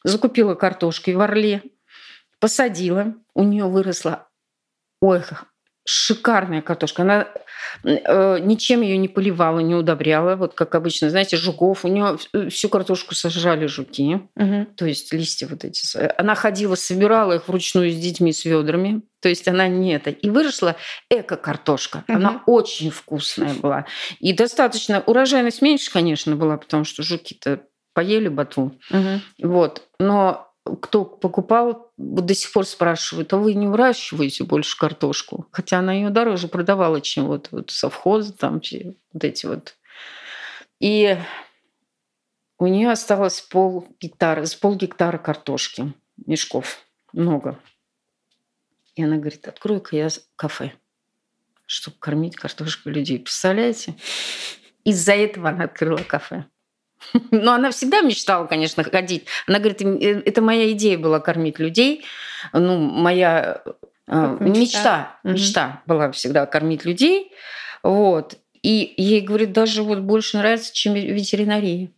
Закупила 0.04 0.54
картошки 0.54 1.12
в 1.12 1.22
Орле, 1.22 1.64
посадила, 2.40 3.16
у 3.34 3.44
нее 3.44 3.66
выросла, 3.66 4.28
ой, 5.02 5.22
шикарная 5.86 6.62
картошка. 6.62 7.02
Она 7.02 7.28
э, 7.84 8.40
ничем 8.40 8.82
ее 8.82 8.98
не 8.98 9.08
поливала, 9.08 9.60
не 9.60 9.76
удобряла, 9.76 10.36
вот 10.36 10.54
как 10.54 10.76
обычно, 10.76 11.10
знаете, 11.10 11.38
жуков. 11.38 11.84
У 11.86 11.88
нее 11.88 12.18
всю 12.50 12.70
картошку 12.70 13.16
сожрали 13.16 13.66
жуки, 13.68 14.22
Мгм. 14.36 14.68
то 14.76 14.86
есть 14.86 15.12
листья 15.14 15.48
вот 15.48 15.64
эти. 15.66 15.86
с- 15.86 16.14
Она 16.18 16.36
ходила, 16.36 16.76
собирала 16.76 17.34
их 17.34 17.48
вручную 17.48 17.92
с 17.92 17.96
детьми, 17.96 18.32
с 18.34 18.46
ведрами. 18.46 19.02
То 19.22 19.30
есть 19.30 19.48
она 19.48 19.68
не 19.68 19.94
это. 19.94 20.10
И 20.10 20.30
выросла 20.30 20.76
эко-картошка. 21.10 22.04
Мгм. 22.08 22.18
Она 22.18 22.44
очень 22.46 22.90
вкусная 22.92 23.54
была. 23.54 23.86
И 24.20 24.34
достаточно... 24.34 25.02
Урожайность 25.06 25.62
меньше, 25.62 25.92
конечно, 25.92 26.36
была, 26.36 26.58
потому 26.58 26.84
что 26.84 27.04
жуки-то 27.04 27.62
поели 27.94 28.28
ботву. 28.28 28.74
Мгм. 28.90 29.22
Вот. 29.42 29.84
Но 30.00 30.53
кто 30.64 31.04
покупал, 31.04 31.92
вот 31.98 32.26
до 32.26 32.34
сих 32.34 32.52
пор 32.54 32.66
спрашивают, 32.66 33.34
а 33.34 33.38
вы 33.38 33.54
не 33.54 33.68
выращиваете 33.68 34.46
больше 34.46 34.78
картошку? 34.78 35.48
Хотя 35.52 35.80
она 35.80 35.94
ее 35.94 36.10
дороже 36.10 36.48
продавала, 36.48 37.02
чем 37.02 37.28
вот, 37.28 37.50
вот 37.52 37.72
совхозы, 37.72 38.34
там, 38.34 38.62
вот 39.14 39.24
эти 39.24 39.46
вот. 39.46 39.76
И 40.80 41.18
у 42.58 42.68
нее 42.68 42.92
осталось 42.92 43.42
пол 43.42 43.88
гектара, 44.00 44.46
с 44.46 44.56
пол 44.56 44.76
гектара 44.76 45.18
картошки, 45.18 45.94
мешков, 46.26 46.86
много. 47.12 47.60
И 48.96 49.04
она 49.04 49.18
говорит, 49.18 49.48
открою-ка 49.48 49.96
я 49.96 50.08
кафе, 50.36 50.74
чтобы 51.66 51.98
кормить 51.98 52.36
картошку 52.36 52.90
людей. 52.90 53.20
Представляете? 53.20 53.96
Из-за 54.84 55.14
этого 55.14 55.50
она 55.50 55.66
открыла 55.66 55.98
кафе. 55.98 56.46
Но 57.32 57.54
она 57.54 57.72
всегда 57.72 58.02
мечтала, 58.02 58.46
конечно, 58.48 58.84
ходить. 58.84 59.26
Она 59.48 59.60
говорит, 59.60 59.82
«Э, 59.82 60.22
это 60.26 60.42
моя 60.42 60.72
идея 60.72 60.98
была 60.98 61.20
кормить 61.20 61.60
людей. 61.60 62.06
Ну, 62.54 62.78
моя 62.78 63.62
э, 64.08 64.38
мечта, 64.40 64.50
мечта, 64.50 65.20
угу. 65.24 65.34
мечта 65.34 65.82
была 65.86 66.12
всегда 66.12 66.46
кормить 66.46 66.86
людей. 66.86 67.32
Вот. 67.82 68.36
И 68.62 68.94
ей, 68.98 69.22
говорит, 69.22 69.52
даже 69.52 69.84
вот 69.84 70.00
больше 70.00 70.38
нравится, 70.38 70.74
чем 70.74 70.94
ветеринария. 70.94 71.90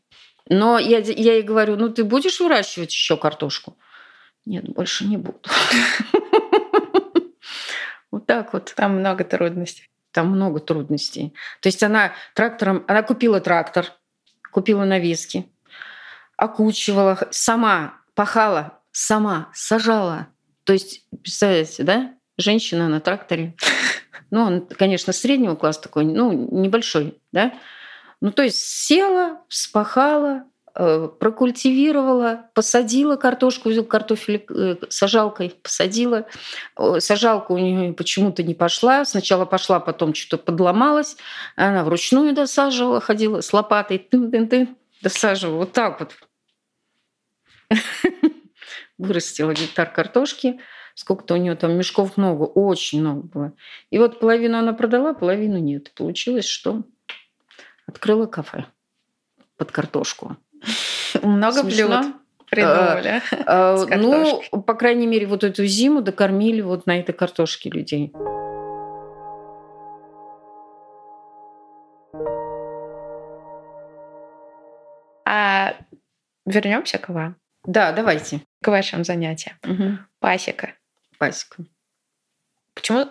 Но 0.48 0.78
я, 0.80 1.00
я 1.00 1.34
ей 1.34 1.42
говорю, 1.42 1.76
ну 1.76 1.90
ты 1.90 2.04
будешь 2.04 2.40
выращивать 2.40 2.92
еще 2.92 3.18
картошку? 3.18 3.78
Нет, 4.46 4.66
больше 4.66 5.06
не 5.06 5.18
буду. 5.18 5.40
Вот 8.12 8.28
так 8.28 8.54
вот. 8.54 8.74
Там 8.78 9.00
много 9.00 9.26
трудностей. 9.26 9.90
Там 10.14 10.30
много 10.30 10.62
трудностей. 10.62 11.34
То 11.60 11.68
есть 11.68 11.84
она 11.84 12.14
трактором, 12.34 12.86
она 12.88 13.04
купила 13.04 13.42
трактор, 13.42 13.92
купила 14.56 14.86
навески, 14.86 15.52
окучивала, 16.38 17.28
сама 17.30 17.96
пахала, 18.14 18.80
сама 18.94 19.52
сажала. 19.54 20.28
То 20.64 20.72
есть, 20.72 21.06
представляете, 21.22 21.84
да? 21.84 22.14
Женщина 22.38 22.88
на 22.88 23.02
тракторе. 23.02 23.56
Ну, 24.32 24.42
он, 24.42 24.66
конечно, 24.66 25.14
среднего 25.14 25.56
класса 25.56 25.84
такой, 25.84 26.04
ну, 26.04 26.50
небольшой, 26.52 27.22
да? 27.32 27.54
Ну, 28.22 28.32
то 28.32 28.42
есть 28.42 28.58
села, 28.58 29.42
вспахала, 29.50 30.46
прокультивировала, 30.76 32.50
посадила 32.54 33.16
картошку, 33.16 33.72
картофель 33.84 34.46
э, 34.50 34.76
сажалкой, 34.90 35.54
посадила. 35.62 36.28
Сажалка 37.00 37.52
у 37.52 37.58
нее 37.58 37.94
почему-то 37.94 38.44
не 38.44 38.54
пошла. 38.54 39.06
Сначала 39.06 39.46
пошла, 39.46 39.80
потом 39.80 40.14
что-то 40.14 40.44
подломалась. 40.44 41.18
Она 41.56 41.84
вручную 41.84 42.34
досаживала, 42.34 43.00
ходила 43.00 43.42
с 43.42 43.54
лопатой, 43.54 43.98
тын-тын-тын, 43.98 44.76
досаживала. 45.02 45.58
Вот 45.58 45.72
так 45.72 46.00
вот. 46.00 46.14
Вырастила 48.98 49.54
гектар 49.54 49.92
картошки. 49.92 50.60
Сколько-то 50.94 51.34
у 51.34 51.38
нее 51.38 51.56
там 51.56 51.74
мешков 51.74 52.16
много, 52.16 52.44
очень 52.44 53.02
много 53.02 53.28
было. 53.28 53.54
И 53.90 53.98
вот 53.98 54.20
половину 54.20 54.58
она 54.58 54.74
продала, 54.74 55.14
половину 55.14 55.58
нет. 55.58 55.92
Получилось, 55.94 56.46
что 56.46 56.84
Открыла 57.88 58.26
кафе 58.26 58.66
под 59.58 59.72
картошку. 59.72 60.38
Много 61.22 61.62
Смешно? 61.62 62.02
блюд 62.02 62.16
придумали. 62.50 63.22
А, 63.48 63.76
а, 63.76 63.98
ну, 63.98 64.42
по 64.62 64.74
крайней 64.74 65.08
мере, 65.08 65.28
вот 65.28 65.44
эту 65.44 65.66
зиму 65.66 66.02
докормили 66.02 66.62
вот 66.62 66.86
на 66.86 67.00
этой 67.00 67.14
картошке 67.14 67.70
людей. 67.70 68.12
А 75.28 75.76
вернемся 76.46 76.98
к 76.98 77.10
вам. 77.10 77.36
Да, 77.66 77.92
давайте. 77.92 78.42
К 78.64 78.68
вашим 78.68 79.04
занятиям. 79.04 79.58
Угу. 79.64 79.98
Пасека. 80.20 80.74
Пасека. 81.18 81.64
Почему? 82.74 83.08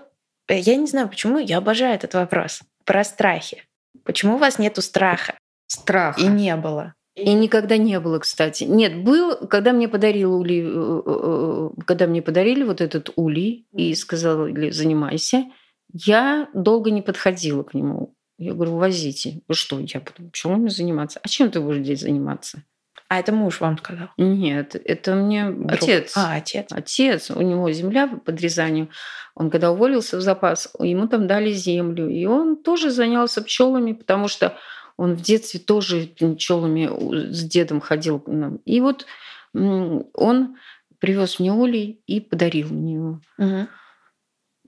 Я 0.49 0.77
не 0.77 0.87
знаю, 0.87 1.09
почему 1.09 1.39
я 1.39 1.59
обожаю 1.59 1.95
этот 1.95 2.15
вопрос 2.15 2.63
про 2.85 3.03
страхи. 3.03 3.65
Почему 4.05 4.35
у 4.35 4.39
вас 4.39 4.59
нету 4.59 4.83
страха? 4.83 5.39
Страха. 5.67 6.21
И 6.21 6.27
не 6.27 6.55
было. 6.57 6.95
И 7.17 7.33
никогда 7.33 7.77
не 7.77 8.01
было, 8.01 8.19
кстати. 8.19 8.65
Нет, 8.65 9.05
был, 9.05 9.37
когда 9.47 9.73
мне 9.73 9.89
подарили 9.89 10.25
ули, 10.25 10.65
э, 10.65 11.03
э, 11.07 11.71
э, 11.77 11.83
когда 11.87 12.07
мне 12.09 12.23
подарили 12.23 12.65
вот 12.65 12.81
этот 12.81 13.11
улей 13.15 13.69
и 13.73 13.95
сказали, 13.95 14.71
занимайся, 14.71 15.45
я 15.93 16.49
долго 16.55 16.91
не 16.91 17.03
подходила 17.03 17.63
к 17.63 17.75
нему. 17.75 18.17
Я 18.37 18.55
говорю, 18.55 18.77
возите. 18.77 19.43
Вы 19.47 19.55
что, 19.55 19.79
я 19.79 20.01
буду, 20.01 20.29
почему 20.31 20.57
мне 20.57 20.71
заниматься? 20.71 21.21
А 21.23 21.29
чем 21.29 21.53
ты 21.53 21.61
будешь 21.61 21.85
здесь 21.85 22.01
заниматься? 22.01 22.65
А 23.09 23.21
это 23.21 23.33
муж 23.33 23.61
вам 23.61 23.79
сказал? 23.79 24.09
Нет, 24.17 24.75
это 24.75 25.15
мне 25.15 25.55
отец. 25.69 26.15
А, 26.17 26.35
отец. 26.35 26.67
Отец. 26.73 27.31
У 27.31 27.43
него 27.43 27.71
земля 27.71 28.09
по 28.09 28.17
подрезанию. 28.17 28.89
Он 29.37 29.51
когда 29.51 29.71
уволился 29.71 30.17
в 30.17 30.21
запас, 30.21 30.73
ему 30.81 31.07
там 31.07 31.29
дали 31.29 31.53
землю. 31.53 32.09
И 32.09 32.25
он 32.25 32.57
тоже 32.57 32.91
занялся 32.91 33.43
пчелами, 33.43 33.93
потому 33.93 34.27
что 34.27 34.57
он 34.97 35.15
в 35.15 35.23
детстве 35.23 35.61
тоже 35.61 36.07
пчелами 36.07 37.33
с 37.33 37.43
дедом 37.45 37.81
ходил. 37.81 38.19
И 38.65 38.81
вот 38.81 39.07
он 39.53 40.57
привез 40.99 41.39
мне 41.39 41.53
улей 41.53 42.03
и 42.07 42.21
подарил 42.21 42.69
мне 42.71 42.95
его. 42.95 43.21
Угу. 43.39 43.69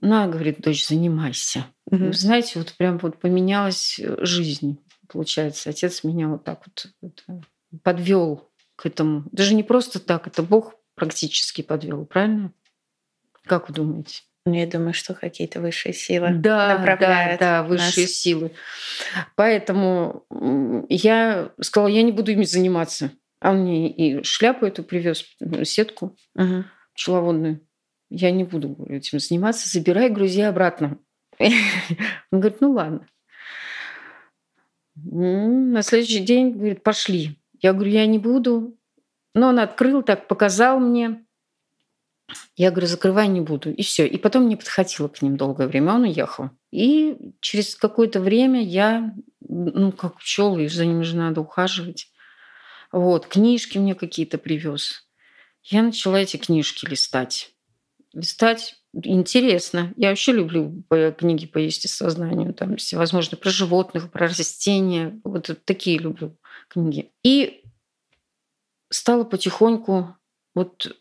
На, 0.01 0.27
говорит, 0.27 0.61
дочь, 0.61 0.87
занимайся. 0.87 1.65
Угу. 1.89 2.13
Знаете, 2.13 2.59
вот 2.59 2.73
прям 2.73 2.99
вот 2.99 3.19
поменялась 3.19 3.99
жизнь, 4.19 4.77
получается. 5.07 5.69
Отец 5.69 6.03
меня 6.03 6.27
вот 6.27 6.43
так 6.43 6.63
вот 6.65 7.23
подвел 7.83 8.51
к 8.75 8.85
этому. 8.85 9.23
Даже 9.31 9.55
не 9.55 9.63
просто 9.63 9.99
так, 9.99 10.27
это 10.27 10.43
Бог 10.43 10.75
практически 10.93 11.61
подвел, 11.61 12.05
правильно? 12.05 12.53
Как 13.43 13.69
вы 13.69 13.75
думаете? 13.75 14.21
Ну, 14.47 14.53
я 14.53 14.65
думаю, 14.65 14.93
что 14.93 15.13
какие-то 15.13 15.59
высшие 15.59 15.91
силы 15.91 16.29
да, 16.35 16.79
направляют. 16.79 17.41
Да, 17.41 17.63
да, 17.63 17.67
высшие 17.67 18.05
нас. 18.05 18.13
силы. 18.13 18.51
Поэтому 19.35 20.25
я 20.87 21.51
сказала, 21.59 21.89
я 21.89 22.01
не 22.01 22.13
буду 22.13 22.31
ими 22.31 22.45
заниматься. 22.45 23.11
А 23.41 23.51
он 23.51 23.63
мне 23.63 23.91
и 23.91 24.23
шляпу 24.23 24.65
эту 24.65 24.85
привез, 24.85 25.25
сетку 25.65 26.15
угу. 26.33 26.63
пчеловодную. 26.93 27.59
Я 28.09 28.31
не 28.31 28.45
буду 28.45 28.77
этим 28.87 29.19
заниматься, 29.19 29.67
забирай, 29.67 30.09
грузи 30.09 30.43
обратно. 30.43 30.97
Он 32.31 32.39
говорит, 32.39 32.61
ну 32.61 32.71
ладно. 32.71 33.05
На 34.95 35.81
следующий 35.81 36.23
день 36.23 36.53
говорит, 36.53 36.83
пошли. 36.83 37.37
Я 37.59 37.73
говорю, 37.73 37.91
я 37.91 38.05
не 38.05 38.17
буду. 38.17 38.77
Но 39.35 39.49
он 39.49 39.59
открыл 39.59 40.03
так, 40.03 40.29
показал 40.29 40.79
мне. 40.79 41.26
Я 42.55 42.71
говорю, 42.71 42.87
закрывай 42.87 43.27
не 43.27 43.41
буду. 43.41 43.71
И 43.71 43.83
все. 43.83 44.05
И 44.05 44.17
потом 44.17 44.49
не 44.49 44.55
подходила 44.55 45.07
к 45.07 45.21
ним 45.21 45.37
долгое 45.37 45.67
время. 45.67 45.93
Он 45.93 46.03
уехал. 46.03 46.49
И 46.71 47.17
через 47.39 47.75
какое-то 47.75 48.19
время 48.19 48.61
я, 48.63 49.13
ну, 49.39 49.91
как 49.91 50.17
пчелы, 50.17 50.67
за 50.67 50.85
ними 50.85 51.03
же 51.03 51.15
надо 51.15 51.41
ухаживать. 51.41 52.11
Вот, 52.91 53.27
книжки 53.27 53.77
мне 53.77 53.95
какие-то 53.95 54.37
привез. 54.37 55.07
Я 55.63 55.83
начала 55.83 56.17
эти 56.17 56.37
книжки 56.37 56.85
листать. 56.85 57.53
Листать 58.13 58.81
интересно. 58.93 59.93
Я 59.95 60.09
вообще 60.09 60.31
люблю 60.31 60.83
книги 61.17 61.45
по 61.45 61.57
естествознанию. 61.59 62.53
Там 62.53 62.77
всевозможные 62.77 63.37
про 63.37 63.49
животных, 63.49 64.11
про 64.11 64.27
растения. 64.27 65.19
Вот 65.23 65.49
такие 65.65 65.97
люблю 65.97 66.37
книги. 66.69 67.11
И 67.23 67.63
стала 68.89 69.23
потихоньку 69.23 70.15
вот 70.55 70.97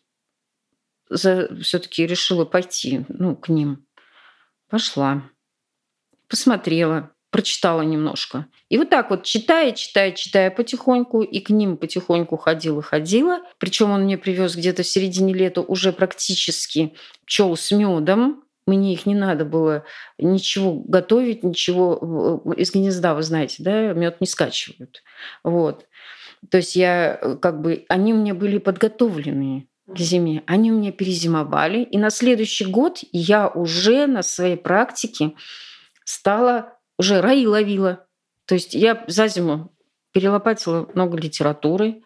все-таки 1.11 2.07
решила 2.07 2.45
пойти 2.45 3.05
ну, 3.09 3.37
к 3.37 3.49
ним. 3.49 3.87
Пошла, 4.69 5.23
посмотрела, 6.29 7.13
прочитала 7.31 7.83
немножко. 7.83 8.47
И 8.69 8.79
вот 8.79 8.91
так 8.91 9.11
вот, 9.11 9.25
читая, 9.25 9.73
читая, 9.73 10.13
читая 10.13 10.51
потихоньку, 10.51 11.23
и 11.23 11.41
к 11.41 11.51
ним 11.51 11.77
потихоньку 11.77 12.37
ходила, 12.37 12.83
ходила. 12.83 13.41
Причем 13.59 13.91
он 13.91 14.05
мне 14.05 14.19
привез 14.19 14.57
где-то 14.57 14.83
в 14.83 14.87
середине 14.87 15.35
лета 15.35 15.61
уже 15.61 15.93
практически 15.93 16.95
пчел 17.27 17.57
с 17.57 17.71
медом. 17.71 18.43
Мне 18.67 18.95
их 18.95 19.07
не 19.07 19.15
надо 19.15 19.45
было 19.45 19.85
ничего 20.19 20.75
готовить, 20.75 21.45
ничего 21.45 22.43
э, 22.47 22.61
из 22.61 22.73
гнезда, 22.73 23.15
вы 23.15 23.23
знаете, 23.23 23.63
да, 23.63 23.93
мед 23.93 24.21
не 24.21 24.27
скачивают. 24.27 25.05
Вот. 25.45 25.87
То 26.51 26.57
есть 26.57 26.75
я 26.75 27.19
э, 27.21 27.37
как 27.37 27.61
бы, 27.61 27.85
они 27.89 28.13
меня 28.13 28.35
были 28.35 28.59
подготовленные 28.59 29.69
к 29.87 29.99
зиме. 29.99 30.43
Они 30.47 30.73
у 30.73 30.79
меня 30.79 30.93
перезимовали. 30.93 31.83
И 31.83 31.99
на 31.99 32.11
следующий 32.11 32.65
год 32.65 33.01
я 33.13 33.49
уже 33.49 34.07
на 34.07 34.23
своей 34.23 34.57
практике 34.57 35.33
стала, 36.05 36.75
уже 36.99 37.21
раи 37.21 37.47
ловила. 37.47 38.07
То 38.47 38.55
есть 38.55 38.75
я 38.75 39.05
за 39.07 39.29
зиму 39.29 39.73
перелопатила 40.13 40.89
много 40.95 41.17
литературы. 41.17 42.03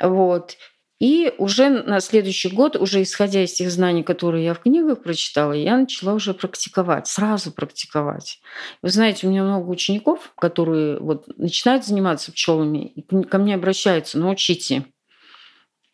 Вот. 0.00 0.56
И 1.00 1.32
уже 1.38 1.70
на 1.70 2.00
следующий 2.00 2.50
год, 2.50 2.76
уже 2.76 3.02
исходя 3.02 3.42
из 3.42 3.54
тех 3.54 3.70
знаний, 3.70 4.02
которые 4.02 4.44
я 4.44 4.52
в 4.52 4.60
книгах 4.60 5.02
прочитала, 5.02 5.52
я 5.52 5.78
начала 5.78 6.12
уже 6.12 6.34
практиковать, 6.34 7.06
сразу 7.06 7.50
практиковать. 7.52 8.40
Вы 8.82 8.90
знаете, 8.90 9.26
у 9.26 9.30
меня 9.30 9.42
много 9.42 9.66
учеников, 9.70 10.32
которые 10.36 11.00
вот 11.00 11.26
начинают 11.38 11.86
заниматься 11.86 12.32
пчелами, 12.32 12.88
и 12.88 13.02
ко 13.24 13.38
мне 13.38 13.54
обращаются, 13.54 14.18
научите. 14.18 14.84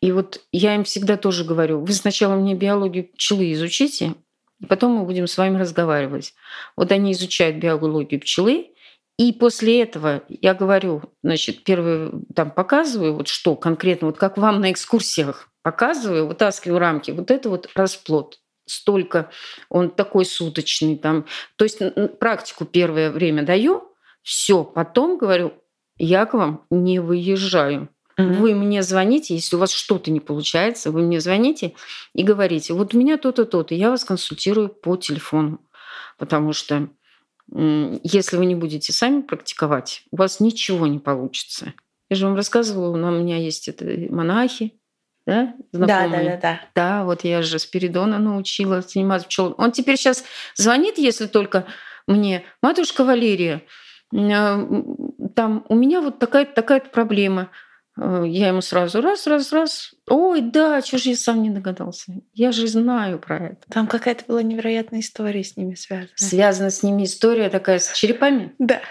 И 0.01 0.11
вот 0.11 0.41
я 0.51 0.75
им 0.75 0.83
всегда 0.83 1.17
тоже 1.17 1.43
говорю, 1.43 1.81
вы 1.81 1.91
сначала 1.93 2.35
мне 2.35 2.55
биологию 2.55 3.09
пчелы 3.09 3.51
изучите, 3.53 4.13
и 4.59 4.65
потом 4.65 4.93
мы 4.93 5.05
будем 5.05 5.27
с 5.27 5.37
вами 5.37 5.57
разговаривать. 5.57 6.33
Вот 6.75 6.91
они 6.91 7.11
изучают 7.13 7.57
биологию 7.57 8.19
пчелы, 8.21 8.73
и 9.17 9.33
после 9.33 9.81
этого 9.81 10.23
я 10.29 10.53
говорю, 10.53 11.01
значит, 11.23 11.63
первый 11.63 12.11
там 12.35 12.51
показываю, 12.51 13.15
вот 13.15 13.27
что 13.27 13.55
конкретно, 13.55 14.07
вот 14.07 14.17
как 14.17 14.37
вам 14.37 14.61
на 14.61 14.71
экскурсиях 14.71 15.49
показываю, 15.63 16.27
вытаскиваю 16.27 16.79
рамки, 16.79 17.11
вот 17.11 17.31
это 17.31 17.49
вот 17.49 17.69
расплод 17.73 18.39
столько, 18.67 19.31
он 19.69 19.89
такой 19.89 20.25
суточный 20.25 20.97
там. 20.97 21.25
То 21.55 21.65
есть 21.65 21.81
практику 22.19 22.65
первое 22.65 23.09
время 23.09 23.43
даю, 23.43 23.91
все, 24.21 24.63
потом 24.63 25.17
говорю, 25.17 25.53
я 25.97 26.25
к 26.25 26.35
вам 26.35 26.65
не 26.69 26.99
выезжаю. 26.99 27.89
Mm-hmm. 28.19 28.37
Вы 28.39 28.55
мне 28.55 28.81
звоните, 28.81 29.35
если 29.35 29.55
у 29.55 29.59
вас 29.59 29.71
что-то 29.71 30.09
не 30.09 30.19
получается, 30.19 30.91
вы 30.91 31.01
мне 31.01 31.19
звоните 31.19 31.73
и 32.13 32.23
говорите, 32.23 32.73
вот 32.73 32.95
у 32.95 32.97
меня 32.97 33.17
то-то, 33.17 33.45
то-то, 33.45 33.75
я 33.75 33.91
вас 33.91 34.03
консультирую 34.03 34.69
по 34.69 34.95
телефону. 34.97 35.61
Потому 36.17 36.53
что 36.53 36.89
если 37.49 38.37
вы 38.37 38.45
не 38.45 38.55
будете 38.55 38.91
сами 38.91 39.21
практиковать, 39.21 40.03
у 40.11 40.17
вас 40.17 40.39
ничего 40.39 40.87
не 40.87 40.99
получится. 40.99 41.73
Я 42.09 42.15
же 42.15 42.25
вам 42.25 42.35
рассказывала, 42.35 42.91
у 42.91 43.11
меня 43.11 43.37
есть 43.37 43.67
это 43.67 43.85
монахи, 44.09 44.73
да, 45.25 45.53
знакомые? 45.71 46.09
Да, 46.09 46.17
да, 46.17 46.23
да, 46.23 46.39
да. 46.41 46.61
Да, 46.73 47.03
вот 47.03 47.23
я 47.23 47.41
же 47.41 47.59
Спиридона 47.59 48.17
научила 48.17 48.81
заниматься 48.81 49.27
пчелами. 49.27 49.55
Он 49.57 49.71
теперь 49.73 49.97
сейчас 49.97 50.23
звонит, 50.55 50.97
если 50.97 51.27
только 51.27 51.65
мне, 52.07 52.43
матушка 52.61 53.03
Валерия, 53.03 53.61
а, 54.13 54.57
там 55.35 55.65
у 55.67 55.75
меня 55.75 56.01
вот 56.01 56.19
такая-то 56.19 56.53
такая 56.53 56.79
проблема. 56.79 57.49
Э, 57.97 58.23
я 58.25 58.49
ему 58.49 58.61
сразу 58.61 59.01
раз, 59.01 59.27
раз, 59.27 59.51
раз. 59.51 59.93
Ой, 60.07 60.41
да, 60.41 60.81
чего 60.81 60.97
же 60.97 61.09
я 61.09 61.15
сам 61.15 61.41
не 61.41 61.49
догадался? 61.49 62.13
Я 62.33 62.51
же 62.51 62.67
знаю 62.67 63.19
про 63.19 63.37
это. 63.37 63.57
Там 63.69 63.87
какая-то 63.87 64.25
была 64.27 64.41
невероятная 64.43 64.99
история 64.99 65.43
с 65.43 65.57
ними 65.57 65.75
связана. 65.75 66.09
Связана 66.15 66.69
с 66.69 66.83
ними 66.83 67.03
история 67.03 67.49
такая 67.49 67.79
с 67.79 67.91
черепами? 67.93 68.53
Да. 68.59 68.81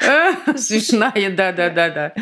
Смешная, 0.56 1.34
да, 1.34 1.52
да, 1.52 1.70
да, 1.70 1.90
да. 1.90 2.14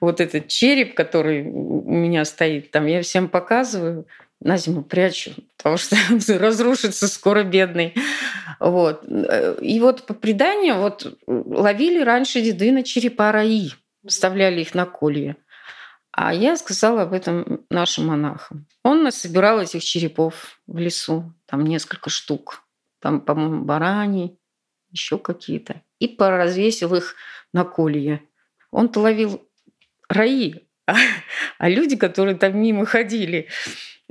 Вот 0.00 0.20
этот 0.20 0.48
череп, 0.48 0.94
который 0.94 1.42
у 1.42 1.90
меня 1.90 2.24
стоит, 2.24 2.70
там 2.70 2.86
я 2.86 3.02
всем 3.02 3.28
показываю, 3.28 4.06
на 4.40 4.56
зиму 4.56 4.82
прячу, 4.82 5.32
потому 5.56 5.76
что 5.78 5.96
разрушится 6.38 7.08
скоро 7.08 7.42
бедный. 7.42 7.94
Вот. 8.60 9.04
И 9.60 9.80
вот 9.80 10.06
по 10.06 10.14
преданию 10.14 10.76
вот 10.76 11.18
ловили 11.26 12.02
раньше 12.02 12.40
деды 12.40 12.70
на 12.70 12.84
черепа 12.84 13.32
раи, 13.32 13.70
вставляли 14.06 14.60
их 14.60 14.74
на 14.74 14.86
колье. 14.86 15.36
А 16.20 16.34
я 16.34 16.56
сказала 16.56 17.02
об 17.02 17.12
этом 17.12 17.64
нашим 17.70 18.08
монахам. 18.08 18.66
Он 18.82 19.04
насобирал 19.04 19.60
этих 19.60 19.84
черепов 19.84 20.60
в 20.66 20.76
лесу, 20.76 21.32
там 21.46 21.62
несколько 21.62 22.10
штук. 22.10 22.64
Там, 22.98 23.20
по-моему, 23.20 23.64
барани, 23.64 24.36
еще 24.90 25.18
какие-то. 25.18 25.80
И 26.00 26.08
поразвесил 26.08 26.92
их 26.96 27.14
на 27.52 27.62
колье. 27.62 28.20
Он-то 28.72 28.98
ловил 28.98 29.48
раи, 30.08 30.66
а, 30.88 30.96
а 31.58 31.68
люди, 31.68 31.94
которые 31.94 32.36
там 32.36 32.60
мимо 32.60 32.84
ходили, 32.84 33.46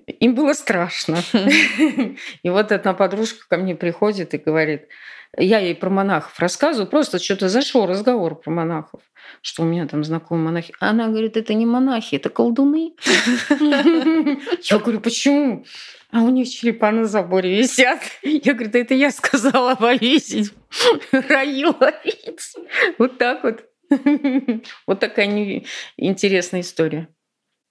им 0.07 0.35
было 0.35 0.53
страшно. 0.53 1.17
И 2.43 2.49
вот 2.49 2.71
одна 2.71 2.93
подружка 2.93 3.47
ко 3.47 3.57
мне 3.57 3.75
приходит 3.75 4.33
и 4.33 4.37
говорит, 4.37 4.87
я 5.35 5.59
ей 5.59 5.75
про 5.75 5.89
монахов 5.89 6.39
рассказываю, 6.39 6.89
просто 6.89 7.19
что-то 7.19 7.49
зашел 7.49 7.85
разговор 7.85 8.35
про 8.35 8.49
монахов, 8.49 9.01
что 9.41 9.63
у 9.63 9.65
меня 9.65 9.85
там 9.85 10.03
знакомые 10.03 10.45
монахи. 10.45 10.73
Она 10.79 11.09
говорит, 11.09 11.35
это 11.35 11.53
не 11.53 11.65
монахи, 11.65 12.15
это 12.15 12.29
колдуны. 12.29 12.95
Я 13.59 14.79
говорю, 14.79 15.01
почему? 15.01 15.65
А 16.11 16.21
у 16.21 16.29
них 16.29 16.49
черепа 16.49 16.91
на 16.91 17.05
заборе 17.05 17.57
висят. 17.57 17.99
Я 18.23 18.53
говорю, 18.53 18.71
да 18.71 18.79
это 18.79 18.93
я 18.93 19.11
сказала 19.11 19.75
повесить, 19.75 20.53
ловить. 21.11 22.55
Вот 22.97 23.17
так 23.17 23.43
вот. 23.43 23.65
Вот 24.85 24.99
такая 25.01 25.63
интересная 25.97 26.61
история. 26.61 27.09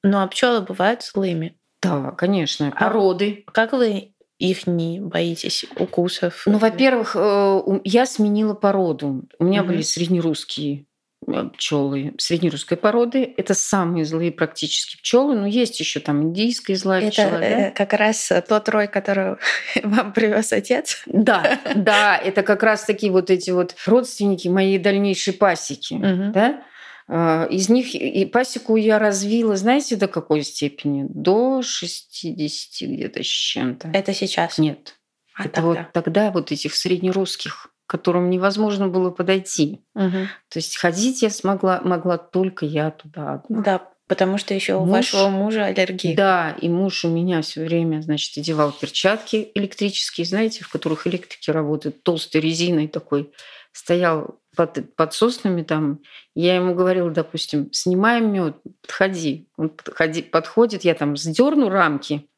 Ну 0.02 0.18
а 0.18 0.26
пчелы 0.26 0.60
бывают 0.60 1.02
злыми? 1.02 1.58
Да, 1.88 2.10
конечно. 2.12 2.72
Породы. 2.78 3.44
А 3.46 3.52
как 3.52 3.72
вы 3.72 4.12
их 4.38 4.66
не 4.66 5.00
боитесь 5.00 5.64
укусов? 5.78 6.42
Ну, 6.46 6.58
во-первых, 6.58 7.16
э, 7.18 7.60
я 7.84 8.06
сменила 8.06 8.54
породу. 8.54 9.24
У 9.38 9.44
меня 9.44 9.62
угу. 9.62 9.68
были 9.68 9.82
среднерусские 9.82 10.84
э, 11.26 11.44
пчелы 11.54 12.14
среднерусской 12.18 12.76
породы. 12.76 13.32
Это 13.36 13.54
самые 13.54 14.04
злые 14.04 14.32
практически 14.32 14.98
пчелы. 14.98 15.36
Но 15.36 15.46
есть 15.46 15.80
еще 15.80 16.00
там 16.00 16.22
индийская 16.22 16.76
злая 16.76 17.02
это 17.02 17.10
пчела. 17.10 17.36
Это 17.36 17.62
да? 17.62 17.70
как 17.70 17.98
раз 17.98 18.30
тот 18.46 18.68
рой, 18.68 18.88
который 18.88 19.36
вам 19.82 20.12
привез 20.12 20.52
отец. 20.52 21.02
Да, 21.06 21.58
да, 21.74 22.18
это 22.18 22.42
как 22.42 22.62
раз 22.62 22.84
такие 22.84 23.10
вот 23.10 23.30
эти 23.30 23.50
вот 23.50 23.74
родственники 23.86 24.48
моей 24.48 24.78
дальнейшей 24.78 25.32
пасеки, 25.32 25.94
угу. 25.94 26.32
да. 26.32 26.62
А, 27.08 27.44
из 27.44 27.68
них 27.68 27.94
и 27.94 28.24
пасеку 28.24 28.76
я 28.76 28.98
развила, 28.98 29.56
знаете, 29.56 29.96
до 29.96 30.08
какой 30.08 30.42
степени? 30.42 31.06
До 31.08 31.62
60 31.62 32.88
где-то 32.88 33.22
с 33.22 33.26
чем-то. 33.26 33.90
Это 33.92 34.12
сейчас? 34.12 34.58
Нет. 34.58 34.98
А 35.34 35.44
это 35.44 35.56
тогда? 35.56 35.68
вот 35.68 35.92
тогда 35.92 36.30
вот 36.30 36.50
этих 36.50 36.74
среднерусских, 36.74 37.68
к 37.86 37.90
которым 37.90 38.30
невозможно 38.30 38.88
было 38.88 39.10
подойти. 39.10 39.84
Угу. 39.94 40.28
То 40.48 40.56
есть 40.56 40.76
ходить 40.76 41.22
я 41.22 41.30
смогла, 41.30 41.80
могла 41.84 42.18
только 42.18 42.66
я 42.66 42.90
туда. 42.90 43.42
Да, 43.48 43.88
потому 44.08 44.38
что 44.38 44.54
еще 44.54 44.78
муж, 44.78 44.88
у 44.88 44.92
вашего 44.92 45.28
мужа 45.28 45.66
аллергия. 45.66 46.16
Да, 46.16 46.56
и 46.60 46.68
муж 46.68 47.04
у 47.04 47.08
меня 47.08 47.42
все 47.42 47.64
время, 47.64 48.00
значит, 48.00 48.36
одевал 48.38 48.72
перчатки 48.72 49.52
электрические, 49.54 50.24
знаете, 50.24 50.64
в 50.64 50.68
которых 50.70 51.06
электрики 51.06 51.50
работают, 51.50 52.02
толстой 52.02 52.40
резиной 52.40 52.88
такой, 52.88 53.30
стоял 53.72 54.40
под, 54.56 54.94
под 54.96 55.14
соснами 55.14 55.62
там. 55.62 56.00
Я 56.34 56.56
ему 56.56 56.74
говорила, 56.74 57.10
допустим, 57.10 57.72
снимаем 57.72 58.32
мед, 58.32 58.56
подходи. 58.80 59.48
Он 59.56 59.68
подходи, 59.68 60.22
подходит, 60.22 60.84
я 60.84 60.94
там 60.94 61.16
сдерну 61.16 61.68
рамки, 61.68 62.28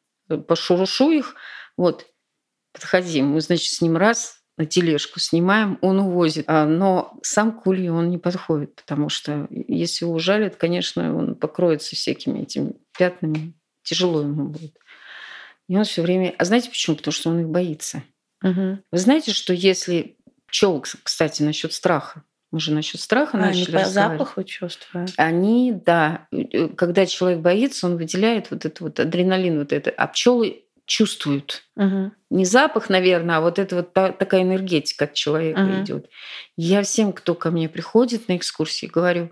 пошурушу 0.46 1.10
их, 1.10 1.36
вот, 1.76 2.06
подходи. 2.72 3.22
Мы, 3.22 3.40
значит, 3.40 3.72
с 3.72 3.80
ним 3.80 3.96
раз 3.96 4.42
на 4.58 4.66
тележку 4.66 5.20
снимаем, 5.20 5.78
он 5.80 6.00
увозит. 6.00 6.44
А, 6.48 6.66
но 6.66 7.16
сам 7.22 7.58
к 7.58 7.66
улью 7.66 7.94
он 7.94 8.10
не 8.10 8.18
подходит, 8.18 8.74
потому 8.74 9.08
что 9.08 9.46
если 9.50 10.04
его 10.04 10.14
ужалит, 10.14 10.56
конечно, 10.56 11.16
он 11.16 11.36
покроется 11.36 11.94
всякими 11.94 12.42
этими 12.42 12.74
пятнами. 12.98 13.54
Тяжело 13.84 14.20
ему 14.20 14.48
будет. 14.48 14.76
И 15.68 15.76
он 15.76 15.84
все 15.84 16.02
время... 16.02 16.34
А 16.38 16.44
знаете 16.44 16.68
почему? 16.68 16.96
Потому 16.96 17.12
что 17.12 17.30
он 17.30 17.40
их 17.40 17.48
боится. 17.48 18.02
Угу. 18.42 18.78
Вы 18.90 18.98
знаете, 18.98 19.32
что 19.32 19.52
если 19.52 20.17
Пчел, 20.48 20.84
кстати, 21.02 21.42
насчет 21.42 21.72
страха. 21.72 22.24
Мы 22.50 22.60
же 22.60 22.72
насчет 22.72 23.00
страха 23.00 23.36
а, 23.36 23.40
начали 23.40 23.76
Они 23.76 23.84
по 23.84 23.90
запаху 23.90 24.42
чувствуют. 24.42 25.12
Они, 25.18 25.72
да, 25.72 26.28
когда 26.76 27.04
человек 27.04 27.40
боится, 27.40 27.86
он 27.86 27.98
выделяет 27.98 28.50
вот 28.50 28.64
этот 28.64 28.80
вот 28.80 29.00
адреналин, 29.00 29.58
вот 29.58 29.72
это. 29.72 29.90
А 29.90 30.06
пчелы 30.06 30.64
чувствуют. 30.86 31.64
Угу. 31.76 32.12
Не 32.30 32.44
запах, 32.46 32.88
наверное, 32.88 33.36
а 33.36 33.40
вот 33.42 33.58
это 33.58 33.76
вот 33.76 33.92
та, 33.92 34.12
такая 34.12 34.42
энергетика 34.42 35.04
от 35.04 35.12
человека 35.12 35.60
угу. 35.60 35.82
идет. 35.82 36.10
Я 36.56 36.82
всем, 36.82 37.12
кто 37.12 37.34
ко 37.34 37.50
мне 37.50 37.68
приходит 37.68 38.28
на 38.28 38.38
экскурсии, 38.38 38.86
говорю, 38.86 39.30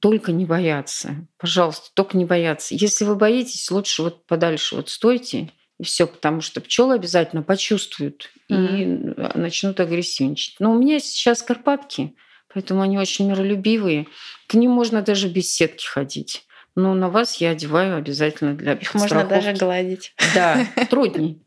только 0.00 0.32
не 0.32 0.46
бояться. 0.46 1.26
Пожалуйста, 1.36 1.90
только 1.92 2.16
не 2.16 2.24
бояться. 2.24 2.74
Если 2.74 3.04
вы 3.04 3.16
боитесь, 3.16 3.70
лучше 3.70 4.02
вот 4.02 4.26
подальше 4.26 4.76
вот 4.76 4.88
стойте 4.88 5.52
и 5.78 5.84
все, 5.84 6.06
потому 6.06 6.40
что 6.40 6.60
пчелы 6.60 6.94
обязательно 6.94 7.42
почувствуют 7.42 8.30
mm-hmm. 8.50 9.34
и 9.34 9.38
начнут 9.38 9.80
агрессивничать. 9.80 10.56
Но 10.60 10.72
у 10.72 10.78
меня 10.78 11.00
сейчас 11.00 11.42
карпатки, 11.42 12.14
поэтому 12.52 12.82
они 12.82 12.98
очень 12.98 13.28
миролюбивые. 13.28 14.06
К 14.46 14.54
ним 14.54 14.70
можно 14.70 15.02
даже 15.02 15.28
без 15.28 15.52
сетки 15.52 15.84
ходить. 15.84 16.46
Но 16.76 16.94
на 16.94 17.08
вас 17.08 17.36
я 17.36 17.50
одеваю 17.50 17.96
обязательно 17.96 18.54
для 18.54 18.72
Их 18.74 18.94
можно 18.94 19.24
даже 19.24 19.52
гладить. 19.52 20.14
Да, 20.34 20.66
трудней. 20.90 21.40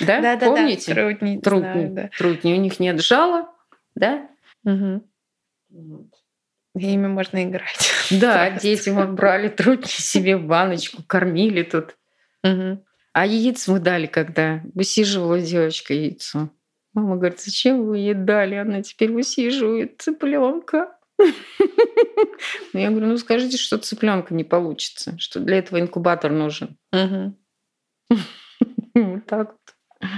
Да, 0.00 0.20
да, 0.20 0.36
да, 0.36 0.46
помните? 0.46 0.94
Да, 0.94 1.02
трудней, 1.02 1.40
трудней, 1.40 1.70
знаю, 1.70 1.90
да. 1.90 2.10
трудней. 2.16 2.54
У 2.54 2.60
них 2.60 2.80
нет 2.80 3.00
жала, 3.00 3.48
да? 3.94 4.28
Угу. 4.64 5.04
И 6.76 6.92
ими 6.92 7.06
можно 7.06 7.44
играть. 7.44 7.92
Да, 8.10 8.50
дети 8.62 8.90
мы 8.90 9.06
брали 9.06 9.48
трудней 9.48 9.88
себе 9.88 10.36
в 10.36 10.44
баночку, 10.44 11.02
кормили 11.06 11.62
тут. 11.62 11.96
Угу. 12.42 12.84
А 13.14 13.26
яиц 13.26 13.68
мы 13.68 13.78
дали, 13.78 14.06
когда 14.06 14.60
высиживала 14.74 15.40
девочка 15.40 15.94
яйцо. 15.94 16.50
Мама 16.94 17.16
говорит, 17.16 17.40
зачем 17.40 17.86
вы 17.86 17.98
ей 17.98 18.14
дали? 18.14 18.56
Она 18.56 18.82
теперь 18.82 19.12
высиживает 19.12 20.02
цыпленка. 20.02 20.98
Я 22.72 22.90
говорю, 22.90 23.06
ну 23.06 23.16
скажите, 23.16 23.56
что 23.56 23.78
цыпленка 23.78 24.34
не 24.34 24.42
получится, 24.42 25.16
что 25.18 25.38
для 25.38 25.58
этого 25.58 25.80
инкубатор 25.80 26.32
нужен. 26.32 26.76
Вот 28.94 29.26
так 29.26 29.50
вот. 29.50 30.08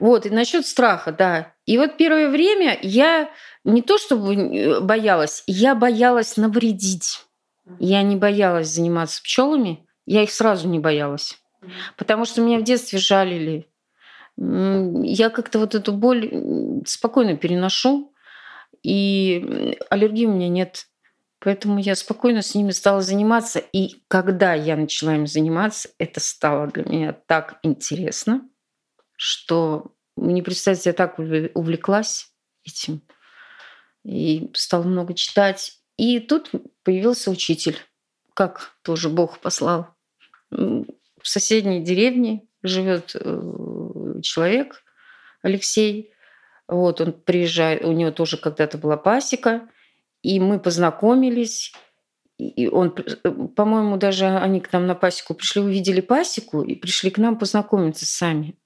Вот, 0.00 0.26
и 0.26 0.30
насчет 0.30 0.66
страха, 0.66 1.12
да. 1.12 1.54
И 1.66 1.76
вот 1.76 1.96
первое 1.96 2.30
время 2.30 2.78
я 2.80 3.30
не 3.62 3.82
то 3.82 3.98
чтобы 3.98 4.34
э, 4.34 4.80
боялась, 4.80 5.44
я 5.46 5.74
боялась 5.74 6.36
навредить. 6.36 7.24
Я 7.78 8.02
не 8.02 8.16
боялась 8.16 8.68
заниматься 8.68 9.22
пчелами, 9.22 9.86
Я 10.06 10.22
их 10.22 10.32
сразу 10.32 10.66
не 10.66 10.80
боялась. 10.80 11.41
Потому 11.96 12.24
что 12.24 12.40
меня 12.40 12.58
в 12.58 12.64
детстве 12.64 12.98
жалили. 12.98 13.68
Я 14.36 15.30
как-то 15.30 15.58
вот 15.58 15.74
эту 15.74 15.92
боль 15.92 16.30
спокойно 16.86 17.36
переношу. 17.36 18.12
И 18.82 19.76
аллергии 19.90 20.26
у 20.26 20.32
меня 20.32 20.48
нет. 20.48 20.86
Поэтому 21.38 21.78
я 21.78 21.94
спокойно 21.96 22.42
с 22.42 22.54
ними 22.54 22.70
стала 22.70 23.00
заниматься. 23.00 23.58
И 23.58 24.02
когда 24.08 24.54
я 24.54 24.76
начала 24.76 25.14
им 25.14 25.26
заниматься, 25.26 25.88
это 25.98 26.20
стало 26.20 26.68
для 26.68 26.84
меня 26.84 27.12
так 27.12 27.58
интересно, 27.62 28.48
что 29.16 29.92
не 30.16 30.42
представьте, 30.42 30.90
я 30.90 30.94
так 30.94 31.18
увлеклась 31.18 32.32
этим. 32.64 33.02
И 34.04 34.50
стала 34.54 34.82
много 34.84 35.14
читать. 35.14 35.80
И 35.96 36.20
тут 36.20 36.50
появился 36.84 37.30
учитель, 37.30 37.78
как 38.34 38.76
тоже 38.82 39.08
Бог 39.08 39.38
послал. 39.38 39.88
В 41.22 41.28
соседней 41.28 41.82
деревне 41.82 42.42
живет 42.62 43.14
э, 43.14 44.20
человек, 44.22 44.82
Алексей. 45.42 46.12
Вот 46.68 47.00
он 47.00 47.12
приезжает, 47.12 47.84
у 47.84 47.92
него 47.92 48.10
тоже 48.10 48.36
когда-то 48.36 48.78
была 48.78 48.96
пасека, 48.96 49.68
и 50.22 50.40
мы 50.40 50.58
познакомились. 50.58 51.72
И 52.38 52.68
он, 52.68 52.94
э, 52.96 53.30
по-моему, 53.54 53.96
даже 53.96 54.26
они 54.26 54.60
к 54.60 54.72
нам 54.72 54.86
на 54.86 54.94
пасеку 54.94 55.34
пришли, 55.34 55.60
увидели 55.60 56.00
пасеку 56.00 56.62
и 56.62 56.74
пришли 56.74 57.10
к 57.10 57.18
нам 57.18 57.38
познакомиться 57.38 58.06
сами. 58.06 58.56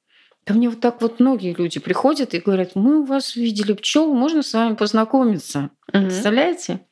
Ко 0.46 0.54
мне 0.54 0.68
вот 0.68 0.80
так 0.80 1.02
вот 1.02 1.18
многие 1.18 1.54
люди 1.54 1.80
приходят 1.80 2.32
и 2.32 2.38
говорят, 2.38 2.76
мы 2.76 3.00
у 3.00 3.04
вас 3.04 3.34
видели 3.34 3.72
пчел, 3.72 4.14
можно 4.14 4.42
с 4.42 4.54
вами 4.54 4.76
познакомиться. 4.76 5.70
Угу. 5.92 6.04
Представляете? 6.04 6.86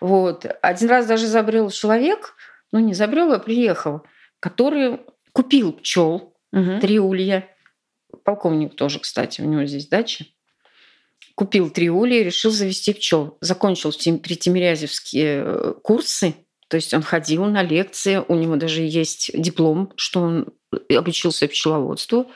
Вот. 0.00 0.44
Один 0.60 0.90
раз 0.90 1.06
даже 1.06 1.26
забрел 1.26 1.70
человек, 1.70 2.34
ну 2.70 2.78
не 2.78 2.92
забрел, 2.92 3.32
а 3.32 3.38
приехал, 3.38 4.02
который 4.40 5.00
купил 5.32 5.72
пчел, 5.74 6.34
угу. 6.52 6.80
три 6.80 6.98
улья. 6.98 7.48
Полковник 8.24 8.74
тоже, 8.74 8.98
кстати, 8.98 9.40
у 9.40 9.44
него 9.44 9.64
здесь 9.64 9.88
дача. 9.88 10.26
Купил 11.34 11.70
три 11.70 11.90
улья 11.90 12.20
и 12.20 12.24
решил 12.24 12.50
завести 12.50 12.92
пчел. 12.92 13.38
Закончил 13.40 13.92
при 13.92 14.36
Тимирязевские 14.36 15.42
э, 15.44 15.74
курсы, 15.82 16.34
то 16.68 16.76
есть 16.76 16.94
он 16.94 17.02
ходил 17.02 17.44
на 17.46 17.62
лекции, 17.62 18.22
у 18.28 18.36
него 18.36 18.56
даже 18.56 18.82
есть 18.82 19.30
диплом, 19.34 19.92
что 19.96 20.20
он 20.20 20.48
обучился 20.88 21.48
пчеловодству. 21.48 22.30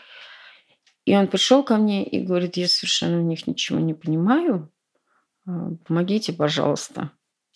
И 1.05 1.15
он 1.15 1.29
пришел 1.29 1.63
ко 1.63 1.77
мне 1.77 2.05
и 2.05 2.21
говорит, 2.21 2.57
я 2.57 2.67
совершенно 2.67 3.21
в 3.21 3.23
них 3.23 3.47
ничего 3.47 3.79
не 3.79 3.95
понимаю, 3.95 4.73
а, 5.47 5.71
помогите, 5.87 6.33
пожалуйста. 6.33 7.11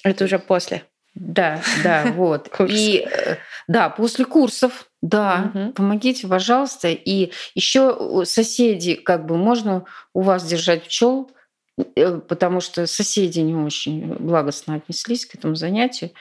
Это 0.05 0.25
уже 0.25 0.39
после? 0.39 0.85
Да, 1.21 1.61
да, 1.83 2.13
вот. 2.13 2.49
И 2.69 3.01
э, 3.01 3.37
да, 3.67 3.91
после 3.91 4.25
курсов, 4.25 4.89
да, 5.03 5.51
угу. 5.53 5.73
помогите, 5.73 6.29
пожалуйста. 6.29 6.89
И 6.89 7.33
еще 7.55 8.25
соседи, 8.25 8.95
как 8.95 9.27
бы 9.27 9.37
можно 9.37 9.85
у 10.15 10.21
вас 10.21 10.47
держать 10.47 10.85
пчел, 10.85 11.31
э, 11.77 12.19
потому 12.19 12.61
что 12.61 12.87
соседи 12.87 13.41
не 13.41 13.57
очень 13.57 14.15
благостно 14.15 14.77
отнеслись 14.77 15.27
к 15.27 15.35
этому 15.35 15.57
занятию. 15.57 16.13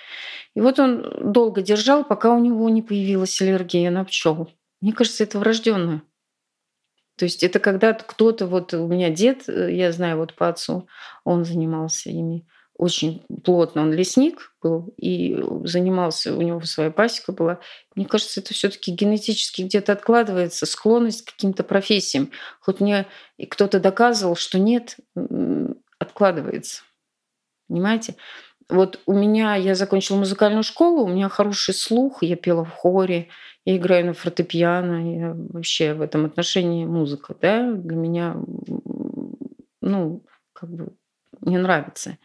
И 0.55 0.61
вот 0.61 0.79
он 0.79 1.31
долго 1.31 1.61
держал, 1.61 2.03
пока 2.03 2.31
у 2.31 2.39
него 2.39 2.67
не 2.69 2.81
появилась 2.81 3.39
аллергия 3.39 3.91
на 3.91 4.03
пчел. 4.03 4.49
Мне 4.81 4.93
кажется, 4.93 5.23
это 5.23 5.37
врожденное. 5.37 6.01
То 7.17 7.25
есть 7.25 7.43
это 7.43 7.59
когда 7.59 7.93
кто-то, 7.93 8.47
вот 8.47 8.73
у 8.73 8.87
меня 8.87 9.11
дед, 9.11 9.47
э, 9.47 9.71
я 9.75 9.91
знаю 9.91 10.17
вот 10.17 10.33
по 10.33 10.49
отцу, 10.49 10.87
он 11.23 11.45
занимался 11.45 12.09
ими 12.09 12.47
очень 12.77 13.23
плотно. 13.43 13.81
Он 13.81 13.91
лесник 13.91 14.53
был 14.61 14.93
и 14.97 15.43
занимался, 15.63 16.35
у 16.35 16.41
него 16.41 16.61
своя 16.61 16.91
пасека 16.91 17.31
была. 17.31 17.59
Мне 17.95 18.05
кажется, 18.05 18.39
это 18.39 18.53
все 18.53 18.69
таки 18.69 18.91
генетически 18.91 19.63
где-то 19.63 19.93
откладывается, 19.93 20.65
склонность 20.65 21.23
к 21.23 21.31
каким-то 21.31 21.63
профессиям. 21.63 22.31
Хоть 22.59 22.79
мне 22.79 23.07
кто-то 23.49 23.79
доказывал, 23.79 24.35
что 24.35 24.59
нет, 24.59 24.97
откладывается. 25.99 26.83
Понимаете? 27.67 28.15
Вот 28.69 29.01
у 29.05 29.13
меня, 29.13 29.55
я 29.55 29.75
закончила 29.75 30.17
музыкальную 30.17 30.63
школу, 30.63 31.05
у 31.05 31.07
меня 31.07 31.29
хороший 31.29 31.73
слух, 31.73 32.21
я 32.21 32.35
пела 32.35 32.65
в 32.65 32.71
хоре, 32.71 33.29
я 33.63 33.77
играю 33.77 34.07
на 34.07 34.13
фортепиано, 34.13 35.19
я 35.19 35.33
вообще 35.33 35.93
в 35.93 36.01
этом 36.01 36.25
отношении 36.25 36.85
музыка, 36.85 37.33
да, 37.41 37.71
для 37.71 37.95
меня, 37.95 38.35
ну, 39.81 40.21
как 40.51 40.69
бы 40.69 40.93
мне 41.39 41.59
нравится. 41.59 42.17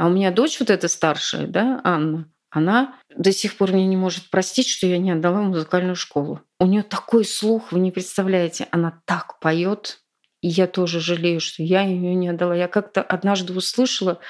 А 0.00 0.06
у 0.06 0.10
меня 0.10 0.30
дочь 0.30 0.58
вот 0.58 0.70
эта 0.70 0.88
старшая, 0.88 1.46
да, 1.46 1.78
Анна, 1.84 2.26
она 2.48 2.98
до 3.14 3.32
сих 3.32 3.58
пор 3.58 3.72
мне 3.72 3.86
не 3.86 3.98
может 3.98 4.30
простить, 4.30 4.66
что 4.66 4.86
я 4.86 4.96
не 4.96 5.10
отдала 5.10 5.42
музыкальную 5.42 5.94
школу. 5.94 6.40
У 6.58 6.64
нее 6.64 6.82
такой 6.82 7.22
слух, 7.22 7.70
вы 7.70 7.80
не 7.80 7.92
представляете, 7.92 8.66
она 8.70 9.02
так 9.04 9.38
поет, 9.40 10.02
и 10.40 10.48
я 10.48 10.66
тоже 10.66 11.00
жалею, 11.00 11.38
что 11.38 11.62
я 11.62 11.82
ее 11.82 12.14
не 12.14 12.28
отдала. 12.28 12.56
Я 12.56 12.66
как-то 12.66 13.02
однажды 13.02 13.52
услышала, 13.52 14.20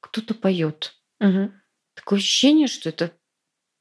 кто-то 0.00 0.34
поет. 0.34 0.92
Угу. 1.20 1.52
Такое 1.94 2.18
ощущение, 2.18 2.66
что 2.66 2.90
это 2.90 3.12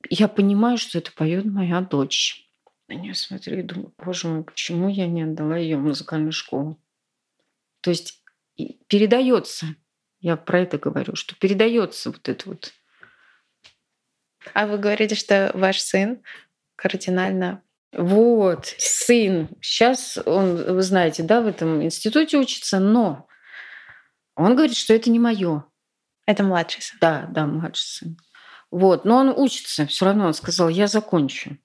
я 0.09 0.29
понимаю, 0.29 0.77
что 0.77 0.97
это 0.97 1.11
поет 1.11 1.43
моя 1.43 1.81
дочь. 1.81 2.49
На 2.87 2.93
нее 2.93 3.15
смотрю 3.15 3.59
и 3.59 3.63
думаю, 3.63 3.93
боже 3.97 4.29
мой, 4.29 4.43
почему 4.45 4.87
я 4.87 5.07
не 5.07 5.23
отдала 5.23 5.57
ее 5.57 5.75
в 5.75 5.81
музыкальную 5.81 6.31
школу? 6.31 6.81
То 7.81 7.89
есть 7.89 8.23
передается, 8.87 9.75
я 10.19 10.37
про 10.37 10.61
это 10.61 10.77
говорю, 10.77 11.15
что 11.15 11.35
передается 11.35 12.11
вот 12.11 12.27
это 12.27 12.49
вот. 12.49 12.73
А 14.53 14.65
вы 14.65 14.77
говорите, 14.77 15.15
что 15.15 15.51
ваш 15.53 15.79
сын 15.79 16.23
кардинально 16.75 17.61
вот, 17.93 18.73
сын. 18.77 19.49
Сейчас 19.61 20.19
он, 20.25 20.55
вы 20.55 20.81
знаете, 20.81 21.23
да, 21.23 21.41
в 21.41 21.47
этом 21.47 21.83
институте 21.83 22.37
учится, 22.37 22.79
но 22.79 23.27
он 24.35 24.55
говорит, 24.55 24.75
что 24.75 24.93
это 24.93 25.09
не 25.09 25.19
мое. 25.19 25.63
Это 26.25 26.43
младший 26.43 26.81
сын. 26.81 26.97
Да, 27.01 27.27
да, 27.31 27.45
младший 27.45 27.87
сын. 27.87 28.17
Вот, 28.69 29.05
но 29.05 29.17
он 29.17 29.29
учится, 29.29 29.87
все 29.87 30.05
равно 30.05 30.27
он 30.27 30.33
сказал, 30.33 30.67
я 30.67 30.87
закончу. 30.87 31.57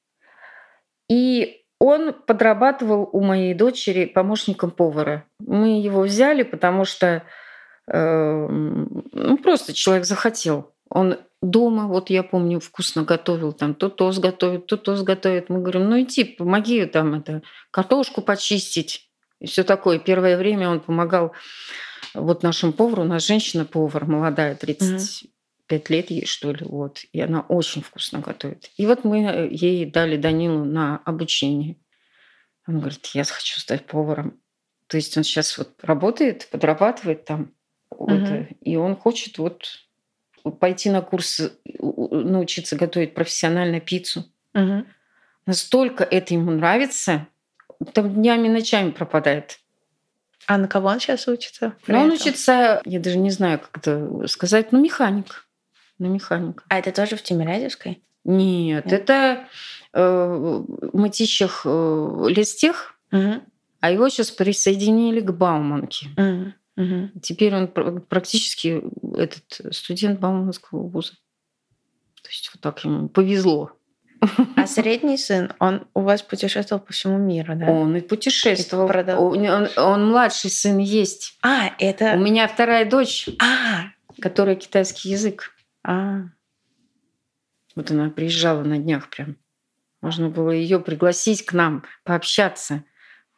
И 1.08 1.64
он 1.80 2.12
подрабатывал 2.12 3.10
у 3.12 3.20
моей 3.20 3.54
дочери 3.54 4.04
помощником 4.04 4.70
повара. 4.70 5.26
Мы 5.40 5.82
его 5.82 6.02
взяли, 6.02 6.44
потому 6.44 6.84
что 6.84 7.24
ну, 7.86 9.38
просто 9.42 9.72
человек 9.72 10.04
захотел. 10.04 10.72
Он 10.88 11.16
дома, 11.40 11.86
вот 11.88 12.10
я 12.10 12.22
помню, 12.22 12.60
вкусно 12.60 13.02
готовил, 13.02 13.52
там 13.52 13.74
то 13.74 13.88
то 13.88 14.12
сготовит, 14.12 14.66
то 14.66 14.76
то 14.76 14.94
сготовит. 14.94 15.48
Мы 15.48 15.60
говорим, 15.60 15.88
ну 15.88 16.00
иди, 16.00 16.24
помоги 16.24 16.84
там 16.86 17.14
это, 17.14 17.42
картошку 17.70 18.22
почистить 18.22 19.10
и 19.40 19.46
все 19.46 19.64
такое. 19.64 19.98
Первое 19.98 20.36
время 20.36 20.68
он 20.68 20.80
помогал 20.80 21.32
вот 22.14 22.42
нашему 22.42 22.72
повару, 22.72 23.02
у 23.02 23.06
нас 23.06 23.26
женщина-повар 23.26 24.06
молодая, 24.06 24.54
30 24.54 25.32
пять 25.66 25.88
лет 25.88 26.10
ей, 26.10 26.26
что 26.26 26.52
ли, 26.52 26.66
вот. 26.66 27.04
И 27.12 27.20
она 27.20 27.40
очень 27.40 27.82
вкусно 27.82 28.18
готовит. 28.18 28.70
И 28.76 28.84
вот 28.86 29.04
мы 29.04 29.24
э, 29.24 29.48
ей 29.50 29.86
дали 29.86 30.18
Данилу 30.18 30.64
на 30.64 30.98
обучение. 31.06 31.76
Он 32.66 32.80
говорит, 32.80 33.06
я 33.14 33.24
хочу 33.24 33.58
стать 33.58 33.86
поваром. 33.86 34.38
То 34.86 34.98
есть 34.98 35.16
он 35.16 35.24
сейчас 35.24 35.56
вот 35.56 35.70
работает, 35.82 36.48
подрабатывает 36.50 37.24
там. 37.24 37.54
Угу. 37.98 38.14
Вот, 38.14 38.46
и 38.60 38.76
он 38.76 38.96
хочет 38.96 39.38
вот 39.38 39.66
пойти 40.60 40.90
на 40.90 41.02
курс, 41.02 41.40
научиться 41.78 42.76
готовить 42.76 43.14
профессионально 43.14 43.80
пиццу. 43.80 44.24
Угу. 44.54 44.84
Настолько 45.46 46.04
это 46.04 46.34
ему 46.34 46.50
нравится, 46.52 47.26
там 47.92 48.14
днями, 48.14 48.48
ночами 48.48 48.90
пропадает. 48.90 49.58
А 50.46 50.58
на 50.58 50.68
кого 50.68 50.88
он 50.88 51.00
сейчас 51.00 51.28
учится? 51.28 51.74
Ну, 51.86 52.00
он 52.00 52.10
учится, 52.10 52.80
я 52.84 53.00
даже 53.00 53.18
не 53.18 53.30
знаю, 53.30 53.60
как 53.60 53.78
это 53.78 54.26
сказать, 54.26 54.72
ну, 54.72 54.80
механик 54.80 55.46
на 55.98 56.06
механика. 56.06 56.64
А 56.68 56.78
это 56.78 56.90
тоже 56.92 57.16
в 57.16 57.22
Тимирязевской? 57.22 58.02
Нет, 58.24 58.86
Нет. 58.86 58.92
это 58.92 59.46
э, 59.92 60.62
Мытищах 60.92 61.62
э, 61.64 62.24
Листех, 62.28 62.94
угу. 63.10 63.40
а 63.80 63.90
его 63.90 64.08
сейчас 64.08 64.30
присоединили 64.30 65.20
к 65.20 65.32
Бауманке. 65.32 66.08
Угу. 66.16 66.52
Угу. 66.76 67.20
Теперь 67.22 67.54
он 67.54 67.68
практически 67.68 68.82
этот 69.16 69.74
студент 69.74 70.20
Бауманского 70.20 70.88
вуза. 70.88 71.12
То 72.22 72.28
есть 72.28 72.50
вот 72.54 72.62
так 72.62 72.84
ему 72.84 73.08
повезло. 73.08 73.72
А 74.56 74.66
средний 74.66 75.18
сын, 75.18 75.52
он 75.58 75.88
у 75.94 76.02
вас 76.02 76.22
путешествовал 76.22 76.80
по 76.80 76.92
всему 76.92 77.18
миру, 77.18 77.56
да? 77.56 77.66
Он 77.66 77.96
и 77.96 78.00
путешествовал. 78.00 78.86
И 78.86 78.88
продав... 78.88 79.18
он, 79.18 79.44
он, 79.44 79.68
он 79.76 80.08
младший 80.08 80.50
сын 80.50 80.78
есть. 80.78 81.36
А, 81.42 81.72
это... 81.78 82.14
У 82.14 82.18
меня 82.18 82.46
вторая 82.46 82.88
дочь, 82.88 83.28
а. 83.40 83.86
которая 84.20 84.54
китайский 84.54 85.10
язык. 85.10 85.50
А. 85.82 86.20
Вот 87.74 87.90
она 87.90 88.10
приезжала 88.10 88.62
на 88.62 88.78
днях 88.78 89.10
прям. 89.10 89.36
Можно 90.00 90.28
было 90.28 90.50
ее 90.50 90.78
пригласить 90.78 91.44
к 91.44 91.52
нам, 91.52 91.84
пообщаться. 92.04 92.84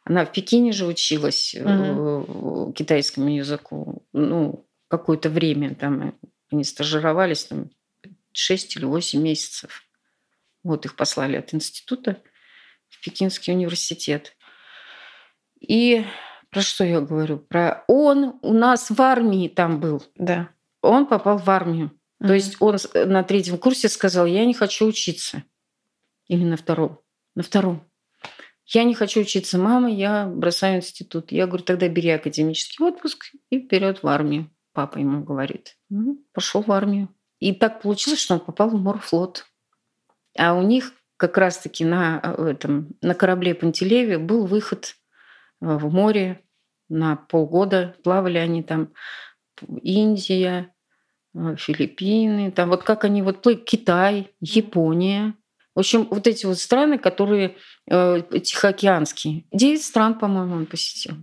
Она 0.05 0.23
в 0.23 0.31
Пекине 0.31 0.71
же 0.71 0.85
училась 0.85 1.55
угу. 1.55 2.71
китайскому 2.73 3.35
языку. 3.35 4.05
Ну, 4.13 4.65
какое-то 4.87 5.29
время 5.29 5.73
там 5.73 6.15
они 6.51 6.63
стажировались, 6.63 7.45
там 7.45 7.71
6 8.31 8.77
или 8.77 8.85
8 8.85 9.19
месяцев. 9.19 9.83
Вот 10.63 10.85
их 10.85 10.95
послали 10.95 11.37
от 11.37 11.53
института 11.53 12.21
в 12.87 13.03
Пекинский 13.03 13.53
университет. 13.53 14.37
И 15.59 16.05
про 16.51 16.61
что 16.61 16.83
я 16.83 17.01
говорю? 17.01 17.39
Про 17.39 17.83
он 17.87 18.37
у 18.43 18.53
нас 18.53 18.91
в 18.91 19.01
армии 19.01 19.47
там 19.47 19.79
был. 19.79 20.03
Да. 20.15 20.49
Он 20.81 21.07
попал 21.07 21.39
в 21.39 21.49
армию. 21.49 21.91
Мгм. 22.19 22.27
То 22.27 22.33
есть 22.35 22.57
он 22.59 22.77
на 22.93 23.23
третьем 23.23 23.57
курсе 23.57 23.89
сказал, 23.89 24.27
я 24.27 24.45
не 24.45 24.53
хочу 24.53 24.85
учиться. 24.85 25.43
Или 26.27 26.43
на 26.43 26.57
втором? 26.57 26.99
На 27.33 27.41
втором. 27.41 27.83
Я 28.67 28.83
не 28.83 28.95
хочу 28.95 29.21
учиться, 29.21 29.57
мама, 29.57 29.91
я 29.91 30.25
бросаю 30.25 30.77
институт. 30.77 31.31
Я 31.31 31.45
говорю, 31.45 31.63
тогда 31.63 31.87
бери 31.87 32.09
академический 32.09 32.83
отпуск 32.83 33.31
и 33.49 33.59
вперед 33.59 34.01
в 34.01 34.07
армию. 34.07 34.49
Папа 34.73 34.97
ему 34.97 35.23
говорит. 35.23 35.77
Ну, 35.89 36.23
пошел 36.33 36.61
в 36.61 36.71
армию. 36.71 37.09
И 37.39 37.53
так 37.53 37.81
получилось, 37.81 38.19
что 38.19 38.33
он 38.35 38.39
попал 38.39 38.69
в 38.69 38.81
морфлот. 38.81 39.45
А 40.37 40.53
у 40.53 40.63
них 40.63 40.93
как 41.17 41.37
раз-таки 41.37 41.85
на, 41.85 42.19
э, 42.23 42.51
этом, 42.51 42.89
на 43.01 43.13
корабле 43.13 43.55
Пантелееве 43.55 44.17
был 44.17 44.45
выход 44.47 44.95
э, 45.61 45.65
в 45.65 45.93
море 45.93 46.41
на 46.89 47.15
полгода. 47.15 47.95
Плавали 48.03 48.37
они 48.37 48.63
там 48.63 48.93
Индия, 49.81 50.73
э, 51.33 51.55
Филиппины, 51.57 52.51
там 52.51 52.69
вот 52.69 52.83
как 52.83 53.03
они 53.03 53.21
вот 53.21 53.41
плыли, 53.41 53.57
Китай, 53.57 54.31
Япония. 54.41 55.35
В 55.75 55.79
общем, 55.79 56.07
вот 56.09 56.25
эти 56.25 56.45
вот 56.45 56.57
страны, 56.57 56.97
которые 56.97 57.57
э, 57.89 58.21
тихоокеанские. 58.41 59.43
Девять 59.51 59.83
стран, 59.83 60.17
по-моему, 60.17 60.55
он 60.55 60.65
посетил. 60.65 61.15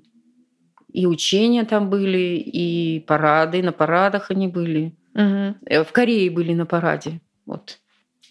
И 0.92 1.06
учения 1.06 1.64
там 1.64 1.88
были, 1.88 2.36
и 2.36 3.00
парады, 3.00 3.62
на 3.62 3.72
парадах 3.72 4.30
они 4.30 4.48
были. 4.48 4.94
Э, 5.14 5.84
В 5.84 5.92
Корее 5.92 6.30
были 6.30 6.52
на 6.52 6.66
параде. 6.66 7.20
Вот. 7.46 7.78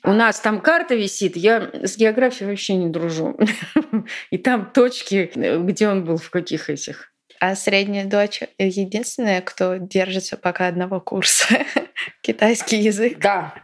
У 0.04 0.14
нас 0.14 0.40
там 0.40 0.62
карта 0.62 0.96
висит, 0.96 1.36
я 1.38 1.70
с 1.74 1.98
географией 1.98 2.50
вообще 2.50 2.76
не 2.76 2.90
дружу. 2.90 3.38
И 4.32 4.38
там 4.38 4.72
точки, 4.72 5.32
э, 5.36 5.60
где 5.60 5.88
он 5.90 6.06
был, 6.06 6.18
в 6.18 6.30
каких 6.30 6.70
этих. 6.70 7.11
А 7.42 7.56
средняя 7.56 8.06
дочь 8.06 8.42
единственная, 8.60 9.42
кто 9.42 9.78
держится 9.78 10.38
пока 10.38 10.68
одного 10.68 11.00
курса. 11.00 11.48
Китайский 12.22 12.78
язык. 12.78 13.18
Да, 13.20 13.56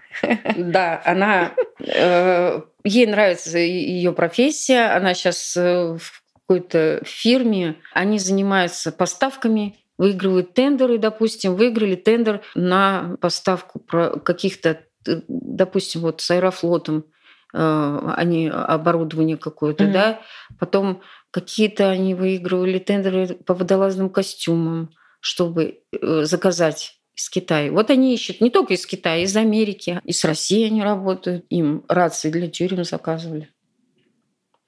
да, 0.57 0.99
она 1.05 1.51
э, 1.79 2.61
ей 2.83 3.05
нравится 3.05 3.59
ее 3.59 4.13
профессия, 4.13 4.95
она 4.95 5.13
сейчас 5.13 5.55
в 5.55 5.99
какой-то 6.33 7.01
фирме, 7.05 7.75
они 7.93 8.17
занимаются 8.17 8.91
поставками, 8.91 9.75
выигрывают 9.99 10.55
тендеры, 10.55 10.97
допустим, 10.97 11.55
выиграли 11.55 11.93
тендер 11.95 12.41
на 12.55 13.15
поставку 13.21 13.77
про- 13.77 14.17
каких-то, 14.19 14.79
э, 15.07 15.21
допустим, 15.27 16.01
вот 16.01 16.21
с 16.21 16.31
Аэрофлотом 16.31 17.05
э, 17.53 17.99
они 18.17 18.49
оборудование 18.49 19.37
какое-то, 19.37 19.83
Мгм. 19.83 19.93
да, 19.93 20.19
потом 20.59 21.01
какие-то 21.31 21.89
они 21.89 22.13
выигрывали 22.15 22.79
тендеры 22.79 23.35
по 23.35 23.53
водолазным 23.53 24.09
костюмам, 24.09 24.91
чтобы 25.19 25.81
э, 25.91 26.23
заказать 26.23 26.99
из 27.15 27.29
Китая. 27.29 27.71
Вот 27.71 27.89
они 27.89 28.13
ищут 28.13 28.41
не 28.41 28.49
только 28.49 28.75
из 28.75 28.85
Китая, 28.85 29.23
из 29.23 29.35
Америки, 29.35 29.99
из 30.03 30.23
России 30.23 30.67
они 30.67 30.83
работают. 30.83 31.45
Им 31.49 31.83
рации 31.87 32.29
для 32.29 32.47
тюрем 32.47 32.83
заказывали. 32.83 33.49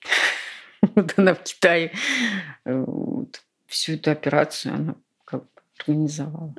Вот 0.96 1.14
она 1.18 1.36
в 1.36 1.44
Китае 1.44 1.92
э, 2.66 2.86
всю 3.68 3.94
эту 3.94 4.12
операцию 4.12 4.74
она 4.76 4.96
как 5.26 5.42
бы 5.42 5.50
организовала. 5.78 6.56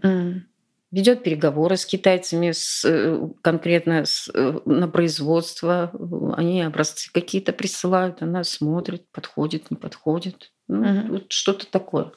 Ведет 0.91 1.23
переговоры 1.23 1.77
с 1.77 1.87
китайцами 1.87 2.51
с, 2.51 2.85
э, 2.85 3.29
конкретно 3.43 4.05
с, 4.05 4.29
э, 4.35 4.61
на 4.65 4.89
производство. 4.89 5.93
Они 6.37 6.63
образцы 6.63 7.13
какие-то 7.13 7.53
присылают, 7.53 8.23
она 8.23 8.43
смотрит, 8.43 9.09
подходит, 9.13 9.71
не 9.71 9.77
подходит. 9.77 10.53
Ну, 10.67 10.83
Мгм. 10.85 11.09
вот 11.13 11.33
что-то 11.33 11.67
такое. 11.71 12.11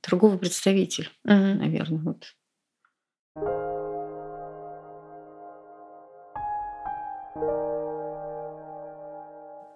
Торговый 0.00 0.38
представитель, 0.38 1.10
Мгм. 1.24 1.58
наверное. 1.58 1.98
Вот. 2.02 2.26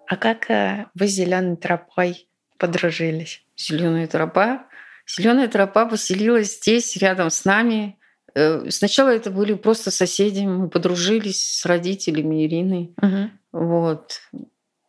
А 0.09 0.17
как 0.17 0.51
э, 0.51 0.87
вы 0.95 1.09
с 1.09 1.11
зеленой 1.11 1.57
тропой 1.57 2.29
подружились? 2.59 3.45
Зеленая 3.57 4.07
тропа. 4.07 4.67
Зеленая 5.09 5.49
тропа 5.49 5.87
поселилась 5.87 6.57
здесь, 6.57 6.97
рядом 6.97 7.31
с 7.31 7.45
нами. 7.45 7.99
Э, 8.35 8.69
Сначала 8.71 9.11
это 9.11 9.31
были 9.31 9.55
просто 9.55 9.91
соседи. 9.91 10.41
Мы 10.45 10.69
подружились 10.69 11.43
с 11.43 11.65
родителями 11.67 12.45
Ирины. 12.47 12.95
Мгм. 13.01 13.31
Вот. 13.53 14.21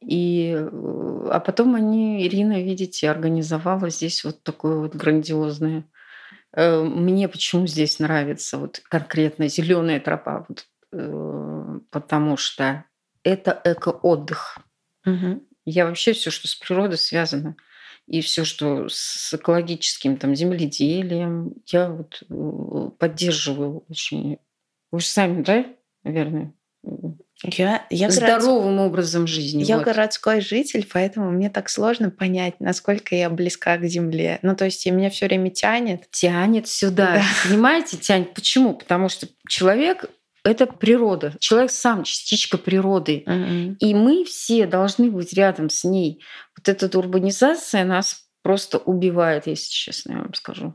И, 0.02 0.54
э, 0.58 1.30
а 1.32 1.40
потом 1.40 1.76
они, 1.76 2.26
Ирина, 2.26 2.62
видите, 2.64 3.10
организовала 3.10 3.90
здесь 3.90 4.24
вот 4.24 4.44
такое 4.44 4.78
вот 4.78 4.96
грандиозное. 4.96 5.86
Э, 6.54 6.82
Мне 6.82 7.28
почему 7.28 7.68
здесь 7.68 8.00
нравится 8.00 8.58
вот 8.58 8.82
конкретно 8.90 9.48
зеленая 9.48 10.00
тропа, 10.00 10.46
вот, 10.48 10.66
потому 11.92 12.38
что 12.38 12.86
это 13.24 13.62
эко-отдых. 13.66 14.58
Мгм. 15.06 15.44
Я 15.66 15.86
вообще 15.86 16.14
все, 16.14 16.32
что 16.32 16.48
с 16.48 16.56
природой 16.56 16.98
связано, 16.98 17.58
и 18.08 18.22
все, 18.22 18.46
что 18.46 18.88
с 18.90 19.34
экологическим 19.34 20.18
там 20.18 20.34
земледелием, 20.36 21.54
я 21.68 21.90
вот 21.90 22.24
э, 22.30 22.90
поддерживаю 22.98 23.84
очень. 23.90 24.38
Вы 24.92 25.00
же 25.02 25.06
сами, 25.06 25.42
да, 25.44 25.66
наверное, 26.04 26.54
Я, 27.44 27.86
я, 27.90 28.08
город- 28.08 28.14
здоровым 28.14 28.80
образом 28.80 29.28
жизни. 29.28 29.64
я 29.64 29.78
вот. 29.78 29.86
городской 29.86 30.40
житель, 30.40 30.88
поэтому 30.92 31.32
мне 31.32 31.50
так 31.50 31.70
сложно 31.70 32.10
понять, 32.10 32.60
насколько 32.62 33.14
я 33.14 33.30
близка 33.30 33.78
к 33.78 33.86
земле. 33.86 34.40
Ну, 34.42 34.56
то 34.56 34.64
есть 34.66 34.86
меня 34.86 35.10
все 35.10 35.26
время 35.28 35.50
тянет. 35.50 36.10
тянет 36.10 36.68
сюда. 36.70 37.16
Да. 37.16 37.24
Понимаете, 37.50 37.98
тянет. 37.98 38.34
Почему? 38.34 38.74
Потому 38.74 39.10
что 39.10 39.28
человек 39.50 40.06
это 40.48 40.66
природа. 40.66 41.34
Человек 41.40 41.72
сам 41.72 42.04
частичка 42.04 42.58
природы. 42.58 43.24
Мгм. 43.26 43.74
И 43.80 43.94
мы 43.94 44.24
все 44.24 44.66
должны 44.66 45.12
быть 45.12 45.34
рядом 45.34 45.70
с 45.70 45.84
ней. 45.84 46.24
Вот 46.58 46.70
эта 46.70 46.98
урбанизация 46.98 47.84
нас 47.84 48.28
просто 48.42 48.78
убивает, 48.78 49.48
если 49.48 49.70
честно, 49.70 50.12
я 50.14 50.18
вам 50.20 50.34
скажу. 50.34 50.74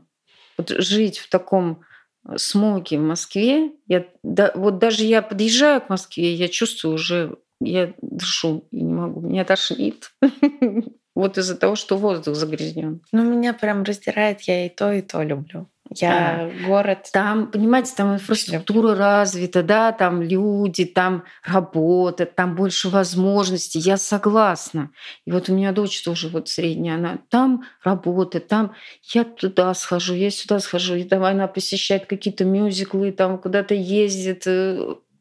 Вот 0.57 0.69
жить 0.69 1.17
в 1.17 1.29
таком 1.29 1.81
э, 2.27 2.37
смоге 2.37 2.99
в 2.99 3.01
Москве, 3.01 3.71
я, 3.87 4.05
да, 4.21 4.51
вот 4.55 4.77
даже 4.77 5.05
я 5.05 5.21
подъезжаю 5.21 5.81
к 5.81 5.89
Москве, 5.89 6.33
я 6.35 6.47
чувствую 6.47 6.95
уже, 6.95 7.37
я 7.59 7.93
дышу 8.01 8.67
и 8.71 8.81
не 8.81 8.93
могу, 8.93 9.21
меня 9.21 9.43
тошнит. 9.45 10.11
Вот 11.15 11.37
из-за 11.37 11.55
того, 11.55 11.75
что 11.75 11.97
воздух 11.97 12.35
загрязнен. 12.35 13.01
Ну, 13.11 13.23
меня 13.23 13.53
прям 13.53 13.83
раздирает, 13.83 14.41
я 14.41 14.65
и 14.65 14.69
то, 14.69 14.91
и 14.91 15.01
то 15.01 15.21
люблю. 15.21 15.67
Я 15.95 16.49
город... 16.65 17.09
Там, 17.11 17.51
понимаете, 17.51 17.93
там 17.95 18.13
инфраструктура 18.15 18.95
развита, 18.95 19.63
да, 19.63 19.91
там 19.91 20.21
люди, 20.21 20.85
там 20.85 21.23
работа, 21.43 22.25
там 22.25 22.55
больше 22.55 22.89
возможностей. 22.89 23.79
Я 23.79 23.97
согласна. 23.97 24.89
И 25.25 25.31
вот 25.31 25.49
у 25.49 25.53
меня 25.53 25.71
дочь 25.71 26.01
тоже 26.03 26.29
вот 26.29 26.49
средняя, 26.49 26.95
она 26.95 27.19
там 27.29 27.63
работает, 27.83 28.47
там 28.47 28.73
я 29.13 29.23
туда 29.23 29.73
схожу, 29.73 30.15
я 30.15 30.31
сюда 30.31 30.59
схожу, 30.59 30.95
и 30.95 31.03
там 31.03 31.23
она 31.23 31.47
посещает 31.47 32.05
какие-то 32.05 32.45
мюзиклы, 32.45 33.11
там 33.11 33.37
куда-то 33.37 33.75
ездит. 33.75 34.47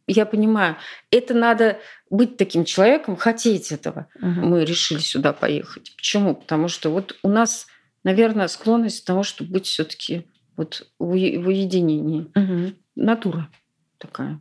Я 0.07 0.27
понимаю, 0.27 0.77
это 1.11 1.33
надо 1.35 1.79
быть 2.11 2.37
таким 2.37 2.65
человеком, 2.65 3.17
хотеть 3.17 3.71
этого. 3.73 4.09
Мгм. 4.21 4.49
Мы 4.49 4.65
решили 4.65 4.99
сюда 4.99 5.33
поехать. 5.33 5.95
Почему? 5.97 6.35
Потому 6.35 6.69
что 6.69 6.91
вот 6.91 7.17
у 7.23 7.29
нас, 7.29 7.67
наверное, 8.05 8.49
склонность 8.49 9.03
к 9.03 9.07
тому, 9.07 9.23
чтобы 9.23 9.53
быть 9.53 9.67
все-таки 9.67 10.27
вот 10.57 10.87
в 10.99 11.15
уе- 11.15 11.39
в 11.39 11.47
уединении. 11.49 12.31
Мгм. 12.35 12.77
Натура 12.97 13.49
такая. 13.99 14.41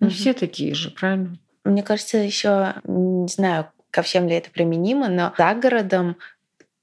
Не 0.00 0.06
Мгм. 0.08 0.10
все 0.10 0.32
такие 0.32 0.74
же, 0.74 0.90
правильно? 0.90 1.38
Мне 1.64 1.82
кажется, 1.82 2.18
еще 2.18 2.74
не 2.84 3.28
знаю, 3.28 3.68
ко 3.90 4.02
всем 4.02 4.26
ли 4.28 4.34
это 4.34 4.50
применимо, 4.50 5.08
но 5.08 5.34
за 5.36 5.54
городом 5.54 6.16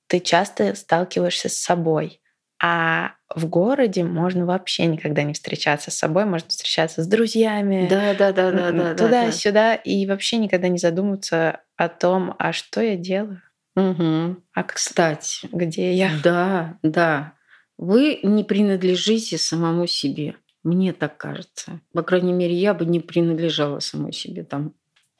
ты 0.08 0.20
часто 0.20 0.76
сталкиваешься 0.76 1.50
с 1.50 1.58
собой. 1.58 2.22
А 2.62 3.14
в 3.34 3.45
городе 3.47 4.03
можно 4.03 4.45
вообще 4.45 4.86
никогда 4.86 5.24
не 5.24 5.34
встречаться 5.34 5.91
с 5.91 5.97
собой, 5.97 6.26
можно 6.26 6.49
встречаться 6.49 7.03
с 7.03 7.07
друзьями, 7.07 7.88
Да, 7.89 8.14
да, 8.14 8.32
да, 8.34 8.51
да, 8.51 8.72
да. 8.72 8.95
туда-сюда, 8.95 9.76
и 9.76 10.05
вообще 10.05 10.38
никогда 10.38 10.68
не 10.68 10.78
задумываться 10.78 11.62
о 11.78 11.88
том, 11.89 12.36
а 12.38 12.51
что 12.51 12.82
я 12.82 12.95
делаю, 12.97 13.41
Угу. 13.76 14.36
а 14.53 14.64
Кстати, 14.64 15.47
где 15.51 15.93
я. 15.93 16.12
да, 16.24 16.78
да. 16.84 17.34
Вы 17.78 18.20
не 18.24 18.43
принадлежите 18.43 19.38
самому 19.38 19.88
себе. 19.88 20.36
Мне 20.64 20.91
так 20.91 21.16
кажется. 21.16 21.80
По 21.93 22.03
крайней 22.03 22.34
мере, 22.34 22.53
я 22.53 22.74
бы 22.74 22.86
не 22.86 22.99
принадлежала 22.99 23.80
самой 23.80 24.12
себе 24.12 24.43
там. 24.43 24.74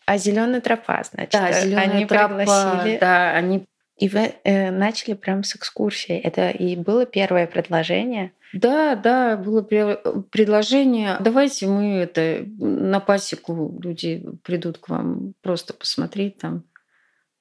А 0.06 0.18
зеленая 0.18 0.60
тропа, 0.60 1.02
значит, 1.10 1.32
Да, 1.32 1.50
э, 1.52 1.62
зеленая 1.64 1.90
они 1.92 2.06
тропа, 2.06 2.28
пригласили. 2.36 2.98
да, 3.00 3.32
они 3.32 3.66
И 4.00 4.08
вы 4.08 4.34
э, 4.44 4.72
начали 4.72 5.14
прям 5.14 5.44
с 5.44 5.56
экскурсии. 5.56 6.16
Это 6.18 6.50
и 6.50 6.76
было 6.76 7.06
первое 7.06 7.48
предложение. 7.48 8.32
Да, 8.54 8.96
да, 8.96 9.38
было 9.38 9.62
предложение. 9.62 11.18
Давайте 11.20 11.68
мы 11.68 11.98
это 11.98 12.46
на 12.58 13.00
пасеку 13.00 13.78
люди 13.82 14.26
придут 14.44 14.78
к 14.80 14.90
вам 14.90 15.34
просто 15.44 15.74
посмотреть 15.74 16.38
там. 16.40 16.64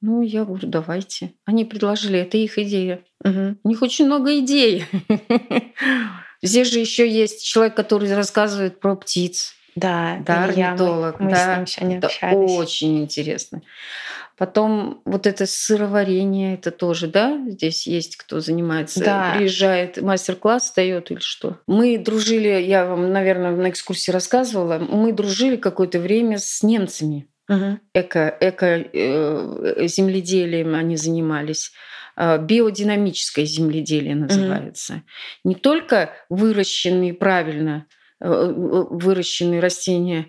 Ну, 0.00 0.20
я 0.22 0.44
говорю, 0.44 0.68
давайте. 0.68 1.32
Они 1.44 1.64
предложили, 1.64 2.18
это 2.20 2.36
их 2.36 2.58
идея. 2.58 3.00
Угу. 3.24 3.56
У 3.64 3.68
них 3.68 3.82
очень 3.82 4.06
много 4.06 4.38
идей. 4.38 4.84
Здесь 6.42 6.70
же 6.70 6.78
еще 6.78 7.08
есть 7.08 7.44
человек, 7.44 7.74
который 7.74 8.12
рассказывает 8.14 8.78
про 8.80 8.94
птиц. 8.94 9.54
Да, 9.74 10.18
Да, 10.26 10.46
Илья, 10.50 10.70
мы- 10.70 10.74
орнитолог, 10.74 11.20
Мы, 11.20 11.30
да. 11.30 11.54
с 11.54 11.56
ним 11.56 11.66
сегодня 11.66 11.98
общались. 11.98 12.50
очень 12.50 12.98
интересно. 13.00 13.62
Потом 14.38 15.02
вот 15.04 15.26
это 15.26 15.46
сыроварение, 15.46 16.54
это 16.54 16.70
тоже, 16.70 17.08
да, 17.08 17.38
здесь 17.48 17.88
есть 17.88 18.16
кто 18.16 18.38
занимается, 18.38 19.04
Да. 19.04 19.34
приезжает, 19.36 20.00
мастер-класс 20.00 20.72
дает 20.76 21.10
или 21.10 21.18
что. 21.18 21.58
Мы 21.66 21.98
дружили, 21.98 22.62
я 22.62 22.86
вам, 22.86 23.12
наверное, 23.12 23.50
на 23.56 23.68
экскурсии 23.68 24.12
рассказывала, 24.12 24.78
мы 24.78 25.12
дружили 25.12 25.56
какое-то 25.56 25.98
время 25.98 26.38
с 26.38 26.62
немцами. 26.62 27.28
Эко, 27.94 28.36
эко 28.40 28.66
э, 28.66 29.86
земледелием 29.88 30.74
они 30.74 30.96
занимались. 30.96 31.72
Э, 32.14 32.38
Биодинамическое 32.38 33.46
земледелие 33.46 34.14
называется. 34.14 35.02
Не 35.44 35.54
только 35.54 36.12
выращенные 36.28 37.14
правильно, 37.14 37.86
э, 38.20 38.26
э, 38.28 38.52
выращенные 38.90 39.60
растения 39.60 40.26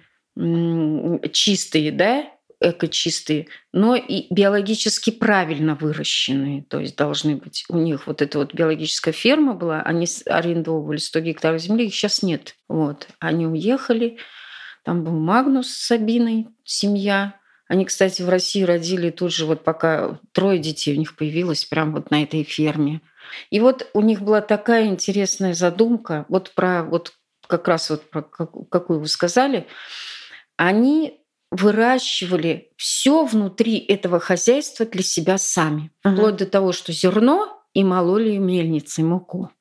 чистые, 1.34 1.91
да, 1.91 2.26
эко-чистые, 2.62 3.47
но 3.72 3.95
и 3.95 4.28
биологически 4.34 5.12
правильно 5.12 5.76
выращенные. 5.76 6.64
То 6.64 6.80
есть 6.80 6.95
должны 6.97 7.38
быть 7.38 7.66
у 7.70 7.78
них 7.78 8.07
вот 8.07 8.22
эта 8.22 8.38
вот 8.38 8.53
биологическая 8.53 9.14
ферма 9.14 9.53
была, 9.53 9.82
они 9.82 10.07
арендовывали 10.26 10.97
100 10.97 11.20
гектаров 11.22 11.62
земли, 11.62 11.88
их 11.88 11.93
сейчас 11.93 12.22
нет. 12.22 12.55
Вот. 12.68 13.07
Они 13.20 13.47
уехали, 13.47 14.18
там 14.84 15.03
был 15.03 15.14
Магнус 15.14 15.70
с 15.70 15.88
Сабиной, 15.88 16.47
семья. 16.64 17.36
Они, 17.68 17.86
кстати, 17.86 18.24
в 18.24 18.30
России 18.30 18.64
родили 18.64 19.10
тут 19.10 19.32
же, 19.32 19.45
вот 19.45 19.64
пока 19.64 20.20
трое 20.32 20.60
детей 20.60 20.95
у 20.95 20.99
них 20.99 21.16
появилось, 21.16 21.66
прям 21.66 21.93
вот 21.93 22.12
на 22.12 22.24
этой 22.24 22.43
ферме. 22.43 23.01
И 23.51 23.60
вот 23.60 23.89
у 23.93 24.01
них 24.01 24.22
была 24.22 24.41
такая 24.41 24.88
интересная 24.88 25.53
задумка, 25.53 26.26
вот 26.30 26.51
про 26.55 26.84
вот 26.84 27.14
как 27.47 27.68
раз 27.68 27.89
вот 27.89 28.10
про 28.10 28.22
как- 28.24 28.70
какую 28.70 28.99
вы 28.99 29.07
сказали, 29.07 29.68
они 30.57 31.18
выращивали 31.52 32.72
все 32.78 33.26
внутри 33.26 33.78
этого 33.78 34.20
хозяйства 34.20 34.86
для 34.86 35.04
себя 35.04 35.38
сами, 35.38 35.91
Мгм. 36.04 36.16
вплоть 36.16 36.36
до 36.38 36.45
того, 36.45 36.72
что 36.74 36.91
зерно 36.93 37.64
и 37.74 37.84
мололи 37.84 38.38
мельницей 38.38 39.04
муку. 39.04 39.52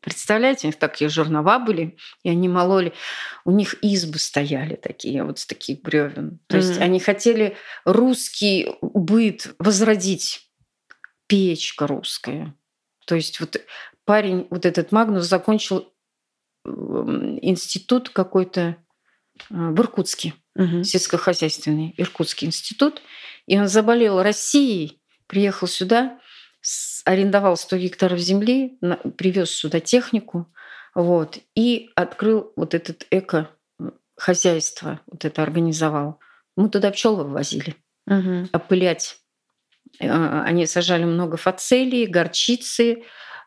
Представляете, 0.00 0.66
у 0.66 0.70
них 0.70 0.78
такие 0.78 1.08
жернова 1.08 1.60
были, 1.60 1.96
и 2.24 2.28
они 2.30 2.48
мололи. 2.48 2.92
У 3.44 3.52
них 3.52 3.74
избы 3.82 4.18
стояли 4.18 4.74
такие, 4.74 5.22
вот 5.24 5.38
с 5.38 5.46
таких 5.46 5.82
бревен. 5.82 6.40
То 6.48 6.56
есть 6.56 6.74
Мгм. 6.76 6.82
они 6.84 7.00
хотели 7.00 7.56
русский 7.84 8.68
быт 8.82 9.54
возродить. 9.60 10.48
Печка 11.28 11.86
русская. 11.86 12.54
То 13.06 13.14
есть 13.14 13.40
вот 13.40 13.60
парень, 14.04 14.46
вот 14.50 14.66
этот 14.66 14.92
Магнус, 14.92 15.24
закончил 15.26 15.88
м, 16.66 17.38
институт 17.42 18.10
какой-то 18.10 18.76
в 19.50 19.80
Иркутске 19.80 20.34
Мгм. 20.54 20.84
сельскохозяйственный 20.84 21.94
Иркутский 21.96 22.46
институт. 22.46 23.02
И 23.46 23.58
он 23.58 23.68
заболел 23.68 24.22
Россией, 24.22 25.00
приехал 25.26 25.66
сюда, 25.66 26.18
арендовал 27.04 27.56
100 27.56 27.76
гектаров 27.78 28.18
земли, 28.18 28.78
привез 29.16 29.50
сюда 29.50 29.80
технику, 29.80 30.46
вот, 30.94 31.38
и 31.56 31.90
открыл 31.96 32.52
вот 32.54 32.74
этот 32.74 33.06
эко-хозяйство, 33.10 35.00
вот 35.06 35.24
это 35.24 35.42
организовал. 35.42 36.20
Мы 36.56 36.68
туда 36.68 36.90
пчел 36.90 37.16
вывозили 37.16 37.74
Мгм. 38.06 38.48
опылять. 38.52 39.16
Э, 40.00 40.42
Они 40.44 40.66
сажали 40.66 41.04
много 41.04 41.36
фацелии, 41.36 42.06
горчицы, 42.06 43.04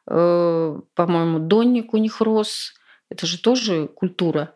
э, 0.08 0.80
по-моему, 0.96 1.40
донник 1.40 1.94
у 1.94 1.98
них 1.98 2.20
рос. 2.22 2.74
Это 3.10 3.28
же 3.28 3.40
тоже 3.40 3.88
культура. 3.88 4.54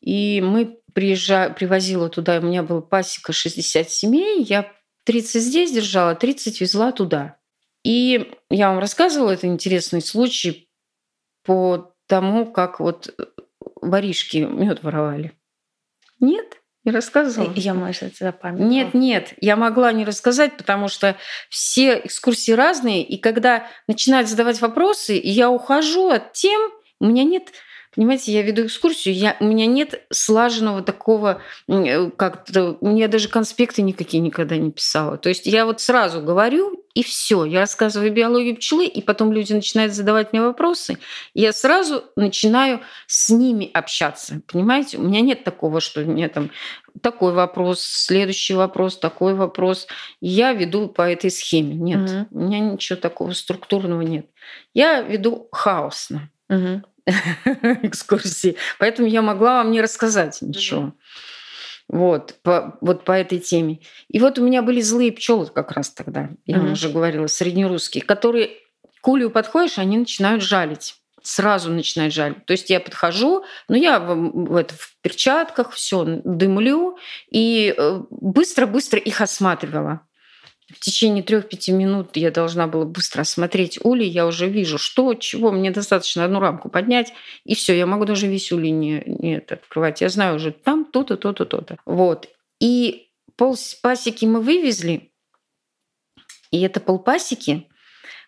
И 0.00 0.40
мы 0.40 0.78
приезжали, 0.94 1.52
привозила 1.52 2.08
туда, 2.08 2.38
у 2.38 2.42
меня 2.42 2.62
была 2.62 2.80
пасека 2.80 3.32
60 3.32 3.90
семей, 3.90 4.42
я 4.42 4.72
30 5.04 5.42
здесь 5.42 5.72
держала, 5.72 6.14
30 6.14 6.60
везла 6.60 6.92
туда. 6.92 7.36
И 7.84 8.32
я 8.50 8.70
вам 8.70 8.78
рассказывала, 8.78 9.30
это 9.30 9.46
интересный 9.46 10.02
случай 10.02 10.68
по 11.44 11.94
тому, 12.08 12.50
как 12.50 12.80
вот 12.80 13.14
э, 13.16 13.24
воришки 13.80 14.38
мед 14.38 14.82
воровали. 14.82 15.32
Нет? 16.18 16.60
Не 16.84 16.92
рассказывала? 16.92 17.52
Я, 17.56 17.74
может, 17.74 18.04
это 18.04 18.16
запамятовала. 18.26 18.70
Нет, 18.70 18.94
нет, 18.94 19.34
я 19.40 19.56
могла 19.56 19.92
не 19.92 20.04
рассказать, 20.04 20.56
потому 20.56 20.88
что 20.88 21.16
все 21.48 22.00
экскурсии 22.04 22.52
разные, 22.52 23.02
и 23.04 23.18
когда 23.18 23.68
начинают 23.88 24.28
задавать 24.28 24.60
вопросы, 24.60 25.20
я 25.22 25.50
ухожу 25.50 26.10
от 26.10 26.32
тем, 26.32 26.60
у 27.00 27.06
меня 27.06 27.24
нет, 27.24 27.50
понимаете, 27.96 28.32
я 28.32 28.42
веду 28.42 28.66
экскурсию, 28.66 29.14
я, 29.14 29.36
у 29.40 29.44
меня 29.44 29.66
нет 29.66 30.06
слаженного 30.12 30.82
такого, 30.82 31.40
э, 31.66 32.10
как-то, 32.10 32.78
я 32.82 33.08
даже 33.08 33.28
конспекты 33.28 33.82
никакие 33.82 34.22
никогда 34.22 34.56
не 34.56 34.70
писала. 34.70 35.16
То 35.16 35.28
есть 35.30 35.46
я 35.46 35.66
вот 35.66 35.80
сразу 35.80 36.20
говорю, 36.20 36.84
и 36.94 37.02
все, 37.02 37.44
я 37.44 37.60
рассказываю 37.60 38.12
биологию 38.12 38.56
пчелы, 38.56 38.86
и 38.86 39.02
потом 39.02 39.32
люди 39.32 39.52
начинают 39.52 39.92
задавать 39.92 40.32
мне 40.32 40.42
вопросы, 40.42 40.98
и 41.34 41.40
я 41.40 41.52
сразу 41.52 42.04
начинаю 42.16 42.80
с 43.06 43.30
ними 43.30 43.70
общаться, 43.72 44.40
понимаете? 44.46 44.98
У 44.98 45.02
меня 45.02 45.20
нет 45.20 45.42
такого, 45.42 45.80
что 45.80 46.02
у 46.02 46.04
меня 46.04 46.28
там 46.28 46.50
такой 47.00 47.32
вопрос, 47.32 47.80
следующий 47.80 48.54
вопрос, 48.54 48.98
такой 48.98 49.34
вопрос. 49.34 49.86
Я 50.20 50.52
веду 50.52 50.88
по 50.88 51.02
этой 51.02 51.30
схеме. 51.30 51.74
Нет, 51.74 52.10
Мгм. 52.10 52.28
у 52.30 52.38
меня 52.38 52.60
ничего 52.60 52.98
такого 52.98 53.32
структурного 53.32 54.02
нет. 54.02 54.26
Я 54.72 55.00
веду 55.00 55.48
хаосно 55.52 56.30
Мгм. 56.48 56.84
экскурсии, 57.82 58.56
поэтому 58.78 59.08
я 59.08 59.22
могла 59.22 59.62
вам 59.62 59.70
не 59.70 59.80
рассказать 59.80 60.42
ничего. 60.42 60.92
Вот 61.88 62.34
по, 62.42 62.76
вот 62.80 63.04
по 63.04 63.12
этой 63.12 63.38
теме. 63.38 63.80
И 64.08 64.18
вот 64.18 64.38
у 64.38 64.44
меня 64.44 64.62
были 64.62 64.80
злые 64.80 65.12
пчелы 65.12 65.46
как 65.46 65.70
раз 65.72 65.90
тогда, 65.90 66.30
я 66.44 66.58
вам 66.58 66.72
уже 66.72 66.88
говорила, 66.88 67.28
среднерусские, 67.28 68.02
которые 68.02 68.50
к 69.00 69.08
улью 69.08 69.30
подходишь, 69.30 69.78
они 69.78 69.98
начинают 69.98 70.42
жалить. 70.42 70.96
Сразу 71.22 71.70
начинают 71.70 72.12
жалить. 72.12 72.44
То 72.44 72.52
есть 72.52 72.70
я 72.70 72.80
подхожу, 72.80 73.44
но 73.68 73.76
я 73.76 74.00
в, 74.00 74.14
в 74.14 74.56
это, 74.56 74.74
в 74.74 74.96
перчатках 75.00 75.70
все 75.72 76.04
дымлю 76.04 76.98
и 77.30 77.72
э, 77.76 78.00
быстро-быстро 78.10 78.98
их 78.98 79.20
осматривала. 79.20 80.00
В 80.68 80.80
течение 80.80 81.22
трех-пяти 81.22 81.70
минут 81.70 82.16
я 82.16 82.32
должна 82.32 82.66
была 82.66 82.84
быстро 82.84 83.20
осмотреть 83.20 83.78
улей. 83.84 84.08
Я 84.08 84.26
уже 84.26 84.48
вижу, 84.48 84.78
что, 84.78 85.14
чего. 85.14 85.52
Мне 85.52 85.70
достаточно 85.70 86.24
одну 86.24 86.40
рамку 86.40 86.68
поднять, 86.68 87.12
и 87.44 87.54
все. 87.54 87.76
Я 87.76 87.86
могу 87.86 88.04
даже 88.04 88.26
весь 88.26 88.50
улей 88.50 88.72
не, 88.72 89.02
не 89.06 89.36
это 89.36 89.54
открывать. 89.54 90.00
Я 90.00 90.08
знаю 90.08 90.36
уже 90.36 90.50
там 90.50 90.84
то-то, 90.84 91.16
то-то, 91.16 91.44
то-то. 91.44 91.78
Вот. 91.86 92.28
И 92.60 93.10
пол 93.36 93.56
пасеки 93.80 94.24
мы 94.24 94.40
вывезли, 94.40 95.12
и 96.50 96.60
это 96.62 96.80
полпасеки 96.80 97.68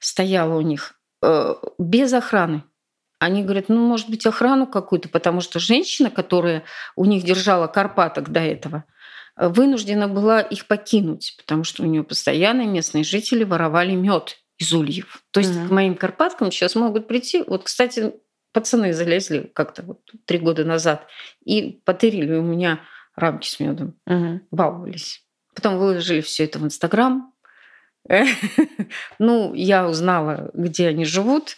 стояло 0.01 0.57
у 0.57 0.61
них 0.61 1.01
э, 1.23 1.55
без 1.79 2.13
охраны. 2.13 2.63
Они 3.19 3.43
говорят, 3.43 3.69
ну, 3.69 3.85
может 3.85 4.09
быть, 4.09 4.27
охрану 4.27 4.67
какую-то, 4.67 5.09
потому 5.09 5.41
что 5.41 5.59
женщина, 5.59 6.09
которая 6.09 6.63
у 6.95 7.05
них 7.05 7.25
держала 7.25 7.67
карпаток 7.67 8.31
до 8.31 8.41
этого, 8.41 8.85
вынуждена 9.41 10.09
была 10.09 10.41
их 10.41 10.67
покинуть, 10.67 11.35
потому 11.39 11.65
что 11.65 11.83
у 11.83 11.87
нее 11.87 12.03
постоянно 12.03 12.67
местные 12.67 13.05
жители 13.05 13.45
воровали 13.45 13.95
мед 13.95 14.37
из 14.59 14.73
ульев. 14.73 15.23
То 15.31 15.41
есть 15.41 15.55
Мгм. 15.55 15.69
к 15.69 15.71
моим 15.71 15.95
карпаткам 15.95 16.51
сейчас 16.51 16.75
могут 16.75 17.07
прийти. 17.07 17.45
Вот, 17.47 17.63
кстати, 17.65 18.15
пацаны 18.53 18.93
залезли 18.93 19.51
как-то 19.55 19.83
вот 19.83 20.01
три 20.25 20.39
года 20.39 20.65
назад 20.65 21.07
и 21.45 21.81
потырили 21.85 22.35
у 22.35 22.43
меня 22.43 22.81
рамки 23.15 23.47
с 23.49 23.61
медом, 23.61 23.95
Мгм. 24.07 24.43
баловались. 24.51 25.23
Потом 25.55 25.79
выложили 25.79 26.21
все 26.21 26.45
это 26.45 26.59
в 26.59 26.65
Инстаграм. 26.65 27.33
Ну, 29.19 29.55
я 29.55 29.89
узнала, 29.89 30.51
где 30.55 30.89
они 30.89 31.05
живут, 31.05 31.57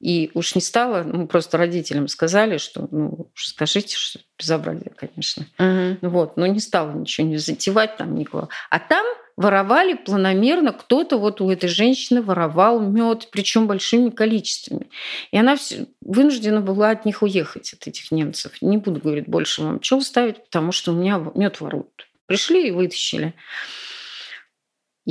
и 0.00 0.30
уж 0.34 0.54
не 0.54 0.60
стала, 0.60 1.02
ну, 1.02 1.26
просто 1.26 1.58
родителям 1.58 2.08
сказали, 2.08 2.56
что, 2.56 2.88
ну, 2.90 3.30
скажите, 3.34 3.96
что 3.96 4.20
безобразие, 4.38 4.92
конечно. 4.96 5.46
Мгм. 5.58 5.98
Вот, 6.02 6.36
но 6.36 6.46
не 6.46 6.60
стала 6.60 6.92
ничего 6.92 7.26
не 7.26 7.36
затевать 7.36 7.96
там 7.96 8.14
никого. 8.14 8.48
А 8.70 8.78
там 8.78 9.04
воровали 9.36 9.94
планомерно, 9.94 10.72
кто-то 10.72 11.18
вот 11.18 11.40
у 11.40 11.50
этой 11.50 11.68
женщины 11.68 12.22
воровал 12.22 12.80
мед, 12.80 13.28
причем 13.30 13.66
большими 13.66 14.10
количествами. 14.10 14.88
И 15.30 15.38
она 15.38 15.56
вынуждена 16.00 16.60
была 16.60 16.90
от 16.90 17.04
них 17.04 17.22
уехать, 17.22 17.72
от 17.72 17.86
этих 17.86 18.10
немцев. 18.10 18.52
Не 18.60 18.76
буду, 18.78 19.00
говорит, 19.00 19.28
больше 19.28 19.62
вам 19.62 19.78
пчел 19.78 20.00
ставить, 20.02 20.44
потому 20.44 20.72
что 20.72 20.92
у 20.92 20.94
меня 20.94 21.20
мед 21.34 21.60
воруют. 21.60 22.06
Пришли 22.26 22.68
и 22.68 22.70
вытащили. 22.70 23.34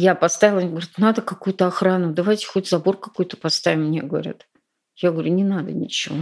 Я 0.01 0.15
поставила, 0.15 0.61
они 0.61 0.69
говорят, 0.69 0.91
надо 0.95 1.21
какую-то 1.21 1.67
охрану, 1.67 2.13
давайте 2.13 2.47
хоть 2.47 2.69
забор 2.69 2.97
какой-то 2.97 3.35
поставим, 3.35 3.87
мне 3.87 4.01
говорят. 4.01 4.47
Я 4.95 5.11
говорю, 5.11 5.29
не 5.33 5.43
надо 5.43 5.73
ничего. 5.73 6.15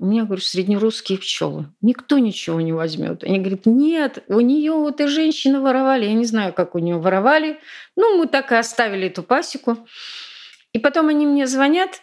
У 0.00 0.06
меня, 0.06 0.24
говорю, 0.24 0.42
среднерусские 0.42 1.16
пчелы. 1.16 1.72
Никто 1.80 2.18
ничего 2.18 2.60
не 2.60 2.72
возьмет. 2.72 3.22
Они 3.22 3.38
говорят, 3.38 3.66
нет, 3.66 4.24
у 4.26 4.40
нее 4.40 4.72
вот 4.72 5.00
и 5.00 5.06
женщины 5.06 5.60
воровали. 5.60 6.06
Я 6.06 6.14
не 6.14 6.24
знаю, 6.24 6.52
как 6.52 6.74
у 6.74 6.80
нее 6.80 6.98
воровали. 6.98 7.60
Ну, 7.94 8.18
мы 8.18 8.26
так 8.26 8.50
и 8.50 8.56
оставили 8.56 9.06
эту 9.06 9.22
пасеку. 9.22 9.86
И 10.72 10.80
потом 10.80 11.08
они 11.08 11.24
мне 11.24 11.46
звонят 11.46 12.02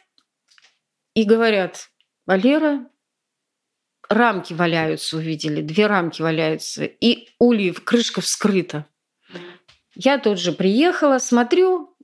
и 1.13 1.25
говорят, 1.25 1.89
Валера, 2.25 2.87
рамки 4.07 4.53
валяются, 4.53 5.17
увидели, 5.17 5.61
две 5.61 5.87
рамки 5.87 6.21
валяются, 6.21 6.85
и 6.85 7.27
ульев, 7.37 7.83
крышка 7.83 8.21
вскрыта. 8.21 8.85
Я 9.99 10.19
тут 10.19 10.39
же 10.39 10.51
приехала, 10.51 11.17
смотрю, 11.17 11.95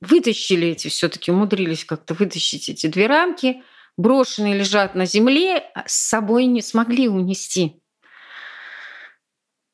вытащили 0.00 0.68
эти 0.68 0.88
все-таки, 0.88 1.30
умудрились 1.30 1.84
как-то 1.84 2.14
вытащить 2.14 2.70
эти 2.70 2.86
две 2.86 3.06
рамки, 3.06 3.62
брошенные 3.98 4.56
лежат 4.56 4.94
на 4.94 5.04
земле, 5.04 5.58
а 5.74 5.86
с 5.86 5.92
собой 5.92 6.46
не 6.46 6.62
смогли 6.62 7.06
унести. 7.06 7.82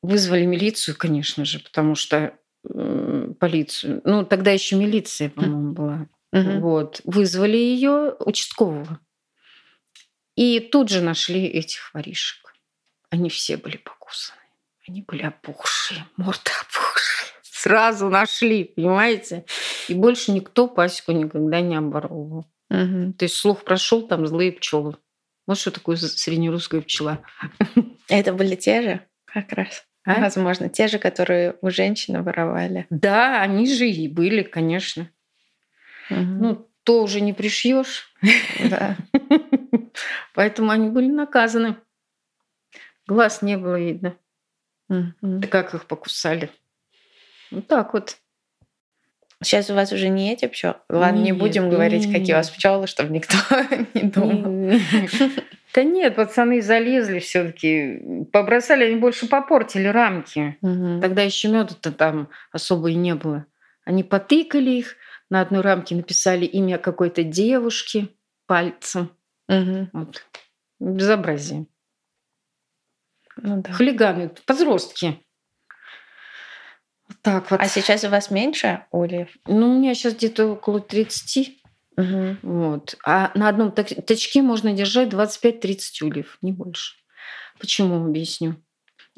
Вызвали 0.01 0.45
милицию, 0.45 0.97
конечно 0.97 1.45
же, 1.45 1.59
потому 1.59 1.95
что 1.95 2.37
э, 2.69 3.33
полицию. 3.39 4.01
Ну, 4.03 4.25
тогда 4.25 4.51
еще 4.51 4.75
милиция, 4.75 5.29
по-моему, 5.29 5.71
была. 5.71 6.07
Мгм. 6.33 6.59
Вот. 6.59 6.99
Вызвали 7.05 7.55
ее 7.55 8.17
участкового. 8.19 8.99
И 10.35 10.59
тут 10.59 10.89
же 10.89 11.01
нашли 11.01 11.45
этих 11.45 11.93
воришек. 11.93 12.53
Они 13.09 13.29
все 13.29 13.55
были 13.55 13.77
покусаны. 13.77 14.41
Они 14.85 15.03
были 15.03 15.21
опухшие, 15.21 16.05
морды 16.17 16.51
опухшие. 16.59 17.31
Сразу 17.61 18.09
нашли, 18.09 18.63
понимаете? 18.63 19.45
И 19.87 19.93
больше 19.93 20.31
никто 20.31 20.67
пасеку 20.67 21.11
никогда 21.11 21.61
не 21.61 21.75
оборовывал. 21.75 22.47
Мгм. 22.71 23.13
То 23.13 23.25
есть 23.25 23.35
слух 23.35 23.63
прошел, 23.63 24.07
там 24.07 24.25
злые 24.25 24.51
пчелы. 24.51 24.95
Вот 25.45 25.59
что 25.59 25.69
такое 25.69 25.95
среднерусская 25.95 26.81
пчела. 26.81 27.21
Это 28.09 28.33
были 28.33 28.55
те 28.55 28.81
же, 28.81 29.01
как 29.25 29.53
раз. 29.53 29.85
А? 30.05 30.21
Возможно, 30.21 30.69
те 30.69 30.87
же, 30.87 30.97
которые 30.97 31.55
у 31.61 31.69
женщины 31.69 32.23
воровали. 32.23 32.87
Да, 32.89 33.39
они 33.41 33.71
же 33.71 33.87
и 33.87 34.07
были, 34.07 34.41
конечно. 34.41 35.11
Мгм. 36.09 36.39
Ну, 36.39 36.67
то 36.83 37.03
уже 37.03 37.21
не 37.21 37.33
пришьешь. 37.33 38.11
да. 38.71 38.97
Поэтому 40.33 40.71
они 40.71 40.89
были 40.89 41.11
наказаны. 41.11 41.75
Глаз 43.05 43.43
не 43.43 43.55
было 43.55 43.79
видно. 43.79 44.17
Мгм. 44.89 45.41
Да 45.41 45.47
как 45.47 45.75
их 45.75 45.85
покусали. 45.85 46.49
Вот 47.51 47.67
так 47.67 47.93
вот. 47.93 48.17
Сейчас 49.43 49.69
у 49.69 49.73
вас 49.73 49.91
уже 49.91 50.09
не 50.09 50.31
эти 50.31 50.47
пчелы. 50.47 50.75
Ладно, 50.87 51.19
не 51.19 51.31
Нет, 51.31 51.39
будем 51.39 51.69
говорить, 51.69 52.11
какие 52.11 52.33
у 52.33 52.37
вас 52.37 52.49
нет. 52.49 52.57
пчелы, 52.57 52.87
чтобы 52.87 53.11
никто 53.11 53.37
не 53.93 54.03
думал. 54.03 54.79
Да 55.73 55.83
нет, 55.83 56.17
пацаны 56.17 56.61
залезли 56.61 57.19
все-таки. 57.19 58.25
Побросали, 58.33 58.83
они 58.83 58.97
больше 58.97 59.29
попортили 59.29 59.87
рамки. 59.87 60.57
Тогда 60.61 61.21
еще 61.21 61.47
меда-то 61.47 61.93
там 61.93 62.27
особо 62.51 62.89
и 62.91 62.95
не 62.95 63.15
было. 63.15 63.45
Они 63.85 64.03
потыкали 64.03 64.71
их, 64.71 64.97
на 65.29 65.39
одной 65.39 65.61
рамке 65.61 65.95
написали 65.95 66.45
имя 66.45 66.77
какой-то 66.77 67.23
девушки 67.23 68.09
пальцем. 68.47 69.11
Вот. 69.47 70.25
Безобразие. 70.81 71.67
Ну 73.37 73.61
да. 73.61 73.71
Хулиганы, 73.71 74.29
подростки. 74.45 75.23
Так 77.21 77.51
вот. 77.51 77.59
А 77.61 77.67
сейчас 77.67 78.03
у 78.03 78.09
вас 78.09 78.31
меньше 78.31 78.85
ульев? 78.91 79.29
Ну, 79.47 79.71
у 79.71 79.79
меня 79.79 79.93
сейчас 79.93 80.13
где-то 80.13 80.47
около 80.47 80.79
30. 80.79 81.57
Мгм. 81.97 82.39
Вот. 82.41 82.95
А 83.05 83.31
на 83.35 83.49
одном 83.49 83.71
тачке 83.71 84.41
можно 84.41 84.73
держать 84.73 85.09
25-30 85.09 86.01
ульев, 86.01 86.37
не 86.41 86.51
больше. 86.51 86.95
Почему, 87.59 88.05
объясню. 88.05 88.55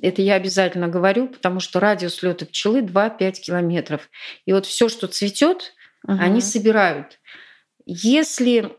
Это 0.02 0.22
я 0.22 0.36
обязательно 0.36 0.88
говорю, 0.88 1.28
потому 1.28 1.60
что 1.60 1.80
радиус 1.80 2.24
лета 2.24 2.46
пчелы 2.46 2.82
2-5 2.82 3.40
километров. 3.40 4.10
И 4.46 4.54
вот 4.54 4.66
все, 4.66 4.90
что 4.90 5.08
цветет, 5.08 5.74
они 6.06 6.40
Мгм. 6.40 6.42
собирают. 6.42 7.20
Если 7.86 8.76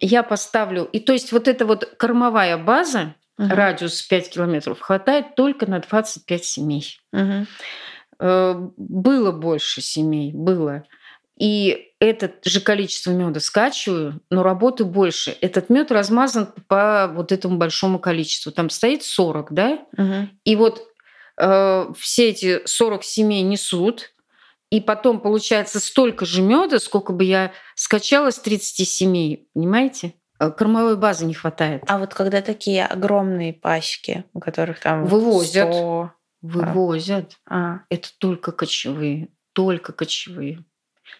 я 0.00 0.22
поставлю... 0.22 0.84
И 0.84 1.00
то 1.00 1.12
есть 1.12 1.32
вот 1.32 1.48
эта 1.48 1.66
вот 1.66 1.84
кормовая 1.98 2.56
база, 2.56 3.14
Мгм. 3.36 3.50
радиус 3.50 4.02
5 4.02 4.30
километров, 4.30 4.80
хватает 4.80 5.36
только 5.36 5.70
на 5.70 5.78
25 5.80 6.44
семей. 6.44 6.98
Мгм. 7.12 7.46
Э, 8.20 8.54
Было 8.76 9.32
больше 9.32 9.80
семей, 9.80 10.32
было. 10.32 10.84
И 11.38 11.92
это 12.00 12.32
же 12.44 12.60
количество 12.60 13.12
меда 13.12 13.38
скачиваю, 13.40 14.20
но 14.28 14.42
работы 14.42 14.84
больше. 14.84 15.36
Этот 15.40 15.70
мед 15.70 15.92
размазан 15.92 16.52
по 16.66 17.10
вот 17.14 17.30
этому 17.30 17.58
большому 17.58 17.98
количеству. 18.00 18.50
Там 18.50 18.70
стоит 18.70 19.04
40, 19.04 19.52
да? 19.52 19.78
Мгм. 19.96 20.30
И 20.44 20.56
вот 20.56 20.82
э, 21.40 21.92
все 21.96 22.28
эти 22.30 22.60
40 22.64 23.04
семей 23.04 23.42
несут, 23.42 24.12
и 24.70 24.80
потом 24.80 25.20
получается 25.20 25.80
столько 25.80 26.26
же 26.26 26.42
меда, 26.42 26.78
сколько 26.78 27.12
бы 27.12 27.24
я 27.24 27.52
скачала 27.74 28.30
с 28.30 28.38
30 28.38 28.88
семей, 28.88 29.48
понимаете? 29.54 30.14
Э, 30.40 30.50
Кормовой 30.50 30.96
базы 30.96 31.24
не 31.24 31.34
хватает. 31.34 31.84
А 31.86 31.98
вот 31.98 32.14
когда 32.14 32.42
такие 32.42 32.84
огромные 32.84 33.52
пасеки, 33.52 34.24
у 34.34 34.40
которых 34.40 34.80
там 34.80 35.04
Вывозят. 35.06 35.72
100, 35.72 36.10
Вывозят. 36.42 37.36
а, 37.48 37.80
Это 37.90 38.08
только 38.18 38.52
кочевые, 38.52 39.28
только 39.52 39.92
кочевые. 39.92 40.64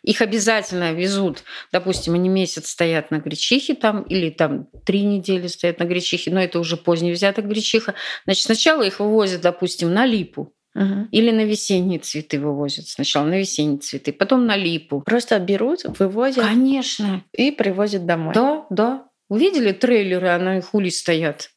Их 0.03 0.21
обязательно 0.21 0.93
везут. 0.93 1.45
Допустим, 1.73 2.13
они 2.15 2.29
месяц 2.29 2.69
стоят 2.69 3.11
на 3.11 3.19
гречихе 3.21 3.75
там, 3.75 4.03
или 4.03 4.29
там 4.31 4.69
три 4.85 5.03
недели 5.03 5.47
стоят 5.47 5.79
на 5.79 5.85
гречихе, 5.85 6.31
но 6.31 6.41
это 6.41 6.61
уже 6.61 6.77
поздний 6.77 7.11
взяток 7.13 7.49
гречиха. 7.49 7.95
Значит, 8.25 8.45
сначала 8.45 8.83
их 8.83 9.01
вывозят, 9.01 9.41
допустим, 9.41 9.93
на 9.95 10.05
липу. 10.05 10.53
мгм. 10.75 11.09
Или 11.11 11.31
на 11.31 11.45
весенние 11.45 11.99
цветы 12.01 12.39
вывозят. 12.39 12.87
Сначала 12.87 13.25
на 13.25 13.39
весенние 13.39 13.79
цветы, 13.79 14.13
потом 14.13 14.47
на 14.47 14.57
липу. 14.57 15.01
просто 15.01 15.39
берут, 15.39 15.81
вывозят 15.99 16.45
Конечно. 16.45 17.25
и 17.33 17.51
привозят 17.51 18.05
домой. 18.05 18.35
Да, 18.35 18.67
да. 18.71 19.09
Увидели 19.31 19.73
трейлеры, 19.73 20.29
а 20.29 20.39
на 20.39 20.59
их 20.59 20.75
ули 20.75 20.91
стоят. 20.91 21.51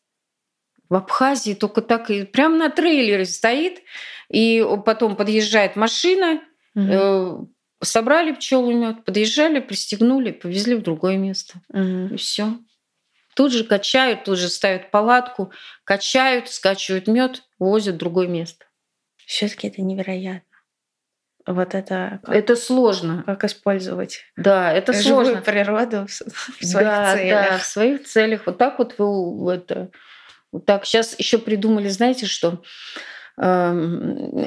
В 0.91 0.95
Абхазии 0.95 1.53
только 1.53 1.81
так 1.81 2.09
и 2.09 2.25
прямо 2.25 2.57
на 2.57 2.69
трейлере 2.69 3.23
стоит, 3.23 3.81
и 4.29 4.61
потом 4.85 5.15
подъезжает 5.15 5.77
машина, 5.77 6.41
Мгм. 6.75 6.89
э, 6.91 7.37
собрали 7.81 8.33
пчелу 8.33 8.73
мед, 8.73 9.05
подъезжали, 9.05 9.61
пристегнули, 9.61 10.31
повезли 10.31 10.75
в 10.75 10.81
другое 10.81 11.15
место. 11.15 11.61
Мгм. 11.69 12.13
И 12.15 12.17
все. 12.17 12.57
Тут 13.37 13.53
же 13.53 13.63
качают, 13.63 14.25
тут 14.25 14.37
же 14.37 14.49
ставят 14.49 14.91
палатку, 14.91 15.53
качают, 15.85 16.49
скачивают 16.49 17.07
мед, 17.07 17.43
возят 17.57 17.95
в 17.95 17.97
другое 17.97 18.27
место. 18.27 18.65
Все-таки 19.25 19.69
это 19.69 19.81
невероятно. 19.81 20.43
Вот 21.47 21.73
это 21.73 22.19
как, 22.23 22.35
Это 22.35 22.55
сложно. 22.57 23.23
как 23.25 23.45
использовать 23.45 24.25
Да, 24.35 24.73
это 24.73 24.91
живую 24.91 25.25
сложно. 25.25 25.41
природу 25.41 26.05
в, 26.05 26.11
в 26.11 26.65
своих 26.65 26.85
да, 26.87 27.15
целях. 27.15 27.49
Да, 27.49 27.57
в 27.59 27.63
своих 27.63 28.03
целях. 28.05 28.45
Вот 28.45 28.57
так 28.57 28.77
вот 28.77 28.95
вы 28.97 29.53
это. 29.53 29.89
Так. 30.65 30.85
Сейчас 30.85 31.17
еще 31.19 31.37
придумали, 31.37 31.87
знаете, 31.89 32.25
что 32.25 32.61
Эм, 33.37 34.45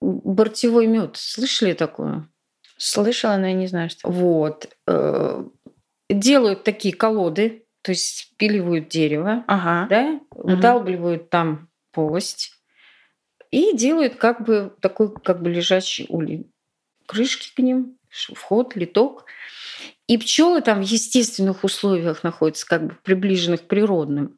бортевой 0.00 0.86
мед. 0.86 1.16
Слышали 1.16 1.72
такое? 1.72 2.28
Слышала, 2.76 3.36
но 3.36 3.48
я 3.48 3.52
не 3.54 3.66
знаю, 3.66 3.90
что. 3.90 4.08
Вот. 4.08 4.68
Э, 4.86 5.44
Делают 6.10 6.64
такие 6.64 6.94
колоды, 6.94 7.66
то 7.82 7.90
есть 7.90 8.30
спиливают 8.32 8.88
дерево, 8.88 9.44
Ага. 9.46 9.86
да, 9.90 10.20
выдалбливают 10.30 11.28
там 11.28 11.68
полость 11.92 12.52
и 13.50 13.76
делают 13.76 14.16
как 14.16 14.42
бы 14.42 14.74
такой 14.80 15.12
как 15.12 15.42
бы 15.42 15.50
лежачий 15.50 16.06
улей. 16.08 16.50
Крышки 17.06 17.54
к 17.54 17.58
ним, 17.58 17.98
вход, 18.08 18.74
литок. 18.74 19.26
И 20.06 20.16
пчелы 20.16 20.62
там 20.62 20.80
в 20.82 20.86
естественных 20.86 21.62
условиях 21.64 22.22
находятся, 22.24 22.66
как 22.66 22.86
бы 22.86 22.96
приближенных 23.02 23.64
к 23.64 23.68
природным. 23.68 24.37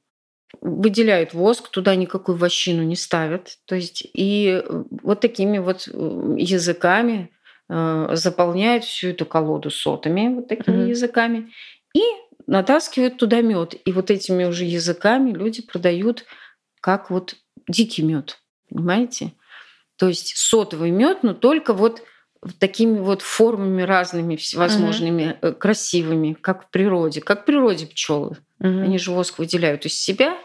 Выделяют 0.61 1.33
воск, 1.33 1.69
туда 1.69 1.95
никакую 1.95 2.37
вощину 2.37 2.83
не 2.83 2.97
ставят. 2.97 3.59
То 3.67 3.75
есть 3.75 4.07
и 4.13 4.63
э, 4.65 4.83
вот 5.03 5.21
такими 5.21 5.59
вот 5.59 5.89
э, 5.89 6.35
языками 6.39 7.31
э, 7.69 8.09
заполняют 8.13 8.85
всю 8.85 9.09
эту 9.09 9.27
колоду 9.27 9.71
сотами, 9.71 10.35
вот 10.35 10.49
такими 10.49 10.77
Мгм. 10.77 10.89
языками, 10.89 11.53
и 11.95 12.03
натаскивают 12.47 13.17
туда 13.17 13.41
мед. 13.43 13.75
И 13.85 13.93
вот 13.93 14.11
этими 14.11 14.45
уже 14.45 14.65
языками 14.65 15.31
люди 15.33 15.63
продают 15.63 16.25
как 16.81 17.11
вот 17.11 17.37
дикий 17.69 18.03
мед, 18.03 18.39
понимаете? 18.69 19.33
То 19.97 20.09
есть 20.09 20.37
сотовый 20.37 20.91
мед, 20.91 21.23
но 21.23 21.35
только 21.35 21.75
вот 21.75 22.03
такими 22.59 22.99
вот 22.99 23.23
формами 23.23 23.83
разными, 23.83 24.37
всевозможными, 24.37 25.37
э, 25.41 25.53
красивыми, 25.53 26.33
как 26.33 26.67
в 26.67 26.71
природе, 26.71 27.21
как 27.21 27.43
в 27.43 27.45
природе 27.45 27.87
пчелы. 27.87 28.39
Мгм. 28.59 28.83
Они 28.83 28.99
же 28.99 29.11
воск 29.11 29.39
выделяют 29.39 29.85
из 29.87 29.95
себя, 29.95 30.37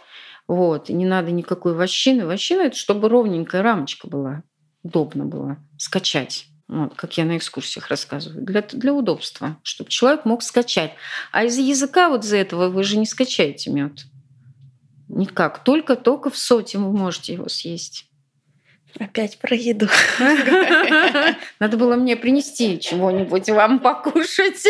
вот, 0.48 0.90
и 0.90 0.94
не 0.94 1.06
надо 1.06 1.32
никакой 1.32 1.74
вощины. 1.74 2.26
Вощина 2.26 2.62
это 2.62 2.78
чтобы 2.78 3.10
ровненькая 3.10 3.62
рамочка 3.62 4.08
была, 4.08 4.44
удобно 4.84 5.26
было 5.26 5.58
скачать. 5.78 6.48
Вот, 6.68 6.96
как 6.96 7.16
я 7.18 7.26
на 7.26 7.38
экскурсиях 7.38 7.90
рассказываю, 7.90 8.44
для, 8.44 8.62
для 8.64 8.94
удобства, 8.94 9.58
чтобы 9.62 9.90
человек 9.90 10.26
мог 10.26 10.42
скачать. 10.42 10.94
А 11.32 11.44
из 11.44 11.58
языка 11.58 12.10
вот 12.10 12.24
из-за 12.24 12.38
этого 12.38 12.70
вы 12.70 12.84
же 12.84 12.98
не 12.98 13.06
скачаете 13.06 13.70
мед. 13.70 14.06
Никак. 15.08 15.64
Только, 15.64 15.96
только 15.96 16.32
в 16.32 16.38
соте 16.38 16.80
вы 16.80 16.92
можете 16.92 17.34
его 17.34 17.48
съесть. 17.48 18.10
Опять 19.00 19.38
про 19.40 19.56
еду. 19.56 19.88
Надо 21.60 21.78
было 21.78 21.96
мне 21.96 22.16
принести 22.16 22.80
чего-нибудь 22.80 23.50
вам 23.50 23.80
покушать. 23.80 24.64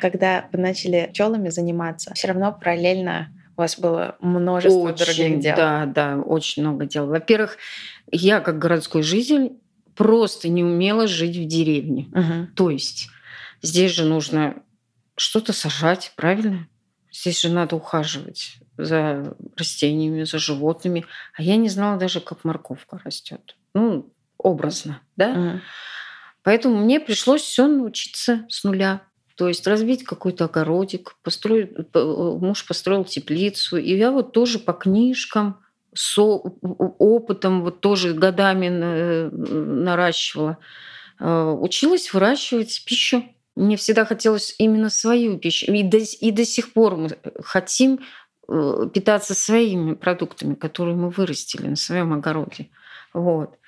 Когда 0.00 0.48
вы 0.52 0.58
начали 0.58 1.08
пчелами 1.12 1.50
заниматься, 1.50 2.12
все 2.14 2.28
равно 2.28 2.52
параллельно 2.52 3.30
у 3.56 3.62
вас 3.62 3.78
было 3.78 4.16
множество 4.20 4.80
очень, 4.80 5.04
других 5.04 5.40
дел. 5.40 5.56
Да, 5.56 5.86
да, 5.86 6.18
очень 6.18 6.62
много 6.62 6.84
дел. 6.84 7.06
Во-первых, 7.06 7.56
я 8.10 8.40
как 8.40 8.58
городской 8.58 9.02
житель 9.02 9.52
просто 9.94 10.48
не 10.48 10.62
умела 10.62 11.06
жить 11.06 11.36
в 11.36 11.46
деревне. 11.46 12.08
Угу. 12.12 12.48
То 12.54 12.70
есть 12.70 13.08
здесь 13.62 13.92
же 13.92 14.04
нужно 14.04 14.62
что-то 15.16 15.52
сажать, 15.52 16.12
правильно? 16.16 16.68
Здесь 17.10 17.40
же 17.40 17.48
надо 17.48 17.76
ухаживать 17.76 18.58
за 18.76 19.36
растениями, 19.56 20.24
за 20.24 20.38
животными. 20.38 21.04
А 21.36 21.42
я 21.42 21.56
не 21.56 21.68
знала 21.68 21.98
даже, 21.98 22.20
как 22.20 22.44
морковка 22.44 23.00
растет. 23.04 23.56
Ну, 23.74 24.12
образно, 24.38 25.00
да? 25.16 25.30
Угу. 25.30 25.60
Поэтому 26.42 26.76
мне 26.76 27.00
пришлось 27.00 27.42
все 27.42 27.66
научиться 27.66 28.46
с 28.48 28.64
нуля. 28.64 29.02
То 29.36 29.48
есть 29.48 29.66
развить 29.66 30.04
какой-то 30.04 30.46
огородик, 30.46 31.16
построить, 31.22 31.70
муж 31.94 32.66
построил 32.66 33.04
теплицу. 33.04 33.76
И 33.76 33.96
я 33.96 34.10
вот 34.10 34.32
тоже 34.32 34.58
по 34.58 34.72
книжкам, 34.72 35.60
с 35.96 36.18
опытом, 36.18 37.62
вот 37.62 37.80
тоже 37.80 38.14
годами 38.14 38.68
наращивала. 38.68 40.58
Э, 41.18 41.56
училась 41.58 42.12
выращивать 42.12 42.84
пищу. 42.84 43.24
Мне 43.54 43.76
всегда 43.76 44.04
хотелось 44.04 44.54
именно 44.58 44.90
свою 44.90 45.38
пищу. 45.38 45.72
И 45.72 45.82
до, 45.82 45.96
и 45.96 46.30
до 46.30 46.44
сих 46.44 46.72
пор 46.72 46.96
мы 46.96 47.08
хотим 47.42 47.94
э, 47.94 47.98
питаться 48.46 49.34
своими 49.34 49.94
продуктами, 49.94 50.54
которые 50.54 50.96
мы 50.96 51.10
вырастили 51.10 51.66
на 51.66 51.76
своем 51.76 52.12
огороде. 52.12 52.68
Вот. 53.12 53.58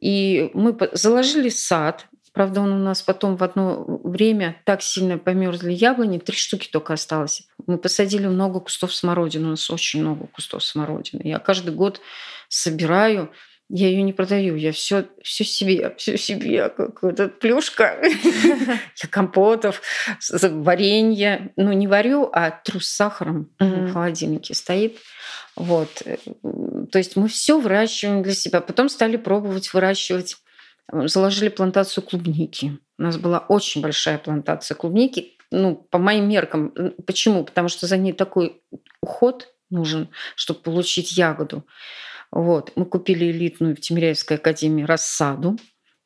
И 0.00 0.50
мы 0.54 0.76
заложили 0.92 1.48
сад, 1.48 2.06
Правда, 2.34 2.62
он 2.62 2.72
у 2.72 2.78
нас 2.78 3.00
потом 3.00 3.36
в 3.36 3.44
одно 3.44 3.84
время 4.02 4.60
так 4.64 4.82
сильно 4.82 5.18
померзли 5.18 5.72
яблони, 5.72 6.18
три 6.18 6.36
штуки 6.36 6.68
только 6.68 6.92
осталось. 6.92 7.46
Мы 7.68 7.78
посадили 7.78 8.26
много 8.26 8.58
кустов 8.58 8.92
смородины, 8.92 9.46
у 9.46 9.50
нас 9.50 9.70
очень 9.70 10.00
много 10.00 10.26
кустов 10.26 10.64
смородины. 10.64 11.22
Я 11.22 11.38
каждый 11.38 11.72
год 11.72 12.00
собираю, 12.48 13.30
я 13.68 13.88
ее 13.88 14.02
не 14.02 14.12
продаю, 14.12 14.56
я 14.56 14.72
все, 14.72 15.06
все 15.22 15.44
себе, 15.44 15.94
все 15.96 16.18
себе, 16.18 16.68
как 16.68 17.02
этот 17.02 17.38
плюшка. 17.38 17.98
Я 18.02 19.08
компотов, 19.10 19.80
варенье, 20.30 21.52
ну 21.56 21.72
не 21.72 21.86
варю, 21.86 22.28
а 22.32 22.50
тру 22.50 22.80
с 22.80 22.88
сахаром 22.88 23.50
в 23.58 23.92
холодильнике 23.92 24.54
стоит. 24.54 24.98
Вот. 25.56 26.02
То 26.92 26.98
есть 26.98 27.16
мы 27.16 27.28
все 27.28 27.58
выращиваем 27.58 28.22
для 28.22 28.34
себя. 28.34 28.60
Потом 28.60 28.88
стали 28.88 29.16
пробовать 29.16 29.72
выращивать 29.72 30.36
заложили 30.92 31.48
плантацию 31.48 32.04
клубники. 32.04 32.78
У 32.98 33.02
нас 33.02 33.16
была 33.16 33.38
очень 33.38 33.80
большая 33.80 34.18
плантация 34.18 34.74
клубники. 34.74 35.32
Ну, 35.50 35.76
по 35.76 35.98
моим 35.98 36.28
меркам. 36.28 36.72
Почему? 37.06 37.44
Потому 37.44 37.68
что 37.68 37.86
за 37.86 37.96
ней 37.96 38.12
такой 38.12 38.62
уход 39.00 39.48
нужен, 39.70 40.10
чтобы 40.36 40.60
получить 40.60 41.16
ягоду. 41.16 41.64
Вот. 42.34 42.72
Мы 42.74 42.84
купили 42.84 43.30
элитную 43.30 43.76
в 43.76 43.80
Тимиряевской 43.80 44.38
академии 44.38 44.82
рассаду, 44.82 45.56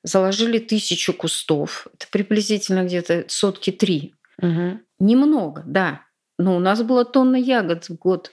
заложили 0.04 0.58
тысячу 0.58 1.14
кустов. 1.14 1.88
Это 1.94 2.06
приблизительно 2.12 2.84
где-то 2.84 3.24
сотки 3.28 3.72
три. 3.72 4.14
Угу. 4.40 4.80
Немного, 5.00 5.64
да. 5.66 6.02
Но 6.38 6.54
у 6.54 6.58
нас 6.60 6.82
была 6.82 7.04
тонна 7.04 7.36
ягод 7.36 7.88
в 7.88 7.96
год 7.96 8.32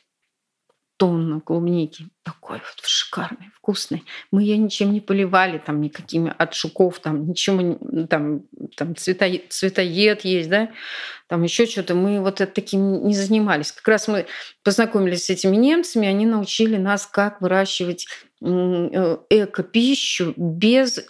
тонна 0.97 1.41
клубники. 1.41 2.07
Такой 2.23 2.57
вот 2.57 2.85
шикарный, 2.85 3.51
вкусный. 3.53 4.03
Мы 4.31 4.43
ее 4.43 4.57
ничем 4.57 4.93
не 4.93 5.01
поливали, 5.01 5.57
там 5.57 5.81
никакими 5.81 6.33
от 6.35 6.53
шуков, 6.53 6.99
там 6.99 7.27
ничего, 7.27 7.77
там, 8.07 8.43
там 8.75 8.95
цветоед, 8.95 9.51
цветоед 9.51 10.25
есть, 10.25 10.49
да, 10.49 10.71
там 11.27 11.43
еще 11.43 11.65
что-то. 11.65 11.93
Мы 11.93 12.21
вот 12.21 12.35
таким 12.53 13.05
не 13.05 13.13
занимались. 13.13 13.71
Как 13.71 13.87
раз 13.87 14.07
мы 14.07 14.25
познакомились 14.63 15.25
с 15.25 15.29
этими 15.29 15.55
немцами, 15.55 16.07
они 16.07 16.25
научили 16.25 16.77
нас, 16.77 17.05
как 17.05 17.41
выращивать 17.41 18.07
э, 18.41 19.17
эко-пищу 19.29 20.33
без 20.37 21.05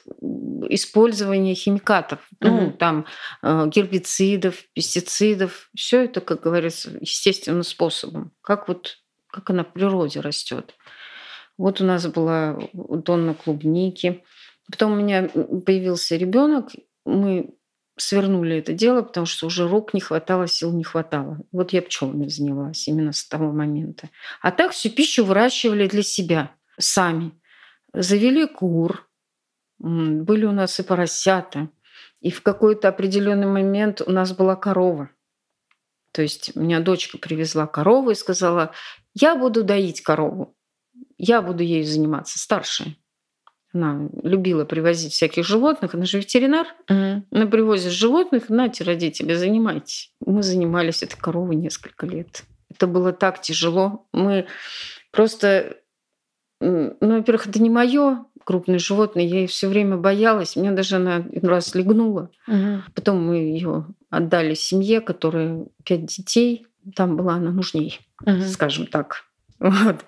использования 0.70 1.54
химикатов, 1.54 2.20
mm-hmm. 2.42 2.50
ну, 2.50 2.72
там, 2.72 3.06
э, 3.44 3.68
гербицидов, 3.68 4.64
пестицидов. 4.74 5.70
Все 5.76 6.06
это, 6.06 6.22
как 6.22 6.42
говорится, 6.42 6.92
естественным 7.00 7.64
способом. 7.64 8.32
Как 8.42 8.68
вот 8.68 8.98
как 9.36 9.50
она 9.50 9.64
в 9.66 9.74
природе 9.74 10.22
растет. 10.22 10.76
Вот 11.58 11.82
у 11.82 11.86
нас 11.86 12.08
была 12.08 12.58
тонна 13.04 13.34
клубники. 13.34 14.24
Потом 14.72 14.94
у 14.94 14.96
меня 14.96 15.30
появился 15.66 16.16
ребенок, 16.16 16.70
мы 17.06 17.54
свернули 17.98 18.58
это 18.58 18.74
дело, 18.74 19.02
потому 19.02 19.26
что 19.26 19.48
уже 19.48 19.68
рук 19.68 19.94
не 19.94 20.00
хватало, 20.00 20.48
сил 20.48 20.72
не 20.74 20.84
хватало. 20.84 21.40
Вот 21.52 21.74
я 21.74 21.82
пчелами 21.82 22.28
занялась 22.28 22.88
именно 22.88 23.12
с 23.12 23.26
того 23.28 23.52
момента. 23.52 24.10
А 24.42 24.52
так 24.52 24.72
всю 24.72 24.90
пищу 24.90 25.26
выращивали 25.26 25.88
для 25.88 26.04
себя 26.04 26.52
сами. 26.78 27.32
Завели 27.94 28.48
кур, 28.48 29.08
были 29.80 30.46
у 30.46 30.52
нас 30.52 30.80
и 30.80 30.84
поросята. 30.84 31.70
И 32.22 32.32
в 32.32 32.42
какой-то 32.42 32.88
определенный 32.88 33.48
момент 33.48 34.02
у 34.02 34.12
нас 34.12 34.34
была 34.34 34.56
корова. 34.56 35.10
То 36.16 36.22
есть 36.22 36.54
у 36.56 36.62
меня 36.62 36.80
дочка 36.80 37.18
привезла 37.18 37.68
корову 37.68 38.12
и 38.12 38.16
сказала, 38.16 38.72
я 39.14 39.36
буду 39.36 39.66
доить 39.66 40.00
корову, 40.00 40.56
я 41.18 41.42
буду 41.42 41.62
ею 41.62 41.84
заниматься, 41.84 42.40
старшая. 42.40 42.96
Она 43.74 44.08
любила 44.24 44.64
привозить 44.64 45.12
всяких 45.12 45.46
животных, 45.46 45.94
она 45.94 46.06
же 46.06 46.20
ветеринар. 46.20 46.68
Угу. 46.90 47.24
Она 47.32 47.48
привозит 47.48 47.92
животных, 47.92 48.48
нате, 48.48 48.86
родители, 48.86 49.34
занимайтесь. 49.34 50.14
Мы 50.26 50.42
занимались 50.42 51.04
этой 51.04 51.18
коровой 51.18 51.58
несколько 51.58 52.06
лет. 52.06 52.46
Это 52.74 52.88
было 52.88 53.12
так 53.12 53.42
тяжело. 53.42 54.08
Мы 54.14 54.48
просто, 55.12 55.76
ну, 56.62 56.96
во-первых, 57.02 57.48
это 57.48 57.62
не 57.62 57.70
мое 57.70 58.24
крупное 58.46 58.80
животное, 58.80 59.26
я 59.26 59.42
ее 59.42 59.48
все 59.48 59.68
время 59.68 59.98
боялась. 59.98 60.56
Меня 60.56 60.72
даже 60.72 60.96
она 60.96 61.18
один 61.18 61.46
раз 61.50 61.76
легнула. 61.76 62.32
Угу. 62.48 62.84
Потом 62.94 63.28
мы 63.28 63.36
ее 63.36 63.88
отдали 64.16 64.54
семье, 64.54 65.02
которая 65.02 65.66
пять 65.84 66.06
детей. 66.06 66.68
Там 66.96 67.18
была 67.18 67.34
она 67.34 67.52
нужней, 67.52 68.00
угу. 68.26 68.42
скажем 68.44 68.88
так. 68.88 69.26
Вот. 69.58 70.06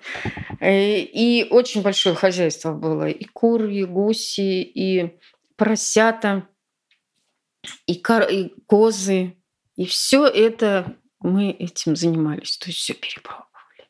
Э, 0.60 0.98
и 1.00 1.46
очень 1.50 1.80
большое 1.80 2.14
хозяйство 2.14 2.74
было. 2.74 3.08
И 3.08 3.24
куры, 3.24 3.74
и 3.74 3.84
гуси, 3.84 4.62
и 4.62 5.18
поросята, 5.56 6.46
и, 7.86 7.94
кор... 7.94 8.24
и 8.24 8.52
козы. 8.66 9.36
И 9.76 9.86
все 9.86 10.26
это 10.26 10.94
мы 11.20 11.50
этим 11.50 11.96
занимались. 11.96 12.58
То 12.58 12.68
есть 12.68 12.78
все 12.80 12.92
перепробовали. 12.92 13.88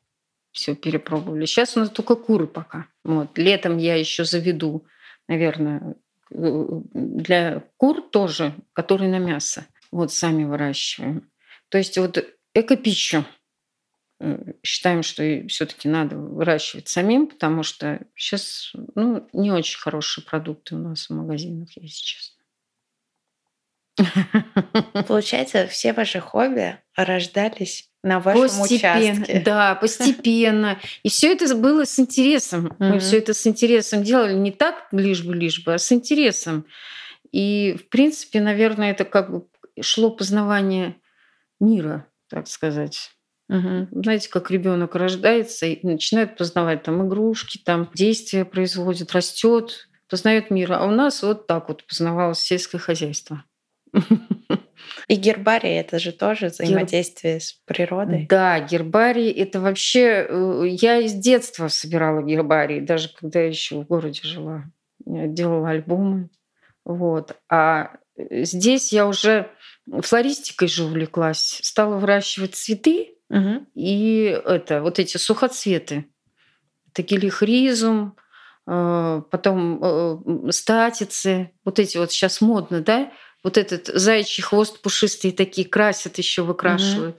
Все 0.52 0.76
перепробовали. 0.76 1.44
Сейчас 1.44 1.76
у 1.76 1.80
нас 1.80 1.90
только 1.90 2.14
куры 2.14 2.46
пока. 2.46 2.86
Вот. 3.02 3.36
Летом 3.36 3.78
я 3.78 3.96
еще 3.96 4.24
заведу, 4.24 4.86
наверное, 5.26 5.96
э, 6.30 6.66
для 6.94 7.64
кур 7.76 8.00
тоже, 8.00 8.54
которые 8.74 9.10
на 9.10 9.18
мясо. 9.18 9.66
Вот 9.90 10.12
сами 10.12 10.44
выращиваем. 10.44 11.30
То 11.68 11.78
есть 11.78 11.96
вот 11.98 12.24
экопищу 12.54 13.24
считаем, 14.64 15.02
что 15.02 15.46
все-таки 15.48 15.88
надо 15.88 16.16
выращивать 16.16 16.88
самим, 16.88 17.28
потому 17.28 17.62
что 17.62 18.00
сейчас 18.16 18.72
ну, 18.94 19.28
не 19.32 19.52
очень 19.52 19.78
хорошие 19.78 20.24
продукты 20.24 20.74
у 20.74 20.78
нас 20.78 21.08
в 21.08 21.14
магазинах, 21.14 21.68
если 21.76 22.02
честно. 22.02 22.38
Получается, 25.08 25.66
все 25.66 25.92
ваши 25.92 26.20
хобби 26.20 26.78
рождались 26.96 27.90
на 28.02 28.20
вашем 28.20 28.42
постепенно, 28.42 29.22
участке. 29.22 29.40
Да, 29.44 29.74
постепенно. 29.74 30.80
И 31.02 31.08
все 31.08 31.32
это 31.32 31.52
было 31.54 31.84
с 31.84 31.98
интересом. 31.98 32.66
Mm-hmm. 32.66 32.88
Мы 32.88 32.98
все 33.00 33.18
это 33.18 33.34
с 33.34 33.46
интересом 33.46 34.04
делали 34.04 34.34
не 34.34 34.52
так 34.52 34.86
лишь 34.92 35.24
бы, 35.24 35.34
лишь 35.34 35.64
бы, 35.64 35.74
а 35.74 35.78
с 35.78 35.90
интересом. 35.90 36.64
И, 37.32 37.76
в 37.78 37.88
принципе, 37.88 38.40
наверное, 38.40 38.92
это 38.92 39.04
как 39.04 39.30
бы 39.30 39.46
шло 39.82 40.10
познавание 40.10 40.96
мира, 41.60 42.06
так 42.28 42.48
сказать. 42.48 43.10
Угу. 43.48 44.02
Знаете, 44.02 44.28
как 44.28 44.50
ребенок 44.50 44.94
рождается 44.94 45.66
и 45.66 45.86
начинает 45.86 46.36
познавать 46.36 46.82
там 46.82 47.06
игрушки, 47.06 47.58
там 47.64 47.90
действия 47.94 48.44
производит, 48.44 49.12
растет, 49.12 49.88
познает 50.08 50.50
мир. 50.50 50.72
А 50.72 50.86
у 50.86 50.90
нас 50.90 51.22
вот 51.22 51.46
так 51.46 51.68
вот 51.68 51.86
познавалось 51.86 52.40
сельское 52.40 52.78
хозяйство. 52.78 53.44
И 55.08 55.16
гербарий 55.16 55.70
это 55.70 55.98
же 55.98 56.12
тоже 56.12 56.46
взаимодействие 56.46 57.34
Гер... 57.34 57.42
с 57.42 57.52
природой. 57.64 58.26
Да, 58.28 58.60
гербарий 58.60 59.30
это 59.30 59.60
вообще. 59.60 60.26
Э, 60.28 60.62
я 60.66 60.98
из 60.98 61.14
детства 61.14 61.68
собирала 61.68 62.22
гербарий, 62.22 62.80
даже 62.80 63.08
когда 63.14 63.40
еще 63.40 63.80
в 63.80 63.86
городе 63.86 64.20
жила. 64.22 64.64
я 65.06 65.26
делала 65.26 65.70
альбомы. 65.70 66.28
Вот. 66.84 67.36
А 67.50 67.96
здесь 68.18 68.92
я 68.92 69.06
уже 69.06 69.50
флористикой 70.02 70.68
же 70.68 70.84
увлеклась. 70.84 71.60
Стала 71.62 71.96
выращивать 71.96 72.54
цветы 72.54 73.14
Мгм. 73.28 73.66
и 73.74 74.40
это, 74.44 74.82
вот 74.82 74.98
эти 74.98 75.16
сухоцветы. 75.16 76.06
Это 76.90 77.02
гелихризум, 77.02 78.16
э, 78.66 79.22
потом 79.30 79.80
э, 79.82 80.50
статицы. 80.52 81.50
Вот 81.64 81.78
эти 81.78 81.98
вот 81.98 82.10
сейчас 82.12 82.40
модно, 82.40 82.80
да? 82.80 83.12
Вот 83.44 83.56
этот 83.56 83.86
заячий 83.86 84.42
хвост 84.42 84.82
пушистый 84.82 85.32
такие 85.32 85.68
красят 85.68 86.18
еще 86.18 86.42
выкрашивают. 86.42 87.18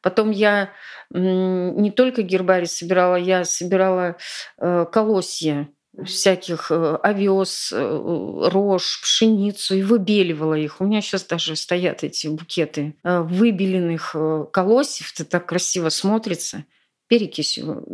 Потом 0.00 0.30
я 0.30 0.70
не 1.10 1.90
только 1.90 2.22
гербарий 2.22 2.66
собирала, 2.66 3.16
я 3.16 3.44
собирала 3.44 4.16
э, 4.58 4.86
колосья 4.92 5.68
всяких 6.04 6.70
э, 6.70 6.96
овес, 7.02 7.72
э, 7.72 8.48
рожь, 8.50 9.00
пшеницу 9.02 9.76
и 9.76 9.82
выбеливала 9.82 10.54
их. 10.54 10.80
У 10.80 10.84
меня 10.84 11.00
сейчас 11.00 11.24
даже 11.24 11.56
стоят 11.56 12.04
эти 12.04 12.26
букеты 12.28 12.94
э, 13.02 13.20
выбеленных 13.20 14.14
колосьев. 14.52 15.12
Это 15.14 15.24
так 15.24 15.46
красиво 15.46 15.88
смотрится. 15.88 16.64
Перекисью 17.08 17.84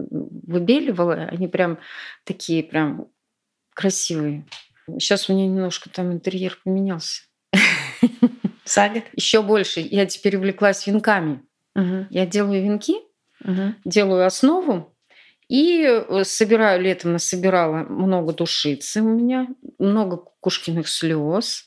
выбеливала. 0.47 1.15
Они 1.15 1.47
прям 1.49 1.79
такие 2.25 2.63
прям 2.63 3.07
красивые. 3.75 4.47
Сейчас 4.99 5.29
у 5.29 5.33
меня 5.33 5.47
немножко 5.47 5.89
там 5.89 6.13
интерьер 6.13 6.59
поменялся. 6.65 7.23
Год? 8.03 9.05
Еще 9.15 9.43
больше. 9.43 9.81
Я 9.81 10.07
теперь 10.07 10.37
увлеклась 10.37 10.87
венками. 10.87 11.43
Мгм. 11.75 12.07
Я 12.11 12.27
делаю 12.27 12.63
венки, 12.63 12.95
Мгм. 13.41 13.77
делаю 13.85 14.27
основу 14.27 14.94
и 15.55 15.85
э, 15.87 16.25
собираю 16.25 16.83
летом 16.83 17.13
насобирала 17.13 17.85
много 17.85 18.33
душицы 18.33 19.03
у 19.03 19.09
меня, 19.09 19.47
много 19.79 20.17
кукушкиных 20.17 20.89
слез. 20.89 21.67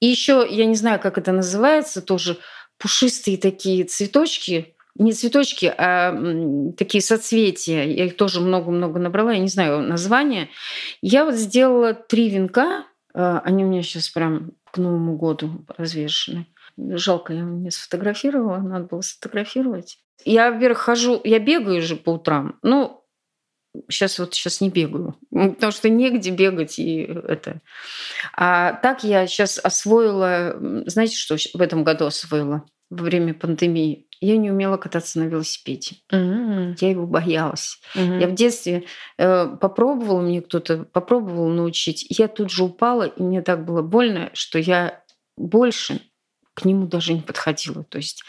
И 0.00 0.06
еще, 0.06 0.44
я 0.50 0.66
не 0.66 0.74
знаю, 0.74 0.98
как 0.98 1.16
это 1.16 1.30
называется, 1.30 2.02
тоже 2.02 2.38
пушистые 2.76 3.38
такие 3.38 3.84
цветочки, 3.84 4.74
не 4.96 5.12
цветочки, 5.12 5.72
а 5.78 6.12
такие 6.76 7.02
соцветия. 7.02 7.84
Я 7.84 8.06
их 8.06 8.16
тоже 8.16 8.40
много-много 8.40 8.98
набрала, 8.98 9.32
я 9.32 9.38
не 9.38 9.46
знаю 9.46 9.80
название. 9.80 10.48
Я 11.00 11.24
вот 11.24 11.36
сделала 11.36 11.94
три 11.94 12.30
венка, 12.30 12.84
э, 13.14 13.40
они 13.44 13.64
у 13.64 13.68
меня 13.68 13.84
сейчас 13.84 14.08
прям 14.08 14.54
к 14.72 14.78
Новому 14.78 15.16
году 15.16 15.64
развешены. 15.78 16.48
Жалко, 16.76 17.32
я 17.32 17.42
не 17.42 17.70
сфотографировала, 17.70 18.56
надо 18.56 18.86
было 18.86 19.02
сфотографировать. 19.02 20.00
Я 20.24 20.50
вверх 20.50 20.78
хожу, 20.78 21.20
я 21.22 21.38
бегаю 21.38 21.80
же 21.80 21.94
по 21.94 22.10
утрам. 22.10 22.58
Ну, 22.62 22.99
сейчас 23.88 24.18
вот 24.18 24.34
сейчас 24.34 24.60
не 24.60 24.70
бегаю, 24.70 25.16
потому 25.30 25.72
что 25.72 25.88
негде 25.88 26.30
бегать 26.30 26.78
и 26.78 27.02
это. 27.02 27.60
А 28.34 28.74
так 28.74 29.04
я 29.04 29.26
сейчас 29.26 29.58
освоила, 29.58 30.56
знаете, 30.86 31.16
что 31.16 31.36
в 31.36 31.60
этом 31.60 31.84
году 31.84 32.06
освоила 32.06 32.64
во 32.90 33.04
время 33.04 33.34
пандемии? 33.34 34.06
Я 34.22 34.36
не 34.36 34.50
умела 34.50 34.76
кататься 34.76 35.18
на 35.18 35.24
велосипеде. 35.24 35.96
М. 36.10 36.76
Я 36.78 36.90
его 36.90 37.06
боялась. 37.06 37.80
Мгм. 37.94 38.18
Я 38.18 38.28
в 38.28 38.34
детстве 38.34 38.84
э, 39.16 39.46
попробовала, 39.58 40.20
мне 40.20 40.42
кто-то 40.42 40.84
попробовал 40.84 41.48
научить, 41.48 42.04
я 42.10 42.28
тут 42.28 42.50
же 42.50 42.64
упала, 42.64 43.04
и 43.04 43.22
мне 43.22 43.40
так 43.40 43.64
было 43.64 43.80
больно, 43.80 44.30
что 44.34 44.58
я 44.58 45.02
больше 45.38 46.00
к 46.52 46.66
нему 46.66 46.86
даже 46.86 47.14
не 47.14 47.22
подходила. 47.22 47.84
То 47.84 47.96
есть, 47.96 48.22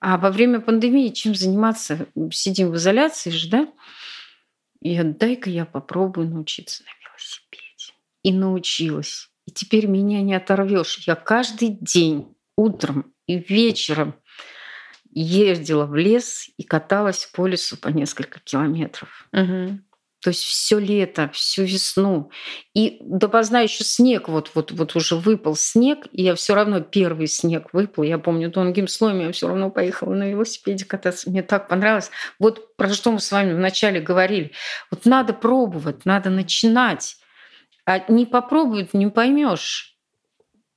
а 0.00 0.16
во 0.16 0.30
время 0.30 0.60
пандемии 0.60 1.08
чем 1.08 1.34
заниматься? 1.34 2.06
Сидим 2.30 2.70
в 2.70 2.76
изоляции 2.76 3.30
же, 3.30 3.48
да? 3.48 3.68
И 4.82 4.90
я, 4.90 5.04
дай-ка 5.04 5.48
я 5.48 5.64
попробую 5.64 6.28
научиться 6.28 6.82
на 6.82 6.90
велосипеде. 7.08 7.94
И 8.24 8.32
научилась. 8.32 9.30
И 9.46 9.52
теперь 9.52 9.86
меня 9.86 10.22
не 10.22 10.34
оторвешь. 10.34 10.98
Я 11.06 11.14
каждый 11.14 11.78
день, 11.80 12.34
утром 12.56 13.12
и 13.26 13.38
вечером 13.38 14.14
ездила 15.10 15.86
в 15.86 15.94
лес 15.94 16.48
и 16.56 16.64
каталась 16.64 17.26
по 17.26 17.46
лесу 17.46 17.76
по 17.76 17.88
несколько 17.88 18.40
километров. 18.40 19.28
Мгм. 19.32 19.84
То 20.22 20.30
есть 20.30 20.44
все 20.44 20.78
лето, 20.78 21.30
всю 21.34 21.64
весну. 21.64 22.30
И 22.74 22.98
допоздна 23.00 23.60
еще 23.60 23.82
снег, 23.82 24.28
вот, 24.28 24.52
вот, 24.54 24.70
вот 24.70 24.94
уже 24.94 25.16
выпал 25.16 25.56
снег, 25.56 26.06
и 26.12 26.22
я 26.22 26.36
все 26.36 26.54
равно 26.54 26.80
первый 26.80 27.26
снег 27.26 27.70
выпал. 27.72 28.04
Я 28.04 28.18
помню, 28.18 28.50
тонким 28.50 28.86
слоем 28.86 29.20
я 29.20 29.32
все 29.32 29.48
равно 29.48 29.68
поехала 29.68 30.14
на 30.14 30.30
велосипеде 30.30 30.84
кататься. 30.84 31.28
Мне 31.28 31.42
так 31.42 31.66
понравилось. 31.66 32.12
Вот 32.38 32.76
про 32.76 32.88
что 32.94 33.10
мы 33.10 33.18
с 33.18 33.32
вами 33.32 33.52
вначале 33.52 34.00
говорили. 34.00 34.52
Вот 34.92 35.06
надо 35.06 35.32
пробовать, 35.32 36.04
надо 36.04 36.30
начинать. 36.30 37.16
А 37.84 37.98
не 38.08 38.24
попробует, 38.24 38.94
не 38.94 39.08
поймешь, 39.08 39.96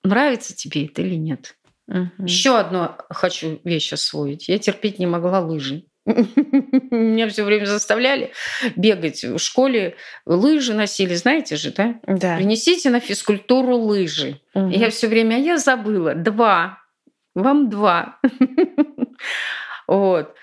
нравится 0.04 0.56
тебе 0.56 0.86
это 0.86 1.04
или 1.04 1.16
нет. 1.16 1.56
Мгм. 1.86 2.26
Еще 2.26 2.58
одну 2.58 2.89
хочу 3.12 3.62
вещь 3.64 3.93
освоить. 3.93 4.48
Я 4.48 4.58
терпеть 4.58 4.98
не 4.98 5.06
могла 5.06 5.39
лыжи. 5.39 5.86
Меня 6.06 7.28
все 7.30 7.43
время 7.43 7.66
заставляли 7.66 8.32
бегать 8.76 9.24
в 9.24 9.39
школе. 9.39 9.95
Лыжи 10.26 10.74
носили, 10.74 11.16
знаете 11.16 11.56
же, 11.56 11.72
да? 11.72 11.99
Да. 12.06 12.38
Принесите 12.38 12.89
на 12.89 12.99
физкультуру 12.99 13.76
лыжи. 13.78 14.39
И 14.53 14.78
я 14.78 14.89
все 14.89 15.08
время, 15.08 15.36
а 15.36 15.39
я 15.39 15.58
забыла. 15.58 16.14
Два. 16.14 16.80
Вам 17.34 17.70
два. 17.70 18.20
Вот. 19.88 20.34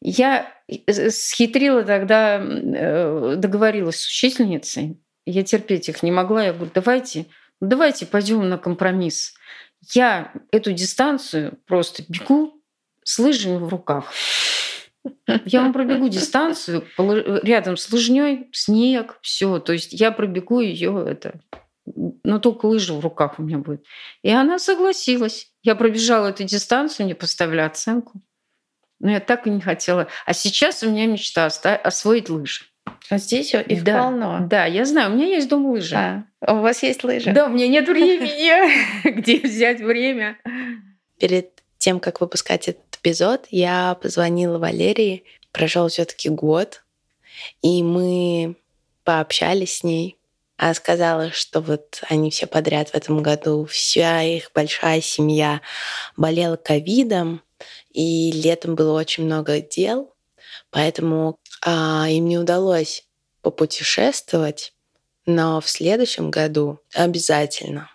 Я 0.00 0.50
э, 0.68 1.10
схитрила 1.10 1.82
тогда, 1.82 2.40
э, 2.40 3.34
договорилась 3.36 4.00
с 4.00 4.06
учительницей. 4.06 4.98
Я 5.26 5.42
терпеть 5.42 5.88
их 5.88 6.02
не 6.02 6.10
могла. 6.10 6.44
Я 6.44 6.52
говорю, 6.52 6.70
давайте, 6.74 7.26
давайте 7.60 8.06
пойдем 8.06 8.48
на 8.48 8.56
компромисс. 8.56 9.34
Я 9.92 10.32
эту 10.50 10.72
дистанцию 10.72 11.58
просто 11.66 12.04
бегу 12.08 12.62
с 13.02 13.18
лыжами 13.18 13.58
в 13.58 13.68
руках. 13.68 14.12
Я 15.44 15.62
вам 15.62 15.72
пробегу 15.72 16.08
дистанцию 16.08 16.84
рядом 17.42 17.76
с 17.76 17.90
лыжней, 17.92 18.48
снег, 18.52 19.18
все. 19.22 19.58
То 19.58 19.72
есть 19.72 19.92
я 19.92 20.12
пробегу 20.12 20.60
ее 20.60 21.04
это. 21.08 21.40
Но 22.24 22.38
только 22.38 22.66
лыжи 22.66 22.92
в 22.92 23.00
руках 23.00 23.38
у 23.38 23.42
меня 23.42 23.58
будет. 23.58 23.84
И 24.22 24.30
она 24.30 24.58
согласилась. 24.58 25.52
Я 25.62 25.74
пробежала 25.76 26.28
эту 26.28 26.44
дистанцию, 26.44 27.06
мне 27.06 27.14
поставили 27.14 27.60
оценку. 27.60 28.20
Но 28.98 29.10
я 29.10 29.20
так 29.20 29.46
и 29.46 29.50
не 29.50 29.60
хотела. 29.60 30.08
А 30.24 30.32
сейчас 30.32 30.82
у 30.82 30.90
меня 30.90 31.06
мечта 31.06 31.46
освоить 31.46 32.28
лыжи. 32.28 32.64
А 33.08 33.18
здесь 33.18 33.54
их 33.54 33.84
Да, 33.84 34.02
полно. 34.02 34.46
Да, 34.48 34.64
я 34.66 34.84
знаю, 34.84 35.12
у 35.12 35.14
меня 35.14 35.26
есть 35.26 35.48
дом 35.48 35.66
лыжи. 35.66 35.94
А, 35.94 36.24
у 36.40 36.60
вас 36.60 36.82
есть 36.82 37.04
лыжи? 37.04 37.32
Да, 37.32 37.46
у 37.46 37.50
меня 37.50 37.68
нет 37.68 37.88
времени. 37.88 39.08
Где 39.20 39.38
взять 39.38 39.80
время? 39.80 40.38
Перед 41.18 41.50
тем, 41.78 42.00
как 42.00 42.20
выпускать 42.20 42.68
эпизод, 42.96 43.46
я 43.50 43.96
позвонила 44.00 44.58
Валерии. 44.58 45.24
Прошел 45.52 45.88
все-таки 45.88 46.28
год, 46.28 46.84
и 47.62 47.82
мы 47.82 48.56
пообщались 49.04 49.78
с 49.78 49.84
ней. 49.84 50.18
А 50.58 50.72
сказала, 50.72 51.32
что 51.32 51.60
вот 51.60 52.02
они 52.08 52.30
все 52.30 52.46
подряд 52.46 52.90
в 52.90 52.94
этом 52.94 53.22
году, 53.22 53.66
вся 53.66 54.22
их 54.22 54.50
большая 54.54 55.02
семья 55.02 55.60
болела 56.16 56.56
ковидом, 56.56 57.42
и 57.92 58.32
летом 58.32 58.74
было 58.74 58.98
очень 58.98 59.24
много 59.24 59.60
дел, 59.60 60.14
поэтому 60.70 61.38
а, 61.62 62.06
им 62.08 62.26
не 62.26 62.38
удалось 62.38 63.06
попутешествовать, 63.42 64.72
но 65.26 65.60
в 65.60 65.68
следующем 65.68 66.30
году 66.30 66.80
обязательно. 66.94 67.90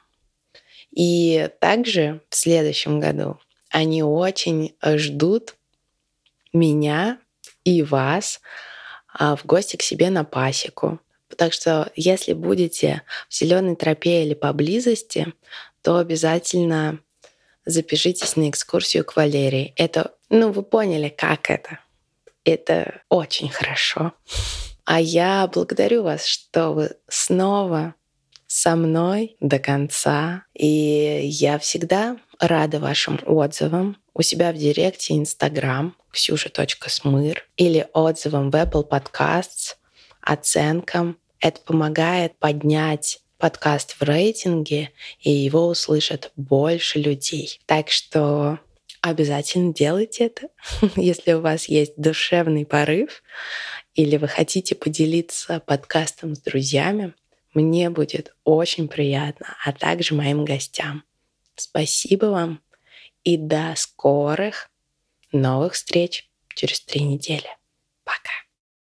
И 0.91 1.49
также 1.59 2.21
в 2.29 2.35
следующем 2.35 2.99
году 2.99 3.39
они 3.71 4.03
очень 4.03 4.75
ждут 4.83 5.55
меня 6.53 7.17
и 7.63 7.83
вас 7.83 8.41
а, 9.13 9.35
в 9.35 9.45
гости 9.45 9.77
к 9.77 9.81
себе 9.81 10.09
на 10.09 10.23
пасеку. 10.23 10.99
Так 11.37 11.53
что, 11.53 11.91
если 11.95 12.33
будете 12.33 13.03
в 13.29 13.33
зеленой 13.33 13.75
тропе 13.75 14.23
или 14.23 14.33
поблизости, 14.33 15.33
то 15.81 15.97
обязательно 15.97 16.99
запишитесь 17.65 18.35
на 18.35 18.49
экскурсию 18.49 19.05
к 19.05 19.15
Валерии. 19.15 19.73
Это, 19.77 20.13
ну, 20.29 20.51
вы 20.51 20.63
поняли, 20.63 21.09
как 21.09 21.49
это. 21.49 21.79
Это 22.43 23.01
очень 23.09 23.49
хорошо. 23.49 24.13
А 24.83 24.99
я 24.99 25.47
благодарю 25.47 26.03
вас, 26.03 26.25
что 26.25 26.71
вы 26.71 26.91
снова 27.07 27.95
со 28.51 28.75
мной 28.75 29.37
до 29.39 29.59
конца. 29.59 30.43
И 30.53 31.21
я 31.23 31.57
всегда 31.57 32.17
рада 32.37 32.81
вашим 32.81 33.17
отзывам 33.25 33.95
у 34.13 34.23
себя 34.23 34.51
в 34.51 34.57
директе 34.57 35.15
Инстаграм 35.15 35.95
ксюша.смыр 36.11 37.47
или 37.55 37.87
отзывам 37.93 38.51
в 38.51 38.55
Apple 38.55 38.85
Podcasts, 38.89 39.77
оценкам. 40.19 41.17
Это 41.39 41.61
помогает 41.61 42.37
поднять 42.39 43.21
подкаст 43.37 43.95
в 43.97 44.03
рейтинге, 44.03 44.91
и 45.21 45.31
его 45.31 45.67
услышат 45.67 46.33
больше 46.35 46.99
людей. 46.99 47.61
Так 47.67 47.89
что 47.89 48.59
обязательно 48.99 49.73
делайте 49.73 50.25
это, 50.25 50.49
если 50.97 51.31
у 51.31 51.39
вас 51.39 51.69
есть 51.69 51.93
душевный 51.95 52.65
порыв 52.65 53.23
или 53.95 54.17
вы 54.17 54.27
хотите 54.27 54.75
поделиться 54.75 55.61
подкастом 55.61 56.35
с 56.35 56.39
друзьями. 56.39 57.13
Мне 57.53 57.89
будет 57.89 58.35
очень 58.43 58.87
приятно, 58.87 59.57
а 59.63 59.73
также 59.73 60.15
моим 60.15 60.45
гостям. 60.45 61.03
Спасибо 61.55 62.27
вам 62.27 62.61
и 63.23 63.37
до 63.37 63.73
скорых 63.75 64.69
новых 65.31 65.73
встреч 65.73 66.29
через 66.55 66.81
три 66.81 67.01
недели. 67.01 67.47
Пока. 68.03 68.31